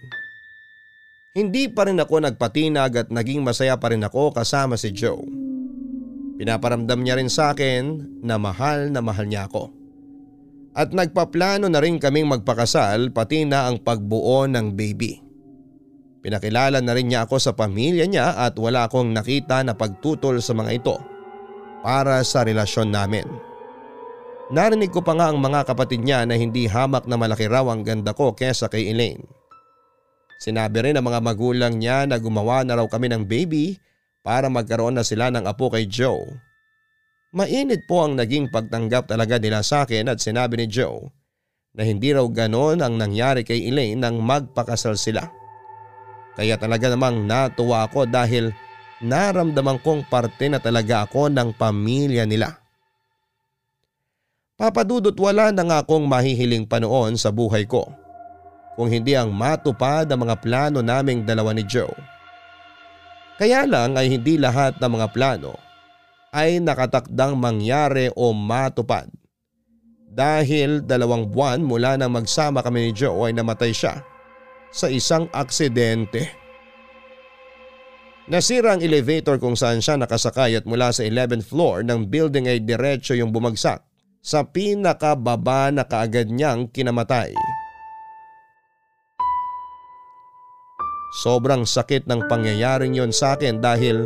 Hindi 1.37 1.69
pa 1.69 1.85
rin 1.85 2.01
ako 2.01 2.25
nagpatinag 2.25 2.93
at 2.97 3.09
naging 3.13 3.45
masaya 3.45 3.77
pa 3.77 3.93
rin 3.93 4.01
ako 4.01 4.33
kasama 4.33 4.81
si 4.81 4.89
Joe. 4.89 5.21
Pinaparamdam 6.41 6.97
niya 7.05 7.21
rin 7.21 7.29
sa 7.29 7.53
akin 7.53 8.17
na 8.25 8.41
mahal 8.41 8.89
na 8.89 9.05
mahal 9.05 9.29
niya 9.29 9.45
ako. 9.45 9.69
At 10.73 10.97
nagpaplano 10.97 11.69
na 11.69 11.77
rin 11.85 12.01
kaming 12.01 12.33
magpakasal 12.33 13.13
pati 13.13 13.45
na 13.45 13.69
ang 13.69 13.85
pagbuo 13.85 14.49
ng 14.49 14.73
baby. 14.73 15.21
Pinakilala 16.25 16.81
na 16.81 16.97
rin 16.97 17.13
niya 17.13 17.29
ako 17.29 17.37
sa 17.37 17.53
pamilya 17.53 18.09
niya 18.09 18.41
at 18.41 18.57
wala 18.57 18.89
akong 18.89 19.13
nakita 19.13 19.61
na 19.61 19.77
pagtutol 19.77 20.41
sa 20.41 20.57
mga 20.57 20.73
ito 20.73 20.97
para 21.85 22.17
sa 22.25 22.49
relasyon 22.49 22.89
namin. 22.89 23.29
Narinig 24.49 24.89
ko 24.89 25.05
pa 25.05 25.13
nga 25.13 25.29
ang 25.29 25.37
mga 25.37 25.69
kapatid 25.69 26.01
niya 26.01 26.25
na 26.25 26.41
hindi 26.41 26.65
hamak 26.65 27.05
na 27.05 27.21
malaki 27.21 27.45
raw 27.45 27.69
ang 27.69 27.85
ganda 27.85 28.17
ko 28.17 28.33
kesa 28.33 28.73
kay 28.73 28.89
Elaine. 28.89 29.36
Sinabi 30.37 30.85
rin 30.85 30.95
ng 30.97 31.05
mga 31.05 31.21
magulang 31.25 31.81
niya 31.81 32.05
na 32.05 32.21
gumawa 32.21 32.61
na 32.63 32.77
raw 32.77 32.87
kami 32.87 33.09
ng 33.09 33.25
baby 33.25 33.81
para 34.21 34.53
magkaroon 34.53 35.01
na 35.01 35.05
sila 35.05 35.33
ng 35.33 35.49
apo 35.49 35.73
kay 35.73 35.89
Joe. 35.89 36.29
Mainit 37.33 37.89
po 37.89 38.05
ang 38.05 38.17
naging 38.17 38.53
pagtanggap 38.53 39.09
talaga 39.09 39.41
nila 39.41 39.61
sa 39.65 39.85
akin 39.85 40.13
at 40.13 40.21
sinabi 40.21 40.61
ni 40.61 40.67
Joe 40.69 41.09
na 41.77 41.85
hindi 41.85 42.13
raw 42.13 42.25
ganon 42.29 42.81
ang 42.81 42.97
nangyari 42.97 43.45
kay 43.45 43.69
Elaine 43.69 44.01
nang 44.01 44.21
magpakasal 44.21 44.97
sila. 44.97 45.25
Kaya 46.37 46.61
talaga 46.61 46.93
namang 46.93 47.25
natuwa 47.25 47.89
ako 47.89 48.09
dahil 48.09 48.53
naramdaman 49.01 49.81
kong 49.81 50.09
parte 50.09 50.53
na 50.53 50.61
talaga 50.61 51.09
ako 51.09 51.33
ng 51.33 51.57
pamilya 51.57 52.29
nila. 52.29 52.61
Papadudot 54.57 55.17
wala 55.17 55.53
na 55.53 55.65
nga 55.65 55.79
akong 55.85 56.09
mahihiling 56.09 56.65
pa 56.65 56.81
noon 56.81 57.21
sa 57.21 57.29
buhay 57.29 57.69
ko 57.69 58.06
kung 58.77 58.93
hindi 58.93 59.17
ang 59.17 59.33
matupad 59.33 60.05
ang 60.07 60.29
mga 60.29 60.37
plano 60.39 60.85
naming 60.85 61.25
dalawa 61.25 61.57
ni 61.57 61.65
Joe. 61.65 61.91
Kaya 63.41 63.65
lang 63.65 63.97
ay 63.97 64.13
hindi 64.13 64.37
lahat 64.37 64.77
ng 64.77 64.91
mga 65.01 65.09
plano 65.17 65.57
ay 66.37 66.61
nakatakdang 66.61 67.37
mangyari 67.41 68.13
o 68.13 68.37
matupad. 68.37 69.09
Dahil 70.17 70.85
dalawang 70.85 71.29
buwan 71.29 71.61
mula 71.61 71.97
nang 71.97 72.13
magsama 72.13 72.65
kami 72.65 72.89
ni 72.89 72.93
Joe 72.93 73.29
ay 73.29 73.33
namatay 73.37 73.73
siya 73.73 74.01
sa 74.73 74.89
isang 74.89 75.29
aksidente. 75.33 76.33
Nasira 78.27 78.75
ang 78.75 78.83
elevator 78.83 79.39
kung 79.39 79.55
saan 79.55 79.79
siya 79.79 79.97
nakasakay 80.01 80.59
at 80.59 80.65
mula 80.67 80.91
sa 80.91 81.07
11th 81.07 81.47
floor 81.47 81.87
ng 81.87 82.11
building 82.11 82.51
ay 82.51 82.59
diretso 82.65 83.15
yung 83.15 83.31
bumagsak 83.31 83.87
sa 84.19 84.43
pinakababa 84.43 85.71
na 85.71 85.87
kaagad 85.87 86.27
niyang 86.27 86.67
kinamatay. 86.67 87.31
Sobrang 91.17 91.65
sakit 91.65 92.05
ng 92.05 92.29
pangyayaring 92.29 92.93
yon 92.93 93.09
sa 93.09 93.41
akin 93.41 93.57
dahil 93.57 94.05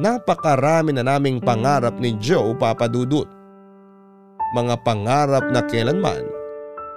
napakarami 0.00 0.96
na 0.96 1.04
naming 1.04 1.36
pangarap 1.36 2.00
ni 2.00 2.16
Joe 2.16 2.56
Papadudut. 2.56 3.28
Mga 4.56 4.80
pangarap 4.80 5.44
na 5.52 5.60
kailanman 5.68 6.24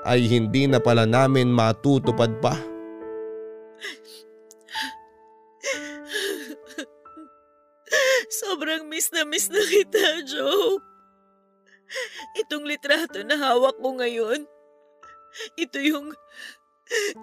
ay 0.08 0.24
hindi 0.32 0.64
na 0.64 0.80
pala 0.80 1.04
namin 1.04 1.52
matutupad 1.52 2.40
pa. 2.40 2.56
Sobrang 8.32 8.88
miss 8.88 9.12
na 9.12 9.28
miss 9.28 9.52
na 9.52 9.60
kita, 9.60 10.24
Joe. 10.24 10.80
Itong 12.40 12.64
litrato 12.64 13.28
na 13.28 13.36
hawak 13.36 13.76
ko 13.76 13.92
ngayon, 14.00 14.48
ito 15.60 15.78
yung 15.84 16.16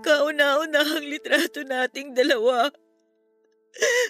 kauna-unahang 0.04 1.06
litrato 1.08 1.64
nating 1.64 2.12
dalawa. 2.12 2.70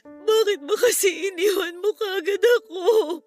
Bakit 0.05 0.61
ba 0.65 0.75
kasi 0.77 1.33
iniwan 1.33 1.81
mo 1.81 1.97
kagad 1.97 2.43
ako? 2.63 3.23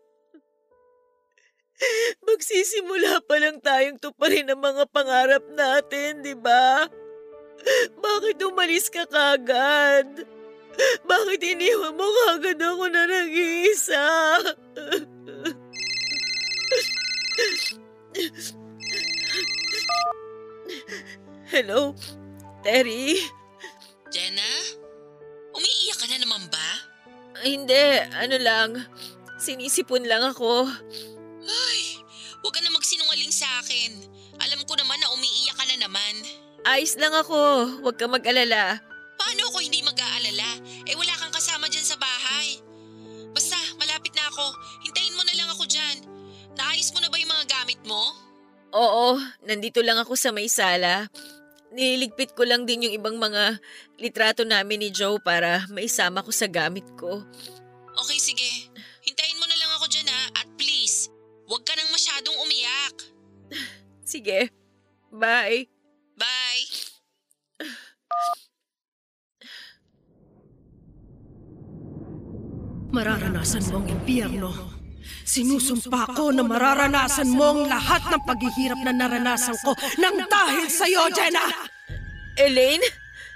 Magsisimula 2.26 3.22
pa 3.26 3.38
lang 3.38 3.62
tayong 3.62 4.02
tuparin 4.02 4.50
ang 4.50 4.62
mga 4.62 4.90
pangarap 4.90 5.46
natin, 5.54 6.26
di 6.26 6.34
ba? 6.34 6.90
Bakit 7.98 8.38
umalis 8.46 8.90
ka 8.90 9.06
kagad? 9.06 10.26
Bakit 11.06 11.42
iniwan 11.42 11.98
mo 11.98 12.06
kagad 12.06 12.62
ako 12.62 12.86
na 12.90 13.04
nag-iisa? 13.10 14.06
Hello? 21.50 21.94
Terry? 22.68 23.16
Jenna? 24.12 24.44
Umiiyak 25.56 26.04
ka 26.04 26.06
na 26.12 26.20
naman 26.20 26.52
ba? 26.52 26.70
Hindi, 27.40 28.04
ano 28.12 28.36
lang. 28.44 28.70
Sinisipon 29.40 30.04
lang 30.04 30.20
ako. 30.36 30.68
Ay, 31.48 31.80
huwag 32.44 32.52
ka 32.52 32.60
na 32.60 32.76
magsinungaling 32.76 33.32
sa 33.32 33.48
akin. 33.64 34.04
Alam 34.44 34.68
ko 34.68 34.76
naman 34.76 35.00
na 35.00 35.16
umiiyak 35.16 35.56
ka 35.56 35.64
na 35.64 35.88
naman. 35.88 36.14
Ayos 36.68 37.00
lang 37.00 37.16
ako. 37.16 37.72
Huwag 37.88 37.96
ka 37.96 38.12
mag-alala. 38.12 38.84
Paano 39.16 39.48
ako 39.48 39.64
hindi 39.64 39.80
mag-aalala? 39.88 40.60
Eh 40.92 40.96
wala 41.00 41.16
kang 41.16 41.32
kasama 41.32 41.72
dyan 41.72 41.88
sa 41.88 41.96
bahay. 41.96 42.60
Basta, 43.32 43.56
malapit 43.80 44.12
na 44.12 44.28
ako. 44.28 44.44
Hintayin 44.84 45.16
mo 45.16 45.24
na 45.24 45.40
lang 45.40 45.48
ako 45.56 45.64
dyan. 45.72 46.04
Naayos 46.60 46.92
mo 46.92 47.00
na 47.00 47.08
ba 47.08 47.16
yung 47.16 47.32
mga 47.32 47.48
gamit 47.48 47.80
mo? 47.88 48.12
Oo, 48.76 49.16
nandito 49.48 49.80
lang 49.80 50.04
ako 50.04 50.20
sa 50.20 50.36
may 50.36 50.52
sala. 50.52 51.08
Nililigpit 51.68 52.32
ko 52.32 52.48
lang 52.48 52.64
din 52.64 52.88
yung 52.88 52.96
ibang 52.96 53.20
mga 53.20 53.60
litrato 54.00 54.48
namin 54.48 54.88
ni 54.88 54.90
Joe 54.90 55.20
para 55.20 55.68
maisama 55.68 56.24
ko 56.24 56.32
sa 56.32 56.48
gamit 56.48 56.88
ko. 56.96 57.24
Okay, 57.98 58.20
sige. 58.22 58.72
Hintayin 59.04 59.40
mo 59.40 59.46
na 59.50 59.58
lang 59.60 59.72
ako 59.76 59.86
dyan 59.92 60.08
ha. 60.08 60.22
At 60.44 60.48
please, 60.56 61.12
huwag 61.50 61.68
ka 61.68 61.76
nang 61.76 61.92
masyadong 61.92 62.38
umiyak. 62.44 62.96
Sige, 64.08 64.48
bye. 65.12 65.68
Bye! 66.16 66.64
Mararanasan 72.96 73.68
mo 73.70 73.84
ang 73.84 73.88
impyerno. 73.92 74.77
Sinusumpa 75.38 76.18
ko 76.18 76.34
na 76.34 76.42
mararanasan 76.42 77.30
mo 77.30 77.54
ang 77.54 77.70
lahat 77.70 78.10
ng 78.10 78.26
paghihirap 78.26 78.82
na 78.82 78.90
naranasan 78.90 79.54
ko 79.62 79.78
nang 80.02 80.18
dahil 80.26 80.66
sa'yo, 80.66 81.14
Jenna! 81.14 81.46
Elaine? 82.34 82.82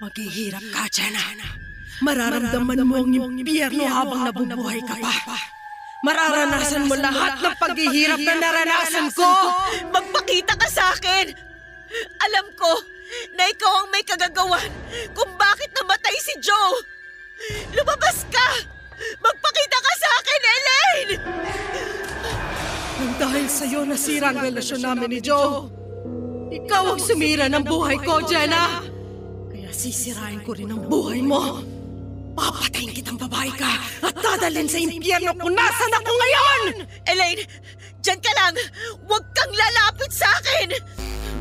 Maghihirap 0.01 0.65
ka, 0.73 0.89
Jenna. 0.89 1.21
Mararamdaman 2.01 2.81
mo 2.89 3.05
ang 3.05 3.37
impyerno 3.37 3.85
habang 3.85 4.33
nabubuhay 4.33 4.81
ka 4.81 4.97
pa. 4.97 5.13
Mararanasan 6.01 6.89
mo 6.89 6.97
lahat 6.97 7.37
ng 7.37 7.55
paghihirap 7.61 8.17
na 8.17 8.33
naranasan 8.33 9.13
ko! 9.13 9.29
Magpakita 9.93 10.57
ka 10.57 10.67
sa 10.73 10.97
akin! 10.97 11.29
Alam 12.17 12.49
ko 12.57 12.81
na 13.37 13.45
ikaw 13.45 13.85
ang 13.85 13.93
may 13.93 14.01
kagagawan 14.01 14.73
kung 15.13 15.29
bakit 15.37 15.69
namatay 15.77 16.17
si 16.17 16.33
Joe! 16.41 16.81
Lumabas 17.77 18.25
ka! 18.33 18.80
Magpakita 19.21 19.77
ka 19.77 19.93
sa 19.97 20.09
akin, 20.19 20.41
Elaine! 20.41 21.13
Nang 23.01 23.13
dahil 23.17 23.45
sa'yo 23.49 23.79
nasira 23.85 24.29
ang 24.29 24.39
relasyon 24.39 24.81
namin 24.85 25.09
ni 25.09 25.19
Joe. 25.19 25.65
Ikaw 26.51 26.83
ang 26.95 27.01
sumira 27.01 27.47
ng 27.47 27.63
buhay 27.65 27.97
ko, 28.03 28.21
Jenna! 28.27 28.83
Kaya 29.49 29.71
sisirain 29.71 30.43
ko 30.43 30.53
rin 30.53 30.69
ang 30.69 30.85
buhay 30.85 31.23
mo. 31.23 31.63
Papatayin 32.31 32.95
kitang 32.95 33.19
babae 33.19 33.51
ka 33.55 33.71
at 34.07 34.15
dadalhin 34.15 34.67
sa 34.67 34.79
impyerno 34.79 35.35
kung 35.35 35.55
nasan 35.55 35.91
ako 35.95 36.11
ngayon! 36.11 36.61
Elaine, 37.07 37.43
dyan 38.03 38.19
ka 38.19 38.31
lang! 38.35 38.55
Huwag 39.07 39.23
kang 39.35 39.53
lalapit 39.55 40.11
sa 40.11 40.27
akin! 40.39 40.67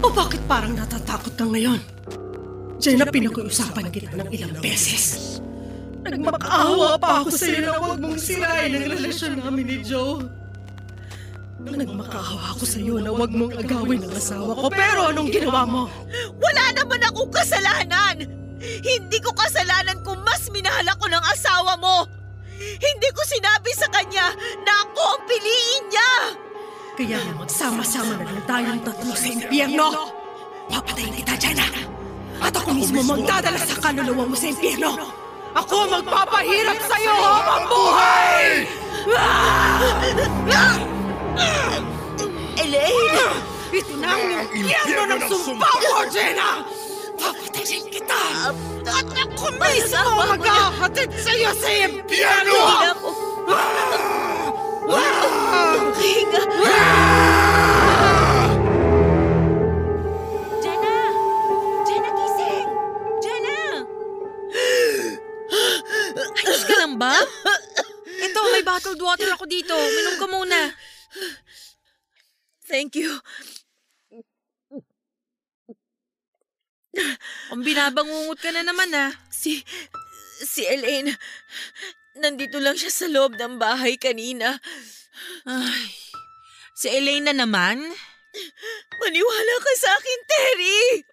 O 0.01 0.09
bakit 0.09 0.41
parang 0.49 0.73
natatakot 0.73 1.37
ka 1.37 1.45
ngayon? 1.45 1.79
Jenna, 2.81 3.05
pinag-uusapan 3.05 3.93
kita 3.93 4.17
ng 4.17 4.29
ilang 4.33 4.57
beses. 4.65 5.37
Nagmakaawa 6.01 6.97
pa 6.97 7.21
ako 7.21 7.29
sa'yo 7.29 7.61
na 7.61 7.73
huwag 7.77 8.01
mong 8.01 8.19
sirain 8.21 8.73
ang 8.73 8.87
relasyon 8.89 9.33
namin 9.37 9.65
ni 9.69 9.77
Joe. 9.85 10.25
Nagmakaawa 11.61 12.57
ako 12.57 12.65
sa'yo 12.65 12.95
na 13.05 13.13
huwag 13.13 13.33
mong 13.37 13.53
agawin 13.61 14.01
ang 14.01 14.15
asawa 14.17 14.57
ko. 14.57 14.67
Pero 14.73 15.13
anong 15.13 15.29
ginawa 15.29 15.63
mo? 15.69 15.83
Wala 16.41 16.65
naman 16.73 17.01
akong 17.05 17.29
kasalanan! 17.29 18.17
Hindi 18.61 19.19
ko 19.21 19.33
kasalanan 19.37 20.01
kung 20.01 20.21
mas 20.25 20.49
minahal 20.49 20.89
ako 20.89 21.05
ng 21.13 21.25
asawa 21.37 21.77
mo! 21.77 22.09
Hindi 22.61 23.09
ko 23.13 23.21
sinabi 23.25 23.73
sa 23.73 23.89
kanya 23.89 24.33
na 24.65 24.73
ako 24.89 25.01
ang 25.05 25.23
piliin 25.29 25.85
niya! 25.93 26.13
Kaya 27.01 27.19
magsama-sama 27.37 28.13
na 28.21 28.25
lang 28.29 28.45
tayong 28.45 28.81
tatlo 28.85 29.13
sa 29.17 29.29
impyerno. 29.29 29.87
Papatayin 30.69 31.17
kita, 31.17 31.35
Jenna. 31.41 31.65
At 32.41 32.57
ako 32.57 32.77
mismo 32.77 33.01
magdadala 33.05 33.57
sa 33.57 33.77
kaluluwa 33.81 34.29
mo 34.29 34.37
sa 34.37 34.49
impyerno. 34.53 34.97
Ako 35.51 35.77
magpapahirap 35.91 36.79
sa'yo 36.79 37.15
habang 37.15 37.65
buhay! 37.67 38.69
Elaine! 42.55 43.27
Ito 43.71 43.95
na 43.99 44.09
ang 44.15 44.27
impyerno 44.55 45.03
ng 45.11 45.23
sumpa 45.27 45.67
mo, 45.67 46.07
Jenna! 46.11 46.63
Papatayin 47.19 47.87
kita! 47.91 48.55
At 48.87 49.07
ako 49.11 49.47
mismo 49.59 50.11
maghahatid 50.23 51.11
sa'yo 51.19 51.51
sa 51.59 51.69
impyerno! 51.87 52.55
Hindi 52.55 52.79
na 52.79 52.91
ako. 52.95 53.11
Hinga! 55.99 56.43
Jenna! 56.47 57.30
Lang 66.91 66.99
ba? 67.03 67.15
Ito, 68.21 68.41
may 68.51 68.65
bottled 68.67 68.99
water 68.99 69.31
ako 69.31 69.47
dito. 69.47 69.71
Minom 69.71 70.17
ka 70.19 70.27
muna. 70.27 70.59
Thank 72.67 72.99
you. 72.99 73.11
Ang 77.55 77.63
binabangungot 77.63 78.39
ka 78.43 78.51
na 78.51 78.67
naman 78.67 78.91
ah. 78.91 79.15
Si... 79.31 79.63
Si 80.41 80.65
Elaine, 80.65 81.13
nandito 82.17 82.57
lang 82.65 82.73
siya 82.73 82.89
sa 82.89 83.05
loob 83.13 83.37
ng 83.37 83.61
bahay 83.61 84.01
kanina. 84.01 84.57
Ay, 85.45 85.93
si 86.73 86.89
Elaine 86.89 87.29
na 87.29 87.45
naman? 87.45 87.77
Maniwala 89.05 89.55
ka 89.61 89.73
sa 89.77 89.93
akin, 90.01 90.21
Terry! 90.25 91.05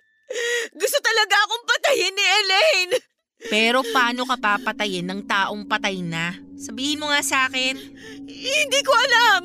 Gusto 0.80 0.96
talaga 1.04 1.36
akong 1.44 1.66
patayin 1.68 2.16
ni 2.16 2.24
Elaine! 2.24 2.96
Pero 3.38 3.86
paano 3.94 4.26
ka 4.26 4.34
papatayin 4.34 5.06
ng 5.06 5.22
taong 5.30 5.70
patay 5.70 6.02
na? 6.02 6.34
Sabihin 6.58 6.98
mo 6.98 7.14
nga 7.14 7.22
sa 7.22 7.46
akin. 7.46 7.78
Hindi 8.26 8.80
ko 8.82 8.90
alam! 8.90 9.42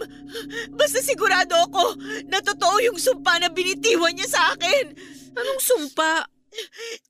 Basta 0.72 1.05
sigurado 1.05 1.53
ako 1.68 2.01
na 2.24 2.40
totoo 2.40 2.80
yung 2.88 2.97
sumpa 2.97 3.36
na 3.36 3.53
binitiwan 3.53 4.16
niya 4.16 4.32
sa 4.32 4.43
akin. 4.57 4.97
Anong 5.36 5.61
sumpa? 5.61 6.24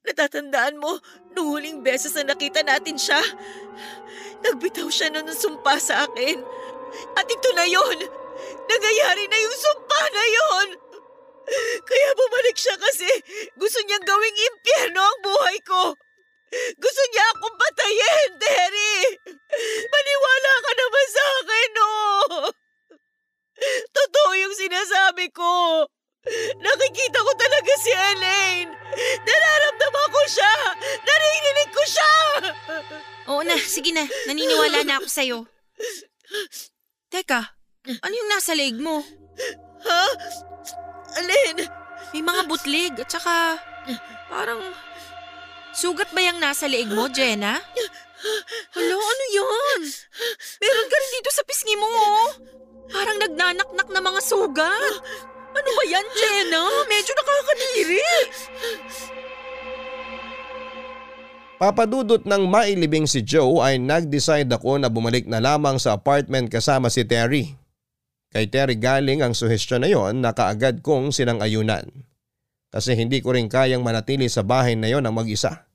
Natatandaan 0.02 0.82
mo, 0.82 0.98
nung 1.38 1.54
huling 1.54 1.86
beses 1.86 2.18
na 2.18 2.34
nakita 2.34 2.66
natin 2.66 2.98
siya, 2.98 3.18
nagbitaw 4.42 4.86
siya 4.90 5.14
na 5.14 5.22
ng 5.22 5.38
sumpa 5.38 5.78
sa 5.78 6.10
akin. 6.10 6.42
At 7.14 7.26
ito 7.30 7.48
na 7.54 7.66
yon. 7.66 7.98
Nangyayari 8.66 9.24
na 9.30 9.38
yung 9.38 9.56
sumpa 9.56 10.00
na 10.10 10.24
yon. 10.26 10.68
Kaya 11.86 12.08
bumalik 12.18 12.58
siya 12.58 12.74
kasi 12.74 13.06
gusto 13.54 13.78
niyang 13.86 14.02
gawing 14.02 14.38
impyerno 14.50 14.98
ang 14.98 15.18
buhay 15.22 15.58
ko. 15.62 15.82
Gusto 16.52 17.02
niya 17.08 17.24
akong 17.32 17.56
patayin, 17.56 18.30
Terry! 18.36 18.96
Maniwala 19.88 20.52
ka 20.60 20.72
naman 20.76 21.06
sa 21.08 21.24
akin, 21.40 21.68
no? 21.72 21.92
Totoo 23.88 24.30
yung 24.36 24.54
sinasabi 24.56 25.32
ko. 25.32 25.84
Nakikita 26.60 27.18
ko 27.18 27.32
talaga 27.34 27.72
si 27.82 27.90
Elaine. 27.90 28.70
Nararamdaman 29.26 30.08
ko 30.12 30.22
siya. 30.28 30.54
Naririnig 31.02 31.70
ko 31.72 31.82
siya. 31.88 32.12
Oo 33.32 33.42
na, 33.42 33.56
sige 33.58 33.90
na. 33.90 34.04
Naniniwala 34.28 34.84
na 34.86 35.00
ako 35.02 35.08
sa'yo. 35.08 35.38
Teka, 37.10 37.40
ano 38.04 38.14
yung 38.14 38.30
nasa 38.30 38.52
leg 38.54 38.78
mo? 38.78 39.02
Ha? 39.82 40.04
Alin? 41.18 41.66
May 42.12 42.22
mga 42.22 42.42
butlig 42.44 42.94
at 43.00 43.08
saka 43.08 43.56
parang 44.28 44.60
sugat 45.72 46.08
ba 46.12 46.20
yung 46.20 46.38
nasa 46.38 46.68
leeg 46.68 46.88
mo, 46.92 47.08
Jenna? 47.08 47.60
Hala, 48.76 48.94
ano 48.94 49.24
yun? 49.34 49.80
Meron 50.62 50.88
ka 50.88 50.96
rin 50.96 51.12
dito 51.18 51.30
sa 51.34 51.42
pisngi 51.42 51.74
mo, 51.74 51.88
oh. 51.88 52.30
Parang 52.92 53.18
nagnanaknak 53.18 53.88
na 53.90 54.00
mga 54.00 54.20
sugat. 54.22 54.94
Ano 55.52 55.70
ba 55.74 55.82
yan, 55.84 56.06
Jenna? 56.16 56.62
Medyo 56.86 57.12
nakakadiri. 57.18 58.04
Papadudot 61.62 62.26
ng 62.26 62.50
mailibing 62.50 63.06
si 63.06 63.22
Joe 63.22 63.62
ay 63.62 63.78
nag-decide 63.78 64.50
ako 64.50 64.82
na 64.82 64.90
bumalik 64.90 65.30
na 65.30 65.38
lamang 65.38 65.78
sa 65.78 65.94
apartment 65.94 66.50
kasama 66.50 66.90
si 66.90 67.06
Terry. 67.06 67.54
Kay 68.34 68.50
Terry 68.50 68.74
galing 68.80 69.22
ang 69.22 69.30
suhestyon 69.30 69.86
na 69.86 69.90
yon 69.92 70.24
na 70.24 70.34
kaagad 70.34 70.82
kong 70.82 71.14
sinang-ayunan. 71.14 71.86
Kasi 72.72 72.96
hindi 72.96 73.20
ko 73.20 73.36
rin 73.36 73.52
kayang 73.52 73.84
manatili 73.84 74.32
sa 74.32 74.40
bahay 74.40 74.72
na 74.72 74.88
yon 74.88 75.04
ang 75.04 75.12
mag-isa. 75.12 75.68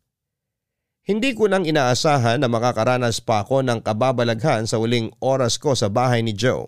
Hindi 1.06 1.38
ko 1.38 1.46
nang 1.46 1.64
inaasahan 1.64 2.42
na 2.42 2.50
makakaranas 2.50 3.22
pa 3.22 3.46
ako 3.46 3.64
ng 3.64 3.86
kababalaghan 3.86 4.66
sa 4.66 4.82
uling 4.82 5.14
oras 5.22 5.62
ko 5.62 5.78
sa 5.78 5.88
bahay 5.88 6.26
ni 6.26 6.34
Joe. 6.34 6.68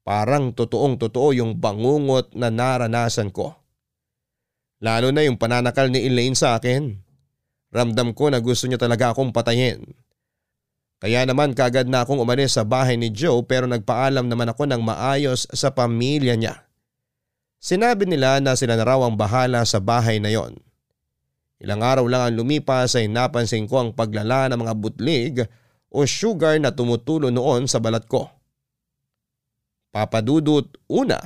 Parang 0.00 0.56
totoong 0.56 0.96
totoo 0.96 1.36
yung 1.36 1.60
bangungot 1.60 2.34
na 2.34 2.48
naranasan 2.48 3.30
ko. 3.30 3.54
Lalo 4.80 5.12
na 5.12 5.22
yung 5.28 5.36
pananakal 5.36 5.92
ni 5.92 6.08
Elaine 6.08 6.34
sa 6.34 6.56
akin. 6.56 6.96
Ramdam 7.70 8.16
ko 8.16 8.32
na 8.32 8.40
gusto 8.40 8.66
niya 8.66 8.80
talaga 8.80 9.12
akong 9.12 9.30
patayin. 9.30 9.84
Kaya 10.98 11.22
naman 11.28 11.52
kagad 11.52 11.86
na 11.86 12.02
akong 12.02 12.18
umalis 12.18 12.56
sa 12.56 12.64
bahay 12.64 12.96
ni 12.96 13.12
Joe 13.12 13.44
pero 13.44 13.68
nagpaalam 13.68 14.26
naman 14.26 14.50
ako 14.50 14.66
ng 14.66 14.82
maayos 14.82 15.46
sa 15.52 15.70
pamilya 15.70 16.34
niya. 16.34 16.69
Sinabi 17.60 18.08
nila 18.08 18.40
na 18.40 18.56
sila 18.56 18.72
na 18.72 18.88
raw 18.88 19.04
ang 19.04 19.20
bahala 19.20 19.68
sa 19.68 19.84
bahay 19.84 20.16
na 20.16 20.32
yon. 20.32 20.56
Ilang 21.60 21.84
araw 21.84 22.08
lang 22.08 22.22
ang 22.24 22.34
lumipas 22.40 22.96
ay 22.96 23.04
napansin 23.12 23.68
ko 23.68 23.84
ang 23.84 23.90
paglala 23.92 24.48
ng 24.48 24.64
mga 24.64 24.74
butlig 24.80 25.34
o 25.92 26.08
sugar 26.08 26.56
na 26.56 26.72
tumutulo 26.72 27.28
noon 27.28 27.68
sa 27.68 27.76
balat 27.76 28.08
ko. 28.08 28.32
Papadudot 29.92 30.72
una, 30.88 31.20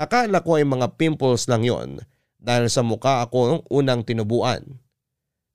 akala 0.00 0.40
ko 0.40 0.56
ay 0.56 0.64
mga 0.64 0.96
pimples 0.96 1.44
lang 1.52 1.68
yon 1.68 2.00
dahil 2.40 2.72
sa 2.72 2.80
mukha 2.80 3.20
ako 3.20 3.68
unang 3.68 4.08
tinubuan. 4.08 4.64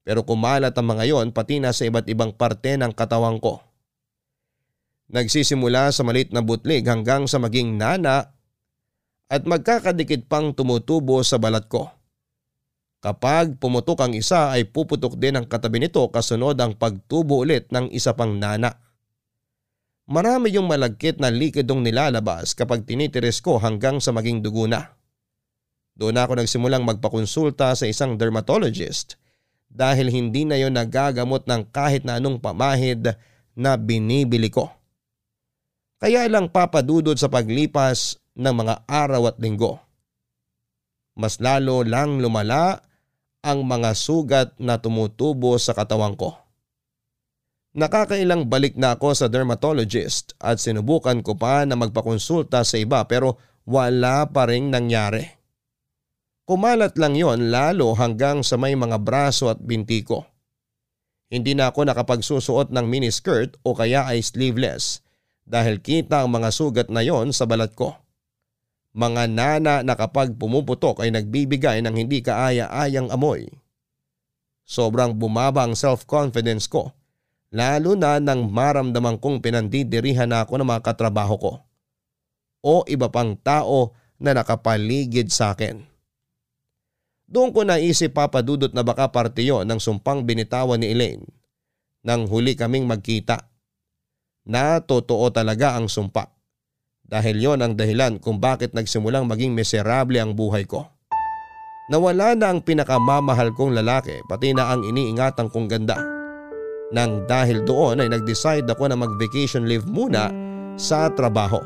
Pero 0.05 0.21
kumalat 0.21 0.77
ang 0.77 0.93
mga 0.93 1.09
yon 1.09 1.33
pati 1.33 1.57
na 1.57 1.73
sa 1.73 1.89
iba't 1.89 2.05
ibang 2.05 2.37
parte 2.37 2.77
ng 2.77 2.93
katawan 2.93 3.41
ko. 3.41 3.65
Nagsisimula 5.09 5.89
sa 5.89 6.05
malit 6.05 6.29
na 6.29 6.45
butlig 6.45 6.85
hanggang 6.85 7.25
sa 7.25 7.41
maging 7.41 7.81
nana 7.81 8.29
at 9.29 9.45
magkakadikit 9.45 10.25
pang 10.25 10.51
tumutubo 10.51 11.21
sa 11.21 11.37
balat 11.37 11.69
ko. 11.69 11.93
Kapag 12.99 13.55
pumutok 13.61 14.03
ang 14.03 14.11
isa 14.17 14.51
ay 14.51 14.67
puputok 14.67 15.15
din 15.15 15.39
ang 15.39 15.47
katabi 15.47 15.79
nito 15.79 16.03
kasunod 16.11 16.59
ang 16.59 16.75
pagtubo 16.75 17.39
ulit 17.39 17.71
ng 17.71 17.87
isa 17.95 18.11
pang 18.11 18.35
nana. 18.35 18.75
Marami 20.09 20.51
yung 20.51 20.67
malagkit 20.67 21.21
na 21.21 21.29
likidong 21.29 21.85
nilalabas 21.85 22.57
kapag 22.57 22.83
tinitiris 22.83 23.39
ko 23.39 23.61
hanggang 23.61 24.01
sa 24.03 24.11
maging 24.11 24.41
dugo 24.43 24.65
na. 24.65 24.97
Doon 25.95 26.17
ako 26.17 26.43
nagsimulang 26.43 26.83
magpakonsulta 26.83 27.71
sa 27.77 27.85
isang 27.85 28.17
dermatologist 28.19 29.15
dahil 29.69 30.09
hindi 30.09 30.43
na 30.49 30.57
yon 30.57 30.73
nagagamot 30.75 31.45
ng 31.45 31.69
kahit 31.69 32.03
na 32.03 32.17
anong 32.17 32.41
pamahid 32.41 33.15
na 33.53 33.77
binibili 33.77 34.49
ko. 34.49 34.73
Kaya 36.01 36.25
lang 36.25 36.49
papadudod 36.49 37.15
sa 37.15 37.29
paglipas 37.29 38.17
ng 38.39 38.55
mga 38.55 38.87
araw 38.87 39.35
at 39.35 39.37
linggo. 39.43 39.83
Mas 41.19 41.43
lalo 41.43 41.83
lang 41.83 42.23
lumala 42.23 42.79
ang 43.43 43.67
mga 43.67 43.91
sugat 43.91 44.55
na 44.55 44.79
tumutubo 44.79 45.59
sa 45.59 45.75
katawan 45.75 46.15
ko. 46.15 46.39
Nakakailang 47.75 48.49
balik 48.49 48.79
na 48.79 48.95
ako 48.95 49.13
sa 49.13 49.27
dermatologist 49.29 50.33
at 50.41 50.57
sinubukan 50.57 51.19
ko 51.21 51.35
pa 51.37 51.67
na 51.67 51.77
magpakonsulta 51.77 52.65
sa 52.65 52.75
iba 52.79 53.03
pero 53.05 53.37
wala 53.67 54.25
pa 54.31 54.49
rin 54.49 54.73
nangyari. 54.73 55.27
Kumalat 56.49 56.97
lang 56.97 57.13
yon 57.13 57.53
lalo 57.53 57.93
hanggang 57.93 58.41
sa 58.41 58.57
may 58.57 58.73
mga 58.73 58.97
braso 59.05 59.53
at 59.53 59.61
binti 59.61 60.01
ko. 60.01 60.25
Hindi 61.29 61.53
na 61.53 61.69
ako 61.69 61.85
nakapagsusuot 61.85 62.73
ng 62.73 62.89
miniskirt 62.89 63.61
o 63.61 63.77
kaya 63.77 64.09
ay 64.09 64.25
sleeveless 64.25 65.05
dahil 65.45 65.77
kita 65.77 66.25
ang 66.25 66.33
mga 66.33 66.49
sugat 66.49 66.87
na 66.89 67.05
yon 67.05 67.29
sa 67.29 67.45
balat 67.45 67.77
ko. 67.77 67.93
Mga 68.93 69.23
nana 69.29 69.75
na 69.85 69.93
kapag 69.93 70.33
pumuputok 70.33 71.05
ay 71.05 71.13
nagbibigay 71.13 71.85
ng 71.85 71.93
hindi 71.93 72.25
kaaya-ayang 72.25 73.13
amoy. 73.13 73.45
Sobrang 74.65 75.13
bumaba 75.17 75.65
ang 75.65 75.77
self-confidence 75.77 76.65
ko 76.69 76.93
lalo 77.49 77.97
na 77.97 78.21
nang 78.21 78.45
maramdaman 78.45 79.17
kong 79.17 79.41
pinandidirihan 79.41 80.29
ako 80.29 80.61
ng 80.61 80.69
mga 80.69 80.81
katrabaho 80.85 81.35
ko 81.37 81.53
o 82.61 82.85
iba 82.85 83.09
pang 83.09 83.33
tao 83.39 83.95
na 84.19 84.35
nakapaligid 84.35 85.31
sa 85.31 85.55
akin. 85.55 85.79
Doon 87.29 87.53
ko 87.53 87.61
naisip 87.61 88.17
papadudot 88.17 88.73
na 88.73 88.81
baka 88.81 89.07
parte 89.13 89.45
yon 89.45 89.69
ng 89.69 89.79
sumpang 89.79 90.25
binitawan 90.25 90.81
ni 90.81 90.91
Elaine 90.91 91.25
nang 92.01 92.25
huli 92.25 92.57
kaming 92.57 92.89
magkita. 92.89 93.47
Na 94.49 94.81
totoo 94.81 95.29
talaga 95.29 95.77
ang 95.77 95.85
sumpa. 95.85 96.38
Dahil 97.09 97.41
yon 97.41 97.65
ang 97.65 97.73
dahilan 97.73 98.21
kung 98.21 98.37
bakit 98.37 98.77
nagsimulang 98.77 99.25
maging 99.25 99.57
miserable 99.57 100.21
ang 100.21 100.37
buhay 100.37 100.69
ko. 100.69 100.85
Nawala 101.89 102.37
na 102.37 102.53
ang 102.53 102.61
pinakamamahal 102.61 103.49
kong 103.57 103.73
lalaki 103.73 104.21
pati 104.29 104.53
na 104.53 104.69
ang 104.69 104.85
iniingatan 104.85 105.49
kong 105.49 105.65
ganda. 105.65 105.97
Nang 106.93 107.25
dahil 107.25 107.65
doon 107.65 108.05
ay 108.05 108.13
nag-decide 108.13 108.69
ako 108.69 108.93
na 108.93 108.97
mag-vacation 108.97 109.65
leave 109.65 109.89
muna 109.89 110.29
sa 110.77 111.09
trabaho 111.09 111.57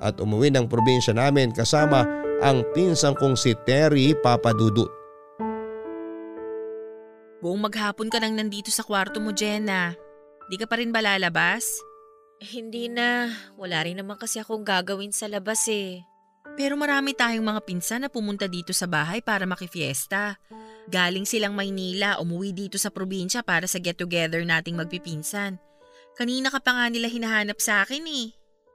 at 0.00 0.16
umuwi 0.16 0.48
ng 0.48 0.64
probinsya 0.64 1.12
namin 1.12 1.52
kasama 1.52 2.08
ang 2.40 2.64
pinsan 2.72 3.12
kong 3.20 3.36
si 3.36 3.52
Terry 3.68 4.16
Papadudut. 4.16 4.88
Buong 7.44 7.60
maghapon 7.60 8.08
ka 8.08 8.16
nang 8.20 8.36
nandito 8.36 8.72
sa 8.72 8.84
kwarto 8.84 9.20
mo, 9.20 9.32
Jenna. 9.32 9.92
Di 10.48 10.56
ka 10.60 10.64
pa 10.68 10.80
rin 10.80 10.92
ba 10.92 11.04
lalabas? 11.04 11.89
Hindi 12.40 12.88
na. 12.88 13.28
Wala 13.60 13.84
rin 13.84 14.00
naman 14.00 14.16
kasi 14.16 14.40
akong 14.40 14.64
gagawin 14.64 15.12
sa 15.12 15.28
labas 15.28 15.68
eh. 15.68 16.00
Pero 16.56 16.74
marami 16.74 17.12
tayong 17.12 17.44
mga 17.44 17.62
pinsan 17.68 18.00
na 18.02 18.10
pumunta 18.10 18.48
dito 18.48 18.72
sa 18.72 18.88
bahay 18.88 19.20
para 19.20 19.44
makifiesta. 19.44 20.40
Galing 20.88 21.28
silang 21.28 21.52
Maynila, 21.52 22.16
umuwi 22.16 22.56
dito 22.56 22.80
sa 22.80 22.88
probinsya 22.88 23.44
para 23.44 23.68
sa 23.68 23.76
get-together 23.76 24.40
nating 24.42 24.74
magpipinsan. 24.74 25.60
Kanina 26.16 26.48
ka 26.48 26.58
pa 26.64 26.74
nga 26.74 26.86
nila 26.88 27.12
hinahanap 27.12 27.60
sa 27.60 27.84
akin 27.84 28.08
eh. 28.08 28.32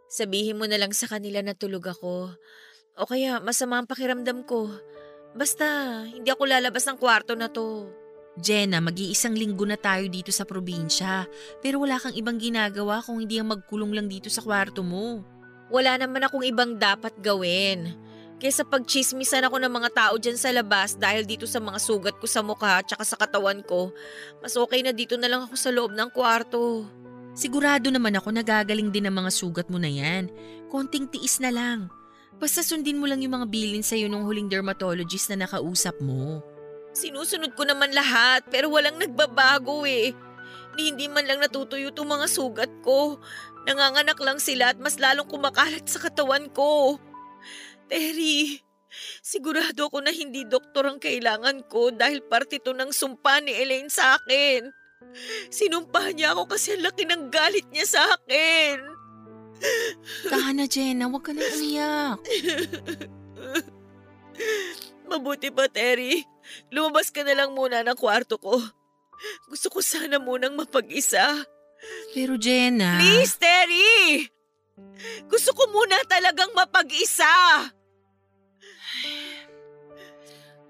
Sabihin 0.07 0.61
mo 0.61 0.69
na 0.69 0.77
lang 0.77 0.93
sa 0.93 1.09
kanila 1.09 1.41
na 1.41 1.57
tulog 1.57 1.89
ako. 1.89 2.37
O 2.95 3.09
kaya 3.09 3.41
masama 3.41 3.81
ang 3.81 3.89
pakiramdam 3.89 4.45
ko. 4.45 4.69
Basta, 5.35 5.65
hindi 6.05 6.29
ako 6.31 6.47
lalabas 6.47 6.85
ng 6.87 7.01
kwarto 7.01 7.33
na 7.35 7.51
to. 7.51 7.91
Jenna, 8.35 8.83
mag-iisang 8.83 9.31
linggo 9.31 9.63
na 9.63 9.79
tayo 9.79 10.11
dito 10.11 10.27
sa 10.35 10.43
probinsya. 10.43 11.23
Pero 11.63 11.79
wala 11.79 11.95
kang 11.95 12.11
ibang 12.11 12.35
ginagawa 12.35 12.99
kung 12.99 13.23
hindi 13.23 13.39
ang 13.39 13.55
magkulong 13.55 13.95
lang 13.95 14.07
dito 14.11 14.27
sa 14.27 14.43
kwarto 14.43 14.83
mo. 14.83 15.23
Wala 15.71 15.95
naman 15.95 16.27
akong 16.27 16.43
ibang 16.43 16.75
dapat 16.75 17.15
gawin. 17.23 17.95
Kesa 18.35 18.67
pagchismisan 18.67 19.47
ako 19.47 19.63
ng 19.63 19.71
mga 19.71 19.89
tao 19.95 20.13
dyan 20.19 20.35
sa 20.35 20.51
labas 20.51 20.99
dahil 20.99 21.23
dito 21.23 21.47
sa 21.47 21.63
mga 21.63 21.79
sugat 21.79 22.15
ko 22.19 22.27
sa 22.27 22.43
mukha 22.43 22.83
at 22.83 22.91
sa 22.91 23.15
katawan 23.15 23.63
ko, 23.63 23.95
mas 24.43 24.59
okay 24.59 24.83
na 24.83 24.91
dito 24.91 25.15
na 25.15 25.31
lang 25.31 25.47
ako 25.47 25.55
sa 25.55 25.71
loob 25.71 25.95
ng 25.95 26.11
kwarto. 26.11 26.83
Sigurado 27.31 27.87
naman 27.87 28.19
ako 28.19 28.35
nagagaling 28.35 28.91
din 28.91 29.07
ang 29.07 29.23
mga 29.23 29.31
sugat 29.31 29.67
mo 29.71 29.79
na 29.79 29.87
yan. 29.87 30.27
Konting 30.67 31.07
tiis 31.07 31.39
na 31.39 31.51
lang. 31.51 31.87
Basta 32.35 32.59
sundin 32.59 32.99
mo 32.99 33.07
lang 33.07 33.23
yung 33.23 33.39
mga 33.39 33.47
bilin 33.47 33.83
sa'yo 33.83 34.11
nung 34.11 34.27
huling 34.27 34.51
dermatologist 34.51 35.31
na 35.31 35.47
nakausap 35.47 35.95
mo. 36.03 36.43
Sinusunod 36.95 37.51
ko 37.59 37.67
naman 37.67 37.91
lahat 37.91 38.47
pero 38.47 38.71
walang 38.71 38.95
nagbabago 38.95 39.83
eh. 39.83 40.15
Ni 40.79 40.91
hindi 40.91 41.11
man 41.11 41.27
lang 41.27 41.43
natutuyo 41.43 41.91
itong 41.91 42.07
mga 42.07 42.27
sugat 42.31 42.71
ko. 42.81 43.19
Nanganganak 43.67 44.19
lang 44.23 44.39
sila 44.39 44.71
at 44.71 44.79
mas 44.79 44.95
lalong 44.95 45.27
kumakalat 45.27 45.83
sa 45.87 45.99
katawan 45.99 46.47
ko. 46.55 46.95
Terry, 47.91 48.63
Sigurado 49.19 49.91
ko 49.91 49.99
na 49.99 50.11
hindi 50.11 50.47
doktor 50.47 50.87
ang 50.87 50.99
kailangan 51.01 51.67
ko 51.67 51.91
dahil 51.91 52.23
parte 52.23 52.63
to 52.63 52.71
ng 52.71 52.95
sumpa 52.95 53.43
ni 53.43 53.51
Elaine 53.51 53.91
sa 53.91 54.15
akin. 54.15 54.71
Sinumpa 55.51 56.15
niya 56.15 56.35
ako 56.35 56.55
kasi 56.55 56.75
ang 56.75 56.83
laki 56.87 57.03
ng 57.07 57.31
galit 57.31 57.67
niya 57.71 57.87
sa 57.87 58.01
akin. 58.15 58.77
Kahana, 60.27 60.67
Jenna, 60.67 61.07
huwag 61.07 61.23
ka 61.23 61.31
na 61.31 61.43
umiyak. 61.43 62.19
Mabuti 65.09 65.47
pa, 65.51 65.67
Terry. 65.71 66.34
Lumabas 66.69 67.09
ka 67.09 67.23
na 67.23 67.33
lang 67.33 67.53
muna 67.53 67.81
ng 67.81 67.97
kwarto 67.97 68.37
ko. 68.37 68.59
Gusto 69.47 69.71
ko 69.71 69.79
sana 69.79 70.19
munang 70.19 70.53
mapag-isa. 70.53 71.45
Pero 72.11 72.35
Jenna... 72.39 72.99
Please, 72.99 73.35
Terry! 73.37 74.29
Gusto 75.29 75.55
ko 75.55 75.71
muna 75.71 76.01
talagang 76.07 76.51
mapag-isa. 76.53 77.27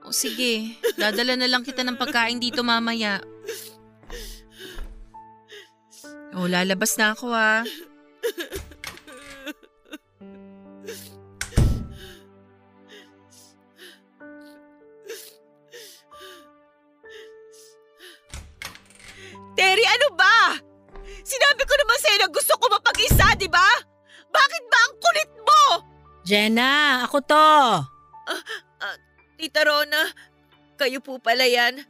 O 0.06 0.14
sige, 0.14 0.78
dadala 1.02 1.34
na 1.34 1.50
lang 1.50 1.66
kita 1.66 1.82
ng 1.82 1.98
pagkain 1.98 2.38
dito 2.38 2.62
mamaya. 2.62 3.26
O, 6.38 6.46
lalabas 6.46 6.94
na 7.02 7.18
ako 7.18 7.34
ah. 7.34 7.66
Terry, 19.56 19.84
ano 19.88 20.08
ba? 20.20 20.60
Sinabi 21.26 21.64
ko 21.66 21.74
naman 21.80 21.98
sa'yo 22.04 22.18
na 22.22 22.30
gusto 22.30 22.54
ko 22.60 22.66
mapag-isa, 22.70 23.34
di 23.40 23.50
ba? 23.50 23.66
Bakit 24.30 24.64
ba 24.68 24.80
ang 24.84 24.96
kulit 25.00 25.32
mo? 25.42 25.62
Jenna, 26.28 27.02
ako 27.08 27.18
to. 27.24 27.50
Tita 29.40 29.62
Rona, 29.64 30.12
kayo 30.76 31.00
po 31.00 31.18
pala 31.24 31.48
yan. 31.48 31.82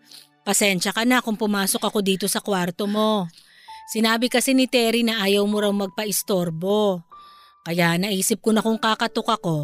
Pasensya 0.45 0.93
ka 0.93 1.03
na 1.09 1.25
kung 1.25 1.35
pumasok 1.35 1.81
ako 1.89 2.05
dito 2.05 2.29
sa 2.29 2.37
kwarto 2.37 2.85
mo. 2.85 3.25
Sinabi 3.89 4.29
kasi 4.29 4.53
ni 4.53 4.69
Terry 4.69 5.01
na 5.01 5.25
ayaw 5.25 5.45
mo 5.49 5.61
raw 5.61 5.73
magpa-istorbo. 5.73 7.01
Kaya 7.65 7.97
naisip 7.97 8.45
ko 8.45 8.53
na 8.53 8.61
kung 8.61 8.77
kakatok 8.77 9.41
ako, 9.41 9.55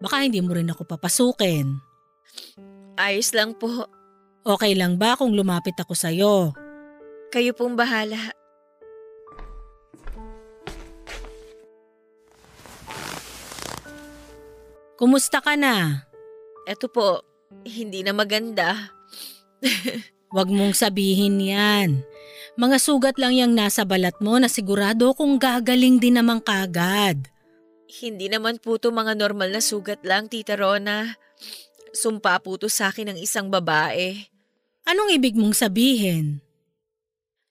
baka 0.00 0.28
hindi 0.28 0.44
mo 0.44 0.52
rin 0.52 0.68
ako 0.68 0.84
papasukin. 0.84 1.80
Ayos 3.00 3.32
lang 3.32 3.56
po. 3.56 3.88
Okay 4.44 4.76
lang 4.76 5.00
ba 5.00 5.16
kung 5.16 5.32
lumapit 5.32 5.76
ako 5.80 5.96
sa'yo? 5.96 6.52
Kayo 7.30 7.52
pong 7.52 7.74
bahala. 7.74 8.32
Kumusta 14.96 15.44
ka 15.44 15.60
na? 15.60 16.08
Eto 16.64 16.88
po, 16.88 17.20
hindi 17.68 18.00
na 18.00 18.16
maganda. 18.16 18.96
Huwag 20.32 20.48
mong 20.48 20.72
sabihin 20.72 21.36
yan. 21.38 22.00
Mga 22.56 22.76
sugat 22.80 23.16
lang 23.20 23.36
yung 23.36 23.52
nasa 23.52 23.84
balat 23.84 24.16
mo 24.24 24.40
na 24.40 24.48
sigurado 24.48 25.12
kung 25.12 25.36
gagaling 25.36 26.00
din 26.00 26.16
naman 26.16 26.40
kagad. 26.40 27.28
Hindi 27.86 28.32
naman 28.32 28.58
po 28.58 28.80
to 28.80 28.90
mga 28.90 29.14
normal 29.14 29.52
na 29.52 29.60
sugat 29.60 30.00
lang, 30.02 30.32
Tita 30.32 30.56
Rona. 30.56 31.14
Sumpa 31.92 32.40
po 32.40 32.56
to 32.56 32.72
sa 32.72 32.88
akin 32.88 33.12
ng 33.12 33.18
isang 33.20 33.52
babae. 33.52 34.26
Anong 34.88 35.12
ibig 35.14 35.36
mong 35.36 35.54
sabihin? 35.54 36.45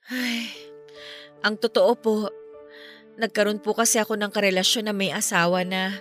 Ay, 0.06 0.54
ang 1.42 1.58
totoo 1.58 1.92
po, 1.98 2.30
nagkaroon 3.18 3.58
po 3.58 3.74
kasi 3.74 3.98
ako 3.98 4.14
ng 4.14 4.30
karelasyon 4.30 4.86
na 4.86 4.94
may 4.94 5.10
asawa 5.10 5.66
na. 5.66 5.98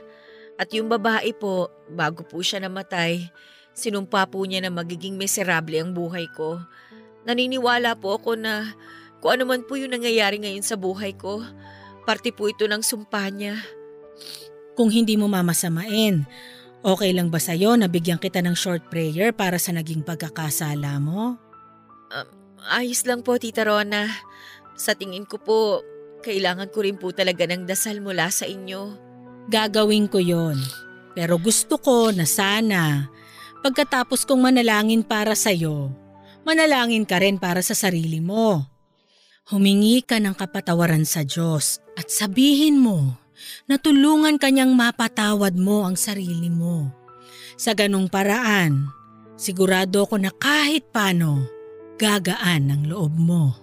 At 0.61 0.69
yung 0.77 0.93
babae 0.93 1.33
po, 1.33 1.73
bago 1.89 2.21
po 2.21 2.45
siya 2.45 2.61
namatay, 2.61 3.33
sinumpa 3.73 4.29
po 4.29 4.45
niya 4.45 4.61
na 4.61 4.71
magiging 4.71 5.17
miserable 5.17 5.81
ang 5.81 5.97
buhay 5.97 6.29
ko. 6.37 6.61
Naniniwala 7.25 7.97
po 7.97 8.21
ako 8.21 8.37
na 8.37 8.77
kung 9.25 9.41
ano 9.41 9.49
man 9.49 9.65
po 9.65 9.81
yung 9.81 9.97
nangyayari 9.97 10.37
ngayon 10.37 10.61
sa 10.61 10.77
buhay 10.77 11.17
ko, 11.17 11.41
parte 12.05 12.29
po 12.29 12.53
ito 12.53 12.69
ng 12.69 12.85
sumpa 12.85 13.25
niya. 13.33 13.57
Kung 14.77 14.93
hindi 14.93 15.17
mo 15.17 15.33
mamasamain, 15.33 16.29
okay 16.85 17.11
lang 17.17 17.33
ba 17.33 17.41
sa'yo 17.41 17.81
na 17.81 17.89
bigyan 17.89 18.21
kita 18.21 18.45
ng 18.45 18.53
short 18.53 18.85
prayer 18.93 19.33
para 19.33 19.57
sa 19.57 19.73
naging 19.73 20.05
pagkakasala 20.05 21.01
mo? 21.01 21.41
Ayos 22.65 23.05
lang 23.05 23.21
po, 23.21 23.37
Tita 23.37 23.69
Rona. 23.69 24.09
Sa 24.73 24.97
tingin 24.97 25.29
ko 25.29 25.37
po, 25.37 25.85
kailangan 26.25 26.73
ko 26.73 26.81
rin 26.81 26.97
po 26.97 27.13
talaga 27.13 27.45
ng 27.45 27.69
dasal 27.69 28.01
mula 28.01 28.33
sa 28.33 28.49
inyo. 28.49 28.97
Gagawin 29.53 30.09
ko 30.09 30.17
yon. 30.17 30.57
Pero 31.13 31.37
gusto 31.37 31.77
ko 31.77 32.09
na 32.11 32.25
sana, 32.25 33.13
pagkatapos 33.61 34.25
kong 34.25 34.51
manalangin 34.51 35.05
para 35.05 35.37
sa'yo, 35.37 35.93
manalangin 36.49 37.05
ka 37.05 37.21
rin 37.21 37.37
para 37.37 37.61
sa 37.61 37.77
sarili 37.77 38.19
mo. 38.19 38.65
Humingi 39.53 40.01
ka 40.01 40.17
ng 40.17 40.33
kapatawaran 40.33 41.05
sa 41.05 41.21
Diyos 41.21 41.85
at 42.01 42.09
sabihin 42.09 42.81
mo 42.81 43.21
na 43.69 43.77
tulungan 43.77 44.41
kanyang 44.41 44.73
mapatawad 44.73 45.53
mo 45.55 45.85
ang 45.85 46.01
sarili 46.01 46.49
mo. 46.49 46.89
Sa 47.61 47.77
ganong 47.77 48.09
paraan, 48.09 48.89
sigurado 49.37 50.09
ko 50.09 50.17
na 50.17 50.33
kahit 50.33 50.89
paano, 50.91 51.54
gagaan 51.95 52.75
ang 52.75 52.83
loob 52.91 53.15
mo. 53.15 53.55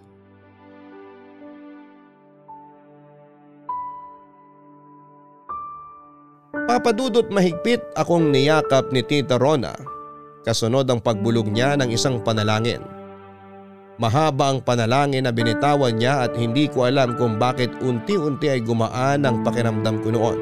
Papadudot 6.51 7.27
mahigpit 7.27 7.83
akong 7.99 8.31
niyakap 8.31 8.95
ni 8.95 9.03
Tita 9.03 9.35
Rona 9.35 9.75
kasunod 10.47 10.87
ang 10.87 11.03
pagbulog 11.03 11.51
niya 11.51 11.75
ng 11.75 11.91
isang 11.91 12.23
panalangin. 12.23 12.81
Mahaba 13.99 14.55
ang 14.55 14.59
panalangin 14.63 15.27
na 15.27 15.35
binitawan 15.35 15.99
niya 15.99 16.25
at 16.25 16.33
hindi 16.33 16.65
ko 16.71 16.89
alam 16.89 17.13
kung 17.19 17.37
bakit 17.37 17.69
unti-unti 17.83 18.49
ay 18.49 18.63
gumaan 18.63 19.27
ang 19.27 19.45
pakiramdam 19.45 20.01
ko 20.01 20.09
noon. 20.09 20.37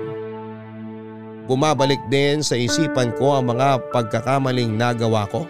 Bumabalik 1.50 2.00
din 2.14 2.46
sa 2.46 2.54
isipan 2.54 3.12
ko 3.18 3.42
ang 3.42 3.52
mga 3.52 3.90
pagkakamaling 3.90 4.78
nagawa 4.78 5.26
ko. 5.28 5.50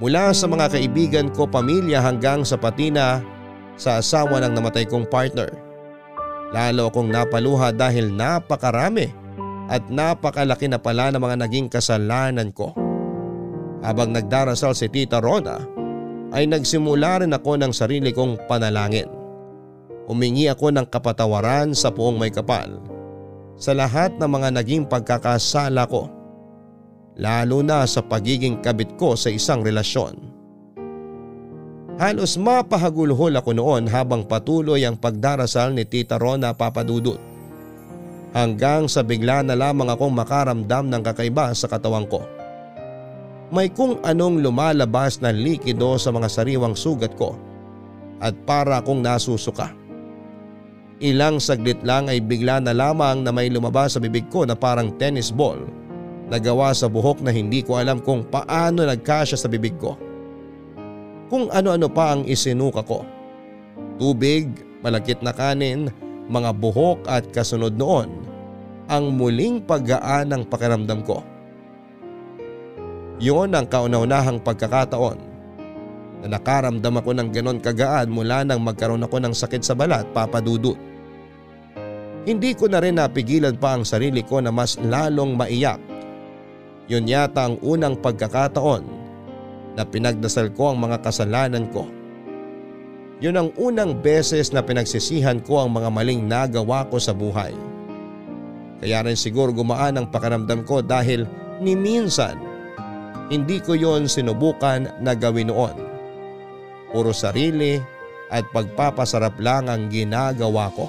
Mula 0.00 0.32
sa 0.32 0.48
mga 0.48 0.72
kaibigan 0.72 1.28
ko 1.28 1.44
pamilya 1.44 2.00
hanggang 2.00 2.40
sa 2.40 2.56
patina 2.56 3.20
sa 3.76 4.00
asawa 4.00 4.40
ng 4.40 4.56
namatay 4.56 4.88
kong 4.88 5.04
partner. 5.04 5.52
Lalo 6.56 6.88
akong 6.88 7.12
napaluha 7.12 7.70
dahil 7.70 8.08
napakarami 8.08 9.12
at 9.68 9.86
napakalaki 9.92 10.66
na 10.66 10.80
pala 10.80 11.12
ng 11.12 11.20
mga 11.20 11.36
naging 11.46 11.68
kasalanan 11.68 12.48
ko. 12.50 12.72
Habang 13.84 14.16
nagdarasal 14.16 14.72
si 14.72 14.88
Tita 14.88 15.20
Rona 15.20 15.60
ay 16.32 16.48
nagsimula 16.48 17.20
rin 17.20 17.36
ako 17.36 17.60
ng 17.60 17.72
sarili 17.72 18.10
kong 18.10 18.48
panalangin. 18.48 19.06
Humingi 20.08 20.48
ako 20.48 20.74
ng 20.74 20.88
kapatawaran 20.88 21.76
sa 21.76 21.92
puong 21.92 22.18
may 22.18 22.32
kapal 22.32 22.82
sa 23.60 23.76
lahat 23.76 24.16
ng 24.16 24.26
mga 24.26 24.48
naging 24.56 24.84
pagkakasala 24.88 25.84
ko. 25.86 26.08
Lalo 27.20 27.60
na 27.60 27.84
sa 27.84 28.00
pagiging 28.00 28.64
kabit 28.64 28.96
ko 28.96 29.12
sa 29.12 29.28
isang 29.28 29.60
relasyon. 29.60 30.16
Halos 32.00 32.40
mapahagulhol 32.40 33.36
ako 33.36 33.52
noon 33.52 33.84
habang 33.84 34.24
patuloy 34.24 34.88
ang 34.88 34.96
pagdarasal 34.96 35.76
ni 35.76 35.84
Tita 35.84 36.16
Rona 36.16 36.56
Papadudut 36.56 37.20
hanggang 38.32 38.88
sa 38.88 39.04
bigla 39.04 39.44
na 39.44 39.52
lamang 39.52 39.92
akong 39.92 40.16
makaramdam 40.16 40.88
ng 40.88 41.02
kakaiba 41.04 41.52
sa 41.52 41.68
katawan 41.68 42.08
ko. 42.08 42.24
May 43.52 43.68
kung 43.68 44.00
anong 44.00 44.40
lumalabas 44.40 45.20
na 45.20 45.28
likido 45.28 45.98
sa 46.00 46.14
mga 46.14 46.30
sariwang 46.30 46.72
sugat 46.78 47.12
ko 47.20 47.36
at 48.22 48.32
para 48.48 48.80
akong 48.80 49.04
nasusuka. 49.04 49.74
Ilang 51.04 51.36
saglit 51.36 51.84
lang 51.84 52.08
ay 52.08 52.24
bigla 52.24 52.64
na 52.64 52.72
lamang 52.72 53.24
na 53.24 53.32
may 53.34 53.52
lumabas 53.52 53.96
sa 53.96 54.00
bibig 54.00 54.28
ko 54.32 54.48
na 54.48 54.56
parang 54.56 54.94
tennis 54.96 55.28
ball 55.28 55.58
na 56.30 56.38
gawa 56.38 56.70
sa 56.70 56.86
buhok 56.86 57.20
na 57.20 57.34
hindi 57.34 57.60
ko 57.60 57.76
alam 57.76 57.98
kung 57.98 58.22
paano 58.22 58.86
nagkasya 58.86 59.34
sa 59.34 59.50
bibig 59.50 59.74
ko. 59.76 59.98
Kung 61.26 61.50
ano-ano 61.50 61.90
pa 61.90 62.14
ang 62.14 62.22
isinuka 62.26 62.86
ko. 62.86 63.02
Tubig, 63.98 64.50
malagkit 64.80 65.20
na 65.20 65.34
kanin, 65.34 65.90
mga 66.30 66.50
buhok 66.54 67.04
at 67.10 67.26
kasunod 67.34 67.74
noon 67.74 68.08
ang 68.90 69.14
muling 69.14 69.62
paggaan 69.62 70.30
ng 70.30 70.42
pakiramdam 70.46 71.02
ko. 71.02 71.22
Yon 73.20 73.52
ang 73.52 73.68
kauna-unahang 73.68 74.40
pagkakataon 74.40 75.18
na 76.24 76.26
nakaramdam 76.36 76.94
ako 77.00 77.10
ng 77.16 77.28
ganon 77.30 77.58
kagaan 77.60 78.08
mula 78.08 78.42
nang 78.46 78.64
magkaroon 78.64 79.04
ako 79.04 79.20
ng 79.20 79.34
sakit 79.36 79.62
sa 79.62 79.76
balat 79.76 80.08
papadudot. 80.16 80.78
Hindi 82.24 82.52
ko 82.52 82.68
na 82.68 82.80
rin 82.84 83.00
napigilan 83.00 83.56
pa 83.56 83.76
ang 83.76 83.84
sarili 83.84 84.20
ko 84.20 84.44
na 84.44 84.52
mas 84.52 84.76
lalong 84.80 85.36
maiyak. 85.36 85.80
Yun 86.86 87.04
yata 87.04 87.50
ang 87.50 87.56
unang 87.60 87.98
pagkakataon 87.98 89.00
na 89.74 89.82
pinagdasal 89.86 90.50
ko 90.54 90.72
ang 90.72 90.78
mga 90.82 91.02
kasalanan 91.04 91.68
ko. 91.70 91.86
Yun 93.20 93.36
ang 93.36 93.50
unang 93.60 94.00
beses 94.00 94.48
na 94.48 94.64
pinagsisihan 94.64 95.44
ko 95.44 95.60
ang 95.60 95.76
mga 95.76 95.92
maling 95.92 96.24
nagawa 96.24 96.88
ko 96.88 96.96
sa 96.96 97.12
buhay. 97.12 97.52
Kaya 98.80 99.04
rin 99.04 99.18
siguro 99.18 99.52
gumaan 99.52 100.00
ang 100.00 100.06
pakiramdam 100.08 100.64
ko 100.64 100.80
dahil 100.80 101.28
Ni 101.60 101.76
minsan, 101.76 102.40
hindi 103.28 103.60
ko 103.60 103.76
yon 103.76 104.08
sinubukan 104.08 104.88
na 105.04 105.12
gawin 105.12 105.52
noon. 105.52 105.76
Puro 106.88 107.12
sarili 107.12 107.76
at 108.32 108.48
pagpapasarap 108.48 109.36
lang 109.36 109.68
ang 109.68 109.92
ginagawa 109.92 110.72
ko. 110.72 110.88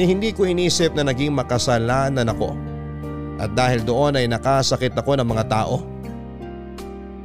Ni 0.00 0.08
hindi 0.08 0.32
ko 0.32 0.48
inisip 0.48 0.96
na 0.96 1.12
naging 1.12 1.36
makasalanan 1.36 2.24
ako 2.32 2.71
at 3.40 3.50
dahil 3.56 3.84
doon 3.84 4.18
ay 4.18 4.26
nakasakit 4.28 4.92
ako 4.96 5.16
ng 5.20 5.28
mga 5.28 5.44
tao. 5.48 5.84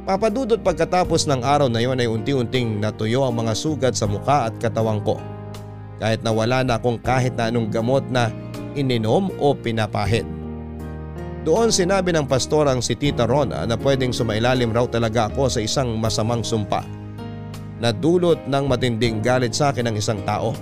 Papadudot 0.08 0.56
pagkatapos 0.64 1.28
ng 1.28 1.44
araw 1.44 1.68
na 1.68 1.84
yon 1.84 2.00
ay 2.00 2.08
unti-unting 2.08 2.80
natuyo 2.80 3.28
ang 3.28 3.44
mga 3.44 3.52
sugat 3.52 3.92
sa 3.92 4.08
muka 4.08 4.48
at 4.48 4.56
katawang 4.56 5.04
ko. 5.04 5.20
Kahit 6.00 6.24
na 6.24 6.32
wala 6.32 6.64
na 6.64 6.80
akong 6.80 6.96
kahit 6.96 7.36
na 7.36 7.52
anong 7.52 7.68
gamot 7.68 8.08
na 8.08 8.32
ininom 8.72 9.28
o 9.36 9.52
pinapahid. 9.52 10.24
Doon 11.44 11.68
sinabi 11.68 12.16
ng 12.16 12.24
pastorang 12.24 12.80
si 12.80 12.96
Tita 12.96 13.28
Rona 13.28 13.68
na 13.68 13.76
pwedeng 13.76 14.12
sumailalim 14.12 14.72
raw 14.72 14.88
talaga 14.88 15.28
ako 15.28 15.52
sa 15.52 15.60
isang 15.60 15.96
masamang 16.00 16.40
sumpa 16.40 16.84
na 17.78 17.94
dulot 17.94 18.42
ng 18.48 18.64
matinding 18.64 19.20
galit 19.22 19.54
sa 19.54 19.70
akin 19.70 19.92
ng 19.92 19.96
isang 20.00 20.24
tao. 20.24 20.56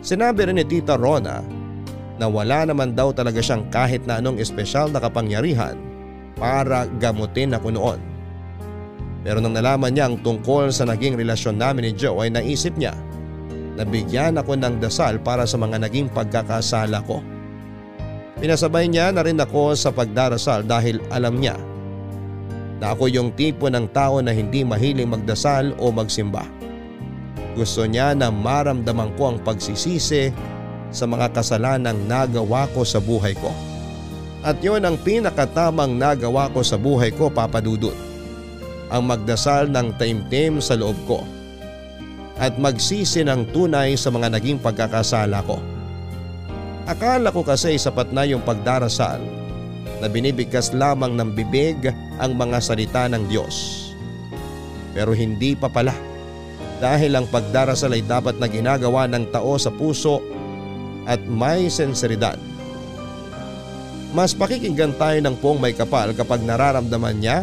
Sinabi 0.00 0.48
rin 0.48 0.56
ni 0.56 0.64
Tita 0.64 0.96
Rona 0.96 1.59
na 2.20 2.28
wala 2.28 2.68
naman 2.68 2.92
daw 2.92 3.16
talaga 3.16 3.40
siyang 3.40 3.64
kahit 3.72 4.04
na 4.04 4.20
anong 4.20 4.36
espesyal 4.36 4.92
na 4.92 5.00
kapangyarihan 5.00 5.80
para 6.36 6.84
gamutin 7.00 7.56
ako 7.56 7.72
noon. 7.72 8.00
Pero 9.24 9.40
nang 9.40 9.56
nalaman 9.56 9.96
niya 9.96 10.12
ang 10.12 10.20
tungkol 10.20 10.68
sa 10.68 10.84
naging 10.84 11.16
relasyon 11.16 11.56
namin 11.56 11.88
ni 11.88 11.92
Joe 11.96 12.28
ay 12.28 12.30
naisip 12.32 12.76
niya 12.76 12.92
na 13.80 13.88
bigyan 13.88 14.36
ako 14.36 14.60
ng 14.60 14.84
dasal 14.84 15.16
para 15.16 15.48
sa 15.48 15.56
mga 15.56 15.80
naging 15.80 16.12
pagkakasala 16.12 17.00
ko. 17.08 17.24
Pinasabay 18.40 18.88
niya 18.88 19.12
na 19.12 19.24
rin 19.24 19.40
ako 19.40 19.72
sa 19.72 19.88
pagdarasal 19.88 20.64
dahil 20.68 21.00
alam 21.08 21.40
niya 21.40 21.56
na 22.80 22.96
ako 22.96 23.12
yung 23.12 23.32
tipo 23.36 23.68
ng 23.68 23.92
tao 23.92 24.24
na 24.24 24.32
hindi 24.32 24.64
mahiling 24.64 25.08
magdasal 25.08 25.76
o 25.76 25.92
magsimba. 25.92 26.44
Gusto 27.52 27.84
niya 27.84 28.16
na 28.16 28.32
maramdaman 28.32 29.12
ko 29.20 29.36
ang 29.36 29.38
pagsisisi 29.44 30.32
sa 30.90 31.06
mga 31.06 31.30
kasalanang 31.30 32.06
nagawa 32.06 32.66
ko 32.74 32.82
sa 32.82 32.98
buhay 32.98 33.34
ko. 33.38 33.50
At 34.40 34.58
yon 34.64 34.82
ang 34.82 34.96
pinakatamang 34.96 35.94
nagawa 36.00 36.48
ko 36.50 36.64
sa 36.64 36.80
buhay 36.80 37.12
ko 37.14 37.28
papadudot. 37.28 37.94
Ang 38.90 39.06
magdasal 39.06 39.70
ng 39.70 39.94
taimtim 40.00 40.58
sa 40.58 40.74
loob 40.74 40.98
ko. 41.06 41.22
At 42.40 42.56
magsisi 42.56 43.22
ng 43.22 43.52
tunay 43.52 43.94
sa 43.94 44.08
mga 44.08 44.32
naging 44.32 44.58
pagkakasala 44.58 45.44
ko. 45.44 45.60
Akala 46.88 47.30
ko 47.30 47.44
kasi 47.44 47.76
sapat 47.76 48.10
na 48.10 48.24
yung 48.26 48.42
pagdarasal 48.42 49.20
na 50.00 50.06
binibigkas 50.08 50.72
lamang 50.72 51.14
ng 51.14 51.30
bibig 51.36 51.92
ang 52.16 52.32
mga 52.34 52.58
salita 52.64 53.04
ng 53.06 53.28
Diyos. 53.28 53.86
Pero 54.96 55.12
hindi 55.12 55.52
pa 55.54 55.68
pala 55.68 55.94
dahil 56.80 57.12
ang 57.12 57.28
pagdarasal 57.28 57.92
ay 57.92 58.02
dapat 58.08 58.40
na 58.40 58.48
ginagawa 58.48 59.04
ng 59.04 59.28
tao 59.28 59.54
sa 59.60 59.68
puso 59.68 60.24
at 61.10 61.18
may 61.26 61.66
senseridad. 61.66 62.38
Mas 64.14 64.30
pakikinggan 64.30 64.94
tayo 64.94 65.18
ng 65.18 65.34
puong 65.42 65.58
may 65.58 65.74
kapal 65.74 66.14
kapag 66.14 66.42
nararamdaman 66.46 67.18
niya 67.18 67.38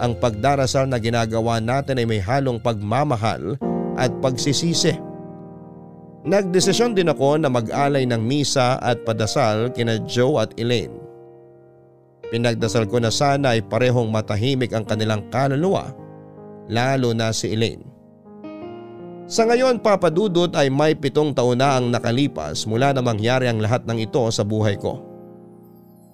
ang 0.00 0.16
pagdarasal 0.16 0.88
na 0.88 0.96
ginagawa 0.96 1.60
natin 1.60 2.00
ay 2.00 2.06
may 2.08 2.20
halong 2.20 2.58
pagmamahal 2.58 3.60
at 3.94 4.10
pagsisisi. 4.18 4.96
Nagdesisyon 6.24 6.96
din 6.96 7.12
ako 7.12 7.36
na 7.36 7.52
mag-alay 7.52 8.08
ng 8.08 8.20
misa 8.20 8.80
at 8.80 9.04
padasal 9.04 9.68
kina 9.76 10.00
Joe 10.08 10.40
at 10.40 10.56
Elaine. 10.56 10.96
Pinagdasal 12.32 12.88
ko 12.88 12.98
na 12.98 13.12
sana 13.12 13.54
ay 13.54 13.62
parehong 13.62 14.08
matahimik 14.08 14.72
ang 14.72 14.88
kanilang 14.88 15.28
kaluluwa, 15.28 15.92
lalo 16.66 17.12
na 17.12 17.30
si 17.30 17.52
Elaine. 17.52 17.93
Sa 19.24 19.48
ngayon 19.48 19.80
papadudot 19.80 20.52
ay 20.52 20.68
may 20.68 20.92
pitong 20.92 21.32
taon 21.32 21.56
na 21.56 21.80
ang 21.80 21.88
nakalipas 21.88 22.68
mula 22.68 22.92
na 22.92 23.00
mangyari 23.00 23.48
ang 23.48 23.56
lahat 23.56 23.88
ng 23.88 24.04
ito 24.04 24.20
sa 24.28 24.44
buhay 24.44 24.76
ko. 24.76 25.00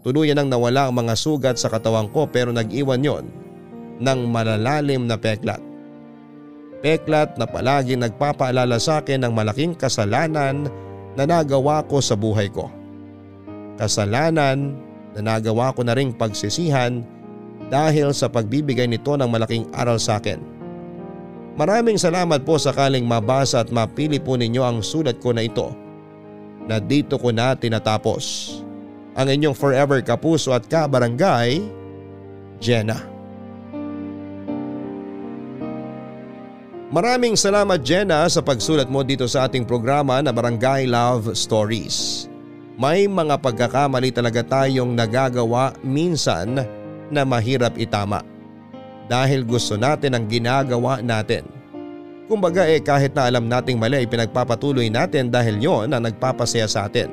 Tuluyan 0.07 0.39
nang 0.39 0.49
nawala 0.49 0.87
ang 0.89 0.95
mga 0.95 1.19
sugat 1.19 1.57
sa 1.59 1.67
katawan 1.67 2.07
ko 2.15 2.31
pero 2.31 2.55
nag-iwan 2.55 3.03
yon 3.03 3.27
ng 3.99 4.21
malalalim 4.31 5.11
na 5.11 5.19
peklat. 5.19 5.61
Peklat 6.81 7.37
na 7.37 7.45
palagi 7.45 7.99
nagpapaalala 7.99 8.81
sa 8.81 9.03
akin 9.03 9.27
ng 9.27 9.33
malaking 9.35 9.75
kasalanan 9.77 10.71
na 11.19 11.27
nagawa 11.27 11.85
ko 11.85 12.01
sa 12.01 12.17
buhay 12.17 12.49
ko. 12.49 12.71
Kasalanan 13.77 14.79
na 15.19 15.35
nagawa 15.35 15.75
ko 15.75 15.83
na 15.85 15.99
ring 15.99 16.15
pagsisihan 16.15 17.03
dahil 17.69 18.15
sa 18.15 18.31
pagbibigay 18.31 18.87
nito 18.87 19.19
ng 19.19 19.29
malaking 19.29 19.67
aral 19.75 19.99
sa 19.99 20.23
akin. 20.23 20.60
Maraming 21.61 22.01
salamat 22.01 22.41
po 22.41 22.57
sakaling 22.57 23.05
mabasa 23.05 23.61
at 23.61 23.69
mapili 23.69 24.17
po 24.17 24.33
ninyo 24.33 24.65
ang 24.65 24.81
sulat 24.81 25.21
ko 25.21 25.37
na 25.37 25.45
ito 25.45 25.69
na 26.65 26.81
dito 26.81 27.21
ko 27.21 27.29
na 27.29 27.53
tinatapos. 27.53 28.57
Ang 29.13 29.29
inyong 29.29 29.53
forever 29.53 30.01
kapuso 30.01 30.57
at 30.57 30.65
kabarangay, 30.65 31.61
Jenna. 32.65 32.97
Maraming 36.89 37.37
salamat 37.37 37.85
Jenna 37.85 38.25
sa 38.33 38.41
pagsulat 38.41 38.89
mo 38.89 39.05
dito 39.05 39.29
sa 39.29 39.45
ating 39.45 39.69
programa 39.69 40.17
na 40.25 40.33
Barangay 40.33 40.89
Love 40.89 41.37
Stories. 41.37 42.25
May 42.81 43.05
mga 43.05 43.37
pagkakamali 43.37 44.09
talaga 44.17 44.41
tayong 44.41 44.97
nagagawa 44.97 45.77
minsan 45.85 46.57
na 47.13 47.23
mahirap 47.29 47.77
itama. 47.77 48.40
Dahil 49.11 49.43
gusto 49.43 49.75
natin 49.75 50.15
ang 50.15 50.31
ginagawa 50.31 51.03
natin. 51.03 51.43
Kumbaga 52.31 52.63
eh 52.63 52.79
kahit 52.79 53.11
na 53.11 53.27
alam 53.27 53.51
nating 53.51 53.75
mali 53.75 53.99
ay 53.99 54.07
pinagpapatuloy 54.07 54.87
natin 54.87 55.35
dahil 55.35 55.59
yon 55.59 55.91
ang 55.91 56.07
nagpapasaya 56.07 56.71
sa 56.71 56.87
atin. 56.87 57.11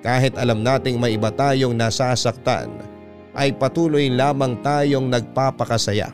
Kahit 0.00 0.32
alam 0.40 0.64
nating 0.64 0.96
may 0.96 1.20
iba 1.20 1.28
tayong 1.28 1.76
nasasaktan 1.76 2.72
ay 3.36 3.52
patuloy 3.52 4.08
lamang 4.08 4.56
tayong 4.64 5.12
nagpapakasaya. 5.12 6.08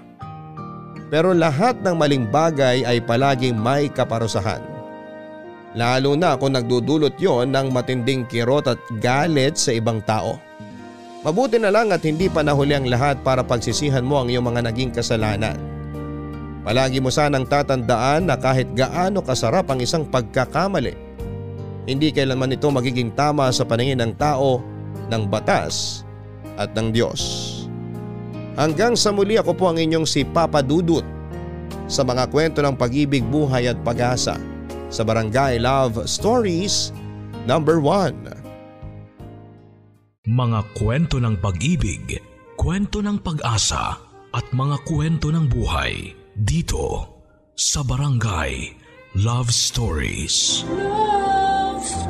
Pero 1.14 1.30
lahat 1.30 1.78
ng 1.78 1.94
maling 1.94 2.26
bagay 2.26 2.82
ay 2.82 2.98
palaging 3.06 3.54
may 3.54 3.86
kaparusahan. 3.86 4.66
Lalo 5.78 6.18
na 6.18 6.34
kung 6.34 6.58
nagdudulot 6.58 7.22
yon 7.22 7.54
ng 7.54 7.70
matinding 7.70 8.26
kirot 8.26 8.66
at 8.66 8.82
galit 8.98 9.54
sa 9.54 9.70
ibang 9.78 10.02
tao. 10.02 10.42
Mabuti 11.22 11.54
na 11.54 11.70
lang 11.70 11.94
at 11.94 12.02
hindi 12.02 12.26
pa 12.26 12.42
nahuli 12.42 12.74
ang 12.74 12.90
lahat 12.90 13.22
para 13.22 13.46
pagsisihan 13.46 14.02
mo 14.02 14.18
ang 14.18 14.26
iyong 14.26 14.42
mga 14.42 14.66
naging 14.66 14.90
kasalanan. 14.90 15.54
Palagi 16.66 16.98
mo 16.98 17.14
sanang 17.14 17.46
tatandaan 17.46 18.26
na 18.26 18.34
kahit 18.34 18.70
gaano 18.74 19.22
kasarap 19.22 19.70
ang 19.70 19.78
isang 19.78 20.02
pagkakamali, 20.02 20.94
hindi 21.86 22.10
kailanman 22.10 22.58
ito 22.58 22.66
magiging 22.70 23.14
tama 23.14 23.50
sa 23.54 23.62
paningin 23.62 24.02
ng 24.02 24.14
tao, 24.18 24.62
ng 25.10 25.22
batas 25.30 26.02
at 26.58 26.74
ng 26.74 26.90
Diyos. 26.90 27.22
Hanggang 28.58 28.98
sa 28.98 29.14
muli 29.14 29.38
ako 29.38 29.54
po 29.54 29.70
ang 29.70 29.78
inyong 29.78 30.06
si 30.06 30.26
Papa 30.26 30.58
Dudut 30.58 31.06
sa 31.86 32.02
mga 32.02 32.30
kwento 32.34 32.62
ng 32.66 32.74
pag-ibig, 32.74 33.22
buhay 33.26 33.70
at 33.70 33.78
pag-asa 33.86 34.38
sa 34.90 35.02
Barangay 35.06 35.62
Love 35.62 36.02
Stories 36.06 36.90
number 37.46 37.78
1. 37.78 38.41
Mga 40.22 40.78
kwento 40.78 41.18
ng 41.18 41.34
pag-ibig, 41.42 42.14
kwento 42.54 43.02
ng 43.02 43.18
pag-asa 43.26 43.98
at 44.30 44.46
mga 44.54 44.86
kwento 44.86 45.34
ng 45.34 45.50
buhay 45.50 46.14
dito 46.38 47.10
sa 47.58 47.82
Barangay 47.82 48.70
Love 49.18 49.50
Stories. 49.50 50.62
Love 50.70 51.82
Stories. 51.82 52.06